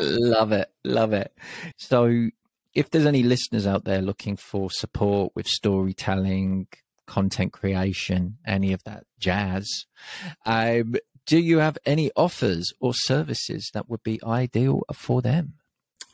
love 0.00 0.52
it. 0.52 0.70
Love 0.84 1.12
it. 1.12 1.36
So, 1.76 2.28
if 2.74 2.90
there's 2.90 3.06
any 3.06 3.22
listeners 3.22 3.66
out 3.66 3.84
there 3.84 4.00
looking 4.00 4.36
for 4.36 4.70
support 4.70 5.32
with 5.34 5.46
storytelling, 5.46 6.68
content 7.06 7.52
creation, 7.52 8.38
any 8.46 8.72
of 8.72 8.84
that 8.84 9.04
jazz, 9.18 9.86
um, 10.46 10.94
do 11.26 11.38
you 11.38 11.58
have 11.58 11.78
any 11.84 12.10
offers 12.16 12.72
or 12.80 12.94
services 12.94 13.70
that 13.74 13.88
would 13.88 14.02
be 14.02 14.20
ideal 14.24 14.82
for 14.92 15.22
them? 15.22 15.54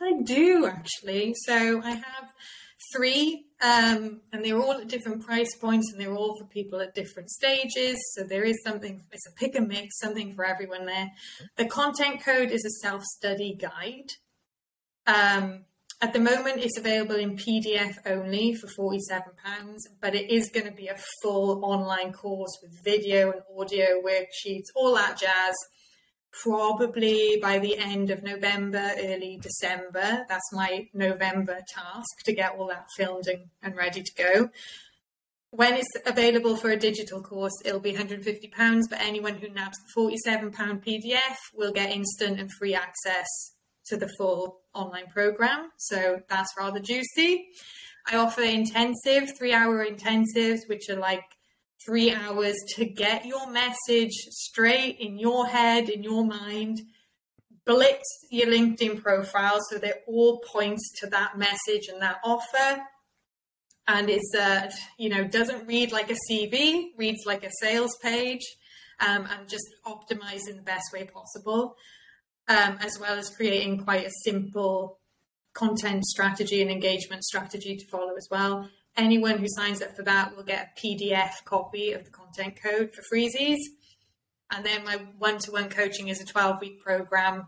I 0.00 0.20
do 0.22 0.66
actually. 0.66 1.34
So 1.44 1.82
I 1.82 1.90
have 1.90 2.32
three, 2.94 3.46
um, 3.60 4.20
and 4.32 4.44
they're 4.44 4.60
all 4.60 4.72
at 4.72 4.88
different 4.88 5.24
price 5.24 5.54
points, 5.56 5.92
and 5.92 6.00
they're 6.00 6.14
all 6.14 6.36
for 6.38 6.46
people 6.46 6.80
at 6.80 6.94
different 6.94 7.30
stages. 7.30 7.98
So 8.14 8.24
there 8.24 8.44
is 8.44 8.62
something, 8.64 9.02
it's 9.12 9.26
a 9.26 9.32
pick 9.32 9.54
and 9.54 9.68
mix, 9.68 9.98
something 9.98 10.34
for 10.34 10.44
everyone 10.44 10.86
there. 10.86 11.10
The 11.56 11.66
content 11.66 12.24
code 12.24 12.50
is 12.50 12.64
a 12.64 12.86
self 12.86 13.02
study 13.04 13.58
guide. 13.58 14.12
Um, 15.06 15.64
at 16.00 16.12
the 16.12 16.20
moment, 16.20 16.58
it's 16.58 16.78
available 16.78 17.16
in 17.16 17.36
PDF 17.36 17.96
only 18.06 18.54
for 18.54 18.68
£47, 18.68 19.78
but 20.00 20.14
it 20.14 20.30
is 20.30 20.48
going 20.50 20.66
to 20.66 20.72
be 20.72 20.86
a 20.86 20.96
full 21.22 21.64
online 21.64 22.12
course 22.12 22.56
with 22.62 22.72
video 22.84 23.32
and 23.32 23.42
audio 23.58 24.00
worksheets, 24.00 24.66
all 24.76 24.94
that 24.94 25.18
jazz 25.18 25.56
probably 26.42 27.38
by 27.42 27.58
the 27.58 27.76
end 27.76 28.10
of 28.10 28.22
November, 28.22 28.92
early 28.98 29.38
December. 29.42 30.24
That's 30.28 30.52
my 30.52 30.88
November 30.94 31.58
task 31.68 32.24
to 32.24 32.32
get 32.32 32.52
all 32.56 32.68
that 32.68 32.86
filmed 32.96 33.26
and, 33.26 33.46
and 33.62 33.76
ready 33.76 34.02
to 34.02 34.12
go. 34.14 34.50
When 35.50 35.74
it's 35.74 35.88
available 36.04 36.56
for 36.56 36.70
a 36.70 36.76
digital 36.76 37.22
course, 37.22 37.54
it'll 37.64 37.80
be 37.80 37.94
£150, 37.94 38.82
but 38.90 39.00
anyone 39.00 39.34
who 39.34 39.48
nabs 39.48 39.78
the 39.94 40.18
£47 40.26 40.52
PDF 40.84 41.36
will 41.54 41.72
get 41.72 41.90
instant 41.90 42.38
and 42.38 42.50
free 42.58 42.74
access 42.74 43.26
to 43.86 43.96
the 43.96 44.10
full 44.18 44.60
online 44.74 45.06
program. 45.06 45.70
So 45.78 46.20
that's 46.28 46.52
rather 46.58 46.80
juicy. 46.80 47.48
I 48.06 48.16
offer 48.16 48.42
intensive, 48.42 49.36
three 49.38 49.54
hour 49.54 49.84
intensives, 49.84 50.68
which 50.68 50.88
are 50.90 50.96
like 50.96 51.24
three 51.88 52.12
hours 52.12 52.54
to 52.76 52.84
get 52.84 53.24
your 53.24 53.50
message 53.50 54.12
straight 54.28 54.98
in 55.00 55.18
your 55.18 55.46
head, 55.46 55.88
in 55.88 56.02
your 56.02 56.24
mind. 56.24 56.82
Blitz 57.64 58.04
your 58.30 58.48
LinkedIn 58.48 59.02
profile 59.02 59.58
so 59.70 59.78
they 59.78 59.92
all 60.06 60.40
points 60.52 60.92
to 61.00 61.06
that 61.08 61.38
message 61.38 61.88
and 61.90 62.02
that 62.02 62.18
offer. 62.22 62.82
And 63.86 64.10
it's, 64.10 64.34
uh, 64.38 64.70
you 64.98 65.08
know, 65.08 65.24
doesn't 65.24 65.66
read 65.66 65.90
like 65.90 66.10
a 66.10 66.16
CV, 66.30 66.88
reads 66.98 67.24
like 67.24 67.42
a 67.42 67.50
sales 67.62 67.96
page, 68.02 68.44
um, 69.00 69.26
and 69.26 69.48
just 69.48 69.64
optimize 69.86 70.46
in 70.46 70.56
the 70.56 70.62
best 70.62 70.92
way 70.92 71.04
possible, 71.04 71.74
um, 72.48 72.76
as 72.80 72.98
well 73.00 73.18
as 73.18 73.30
creating 73.30 73.82
quite 73.84 74.06
a 74.06 74.12
simple 74.24 74.98
content 75.54 76.04
strategy 76.04 76.60
and 76.60 76.70
engagement 76.70 77.24
strategy 77.24 77.76
to 77.76 77.86
follow 77.90 78.14
as 78.14 78.28
well 78.30 78.68
anyone 78.98 79.38
who 79.38 79.46
signs 79.48 79.80
up 79.80 79.96
for 79.96 80.02
that 80.02 80.36
will 80.36 80.42
get 80.42 80.72
a 80.76 80.80
PDF 80.80 81.44
copy 81.44 81.92
of 81.92 82.04
the 82.04 82.10
content 82.10 82.58
code 82.62 82.90
for 82.92 83.02
freezies. 83.14 83.60
And 84.50 84.64
then 84.64 84.84
my 84.84 84.96
one 85.18 85.38
to 85.38 85.52
one 85.52 85.70
coaching 85.70 86.08
is 86.08 86.20
a 86.20 86.26
12 86.26 86.60
week 86.60 86.80
program 86.80 87.46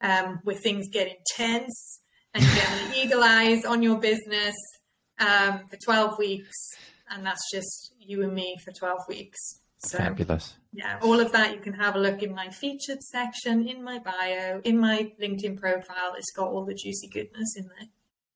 um, 0.00 0.40
where 0.44 0.56
things 0.56 0.88
get 0.88 1.08
intense 1.08 2.00
and 2.34 2.44
you 2.44 2.50
get 2.54 2.96
eagle 2.96 3.22
eyes 3.22 3.64
on 3.64 3.82
your 3.82 3.98
business 3.98 4.54
um, 5.18 5.62
for 5.70 5.76
12 5.84 6.18
weeks. 6.18 6.56
And 7.10 7.24
that's 7.24 7.50
just 7.52 7.94
you 7.98 8.22
and 8.22 8.34
me 8.34 8.56
for 8.64 8.72
12 8.72 8.98
weeks. 9.08 9.38
So, 9.84 9.98
Fabulous. 9.98 10.54
Yeah, 10.72 10.98
all 11.02 11.18
of 11.18 11.32
that 11.32 11.54
you 11.54 11.60
can 11.60 11.72
have 11.72 11.96
a 11.96 11.98
look 11.98 12.22
in 12.22 12.34
my 12.34 12.50
featured 12.50 13.02
section, 13.02 13.66
in 13.66 13.82
my 13.82 13.98
bio, 13.98 14.60
in 14.64 14.78
my 14.78 15.12
LinkedIn 15.20 15.58
profile. 15.60 16.14
It's 16.16 16.30
got 16.32 16.48
all 16.48 16.64
the 16.64 16.74
juicy 16.74 17.08
goodness 17.08 17.56
in 17.56 17.64
there. 17.64 17.88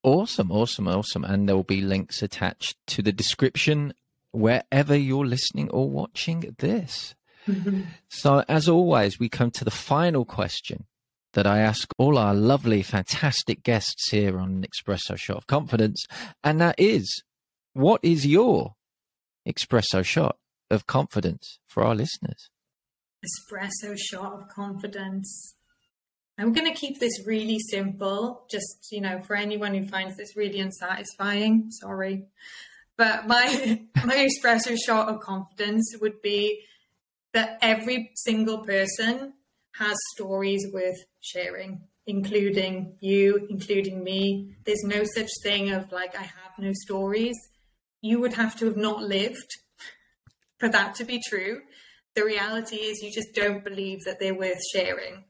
Awesome, 0.07 0.52
awesome, 0.52 0.86
awesome. 0.86 1.24
And 1.24 1.48
there 1.48 1.57
will 1.57 1.64
be 1.64 1.80
links 1.80 2.22
attached 2.22 2.76
to 2.86 3.02
the 3.02 3.11
description 3.11 3.92
wherever 4.30 4.94
you're 4.94 5.26
listening 5.26 5.68
or 5.70 5.90
watching 5.90 6.54
this. 6.61 7.16
Mm-hmm. 7.48 7.80
So, 8.09 8.44
as 8.48 8.68
always, 8.68 9.18
we 9.18 9.28
come 9.28 9.50
to 9.50 9.64
the 9.64 9.70
final 9.72 10.24
question 10.24 10.84
that 11.32 11.44
I 11.44 11.59
ask 11.59 11.90
all 11.98 12.18
our 12.18 12.34
lovely, 12.34 12.82
fantastic 12.82 13.64
guests 13.64 14.09
here 14.12 14.38
on 14.38 14.64
Espresso 14.64 15.18
Shot 15.18 15.38
of 15.38 15.48
Confidence. 15.48 16.07
And 16.44 16.61
that 16.61 16.76
is 16.78 17.24
what 17.72 18.00
is 18.04 18.24
your 18.24 18.76
espresso 19.44 20.04
shot 20.04 20.36
of 20.70 20.86
confidence 20.86 21.59
for 21.66 21.82
our 21.82 21.96
listeners? 21.96 22.48
Espresso 23.24 23.96
shot 23.98 24.34
of 24.34 24.48
confidence. 24.54 25.55
I'm 26.39 26.53
going 26.53 26.70
to 26.70 26.78
keep 26.78 27.01
this 27.01 27.26
really 27.26 27.59
simple, 27.59 28.45
just, 28.51 28.89
you 28.91 29.01
know, 29.01 29.20
for 29.20 29.37
anyone 29.37 29.74
who 29.74 29.89
finds 29.89 30.16
this 30.16 30.37
really 30.37 30.61
unsatisfying, 30.61 31.70
sorry. 31.70 32.26
But 32.97 33.26
my, 33.26 33.80
my 34.05 34.28
espresso 34.28 34.76
shot 34.76 35.09
of 35.09 35.20
confidence 35.20 35.95
would 36.01 36.20
be 36.20 36.62
that 37.32 37.59
every 37.62 38.12
single 38.14 38.59
person 38.59 39.32
has 39.78 39.97
stories 40.14 40.66
worth 40.72 41.05
sharing, 41.20 41.82
including 42.07 42.97
you, 43.01 43.47
including 43.51 44.03
me. 44.05 44.57
There's 44.64 44.84
no 44.84 45.05
such 45.05 45.30
thing 45.43 45.72
of 45.72 45.93
like, 45.93 46.16
I 46.16 46.22
have 46.22 46.59
no 46.59 46.72
stories. 46.72 47.37
You 48.01 48.20
would 48.20 48.34
have 48.34 48.57
to 48.57 48.66
have 48.66 48.76
not 48.76 49.03
lived 49.03 49.51
for 50.59 50.68
that 50.68 50.95
to 50.97 51.05
be 51.05 51.20
true. 51.28 51.61
The 52.14 52.24
reality 52.24 52.76
is, 52.76 53.03
you 53.03 53.12
just 53.12 53.34
don't 53.34 53.62
believe 53.62 54.05
that 54.05 54.18
they're 54.18 54.34
worth 54.34 54.61
sharing. 54.72 55.26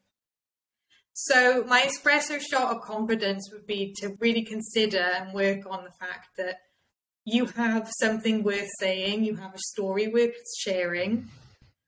So, 1.19 1.65
my 1.65 1.81
espresso 1.81 2.39
shot 2.39 2.77
of 2.77 2.83
confidence 2.83 3.49
would 3.51 3.67
be 3.67 3.95
to 4.01 4.15
really 4.21 4.45
consider 4.45 4.99
and 4.99 5.33
work 5.33 5.61
on 5.67 5.83
the 5.83 5.91
fact 5.99 6.37
that 6.37 6.57
you 7.25 7.47
have 7.47 7.91
something 7.99 8.43
worth 8.43 8.69
saying, 8.79 9.25
you 9.25 9.35
have 9.37 9.55
a 9.55 9.59
story 9.59 10.09
worth 10.09 10.35
sharing. 10.59 11.31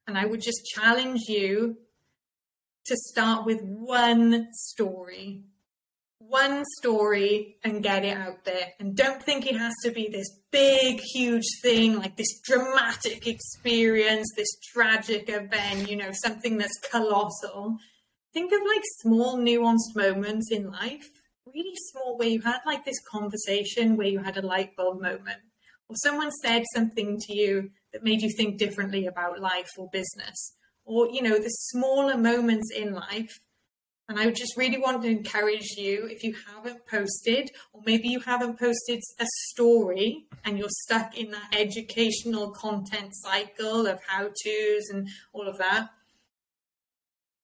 And 0.06 0.16
I 0.16 0.24
would 0.24 0.40
just 0.40 0.64
challenge 0.64 1.28
you 1.28 1.76
to 2.86 2.96
start 2.96 3.44
with 3.44 3.60
one 3.60 4.48
story, 4.54 5.42
one 6.16 6.64
story, 6.78 7.58
and 7.62 7.82
get 7.82 8.06
it 8.06 8.16
out 8.16 8.46
there. 8.46 8.72
And 8.80 8.96
don't 8.96 9.22
think 9.22 9.46
it 9.46 9.58
has 9.58 9.74
to 9.84 9.90
be 9.90 10.08
this 10.08 10.40
big, 10.50 11.00
huge 11.00 11.44
thing, 11.60 11.98
like 11.98 12.16
this 12.16 12.40
dramatic 12.46 13.26
experience, 13.26 14.26
this 14.34 14.58
tragic 14.72 15.28
event, 15.28 15.90
you 15.90 15.96
know, 15.96 16.12
something 16.12 16.56
that's 16.56 16.80
colossal 16.90 17.76
think 18.38 18.52
of 18.52 18.60
like 18.66 18.82
small 19.00 19.36
nuanced 19.36 19.96
moments 19.96 20.52
in 20.52 20.70
life, 20.70 21.10
really 21.46 21.74
small, 21.90 22.16
where 22.16 22.28
you 22.28 22.40
had 22.40 22.60
like 22.64 22.84
this 22.84 23.00
conversation 23.10 23.96
where 23.96 24.06
you 24.06 24.20
had 24.20 24.36
a 24.36 24.46
light 24.46 24.76
bulb 24.76 25.00
moment, 25.00 25.40
or 25.88 25.96
someone 25.96 26.30
said 26.30 26.62
something 26.72 27.18
to 27.18 27.34
you 27.34 27.70
that 27.92 28.04
made 28.04 28.22
you 28.22 28.30
think 28.36 28.56
differently 28.56 29.06
about 29.06 29.40
life 29.40 29.70
or 29.76 29.88
business, 29.92 30.54
or 30.84 31.10
you 31.10 31.20
know, 31.20 31.38
the 31.38 31.48
smaller 31.48 32.16
moments 32.16 32.70
in 32.74 32.94
life. 32.94 33.40
And 34.08 34.18
I 34.18 34.24
would 34.24 34.36
just 34.36 34.56
really 34.56 34.78
want 34.78 35.02
to 35.02 35.08
encourage 35.08 35.76
you 35.76 36.06
if 36.06 36.22
you 36.22 36.34
haven't 36.46 36.86
posted, 36.86 37.50
or 37.72 37.82
maybe 37.84 38.08
you 38.08 38.20
haven't 38.20 38.58
posted 38.58 39.00
a 39.18 39.26
story 39.48 40.26
and 40.44 40.58
you're 40.58 40.68
stuck 40.84 41.18
in 41.18 41.32
that 41.32 41.54
educational 41.54 42.52
content 42.52 43.10
cycle 43.14 43.86
of 43.86 43.98
how 44.06 44.30
to's 44.44 44.88
and 44.90 45.08
all 45.34 45.46
of 45.46 45.58
that 45.58 45.90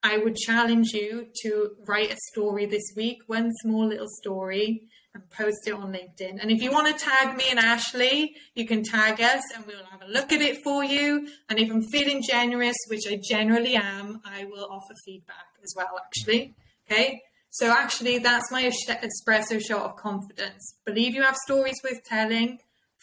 I 0.05 0.19
would 0.19 0.37
challenge 0.37 0.93
you 0.93 1.29
to 1.43 1.71
write 1.87 2.13
a 2.13 2.17
story 2.31 2.67
this 2.67 2.93
week, 2.95 3.23
one 3.27 3.51
small 3.63 3.87
little 3.89 4.07
story, 4.23 4.83
and 5.15 5.23
post 5.31 5.67
it 5.67 5.73
on 5.73 5.95
LinkedIn. 5.95 6.43
And 6.43 6.51
if 6.51 6.61
you 6.61 6.71
want 6.71 6.87
to 6.87 7.05
tag 7.05 7.35
me 7.39 7.45
and 7.49 7.59
Ashley, 7.59 8.37
you 8.55 8.67
can 8.67 8.85
tag 8.85 9.23
us 9.23 9.43
and 9.55 9.65
we'll 9.67 9.87
have 9.87 10.03
a 10.03 10.13
look 10.13 10.31
at 10.31 10.43
it 10.43 10.63
for 10.63 10.85
you. 10.85 11.27
And 11.49 11.59
if 11.59 11.71
I'm 11.71 11.83
feeling 11.83 12.23
generous, 12.23 12.77
which 12.89 13.05
I 13.09 13.19
generally 13.27 13.77
am, 13.77 14.21
I 14.27 14.45
will 14.45 14.69
offer 14.71 14.95
feedback 15.07 15.47
as 15.63 15.73
well, 15.75 15.99
actually. 16.05 16.53
Okay. 16.91 17.23
So 17.49 17.71
actually, 17.71 18.19
that's 18.19 18.53
my 18.53 18.65
espresso 18.65 19.59
shot 19.59 19.85
of 19.85 19.97
confidence. 19.97 20.75
Believe 20.85 21.15
you 21.15 21.23
have 21.23 21.37
stories 21.37 21.81
worth 21.83 22.05
telling. 22.05 22.59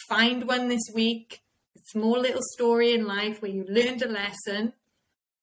Find 0.07 0.47
one 0.47 0.67
this 0.67 0.87
week. 0.93 1.41
A 1.75 1.79
small 1.93 2.19
little 2.19 2.43
story 2.53 2.93
in 2.93 3.07
life 3.07 3.41
where 3.41 3.49
you 3.49 3.65
learned 3.67 4.03
a 4.03 4.07
lesson 4.07 4.73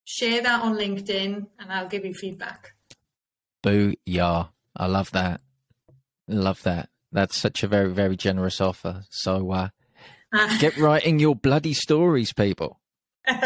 share 0.09 0.43
that 0.43 0.63
on 0.63 0.75
LinkedIn 0.75 1.47
and 1.59 1.73
I'll 1.73 1.89
give 1.89 2.05
you 2.05 2.15
feedback. 2.15 2.73
Boo, 3.63 3.95
yeah. 4.07 4.47
I 4.75 4.87
love 4.87 5.11
that. 5.11 5.43
Love 6.27 6.63
that. 6.63 6.89
That's 7.13 7.37
such 7.37 7.63
a 7.63 7.69
very, 7.69 7.93
very 7.93 8.17
generous 8.17 8.59
offer. 8.61 9.05
So 9.11 9.51
uh, 9.53 9.69
uh, 10.33 10.59
get 10.59 10.79
writing 10.79 11.19
your 11.19 11.37
bloody 11.37 11.75
stories, 11.75 12.33
people. 12.33 12.81
and 13.27 13.43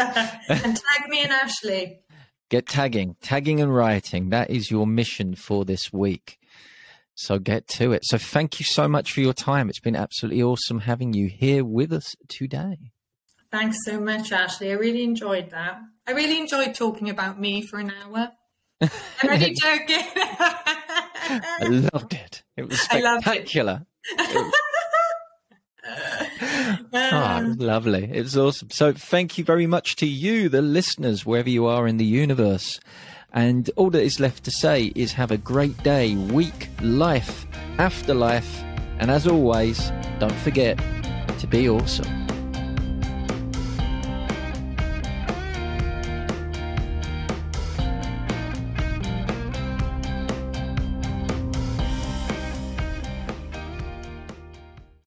tag 0.47 1.09
me 1.09 1.23
and 1.23 1.33
Ashley. 1.33 1.99
Get 2.49 2.67
tagging, 2.67 3.17
tagging 3.21 3.59
and 3.59 3.75
writing. 3.75 4.29
That 4.29 4.49
is 4.49 4.71
your 4.71 4.87
mission 4.87 5.35
for 5.35 5.65
this 5.65 5.91
week. 5.91 6.39
So 7.15 7.39
get 7.39 7.67
to 7.69 7.91
it. 7.91 8.05
So 8.05 8.17
thank 8.17 8.59
you 8.59 8.65
so 8.65 8.87
much 8.87 9.11
for 9.11 9.19
your 9.19 9.33
time. 9.33 9.69
It's 9.69 9.81
been 9.81 9.97
absolutely 9.97 10.41
awesome 10.43 10.79
having 10.79 11.13
you 11.13 11.27
here 11.27 11.65
with 11.65 11.91
us 11.91 12.15
today. 12.29 12.92
Thanks 13.53 13.77
so 13.85 13.99
much, 13.99 14.31
Ashley. 14.31 14.71
I 14.71 14.73
really 14.73 15.03
enjoyed 15.03 15.51
that. 15.51 15.79
I 16.07 16.11
really 16.13 16.39
enjoyed 16.39 16.73
talking 16.73 17.11
about 17.11 17.39
me 17.39 17.61
for 17.61 17.77
an 17.77 17.91
hour. 17.91 18.31
I'm 18.81 18.89
only 19.29 19.53
joking. 19.61 20.07
I 20.15 21.59
loved 21.93 22.15
it. 22.15 22.43
It 22.57 22.67
was 22.67 22.81
spectacular. 22.81 23.85
oh, 26.91 27.53
lovely. 27.59 28.09
It 28.11 28.23
was 28.23 28.35
awesome. 28.35 28.71
So 28.71 28.91
thank 28.91 29.37
you 29.37 29.43
very 29.43 29.67
much 29.67 29.97
to 29.97 30.07
you, 30.07 30.49
the 30.49 30.63
listeners, 30.63 31.23
wherever 31.23 31.49
you 31.51 31.67
are 31.67 31.87
in 31.87 31.97
the 31.97 32.05
universe. 32.05 32.79
And 33.33 33.69
all 33.75 33.91
that 33.91 34.01
is 34.01 34.19
left 34.19 34.45
to 34.45 34.51
say 34.51 34.91
is 34.95 35.13
have 35.13 35.29
a 35.29 35.37
great 35.37 35.77
day, 35.83 36.15
week, 36.15 36.69
life, 36.81 37.45
afterlife. 37.77 38.63
And 38.97 39.11
as 39.11 39.27
always, 39.27 39.91
don't 40.17 40.33
forget 40.37 40.79
to 41.37 41.45
be 41.45 41.69
awesome. 41.69 42.32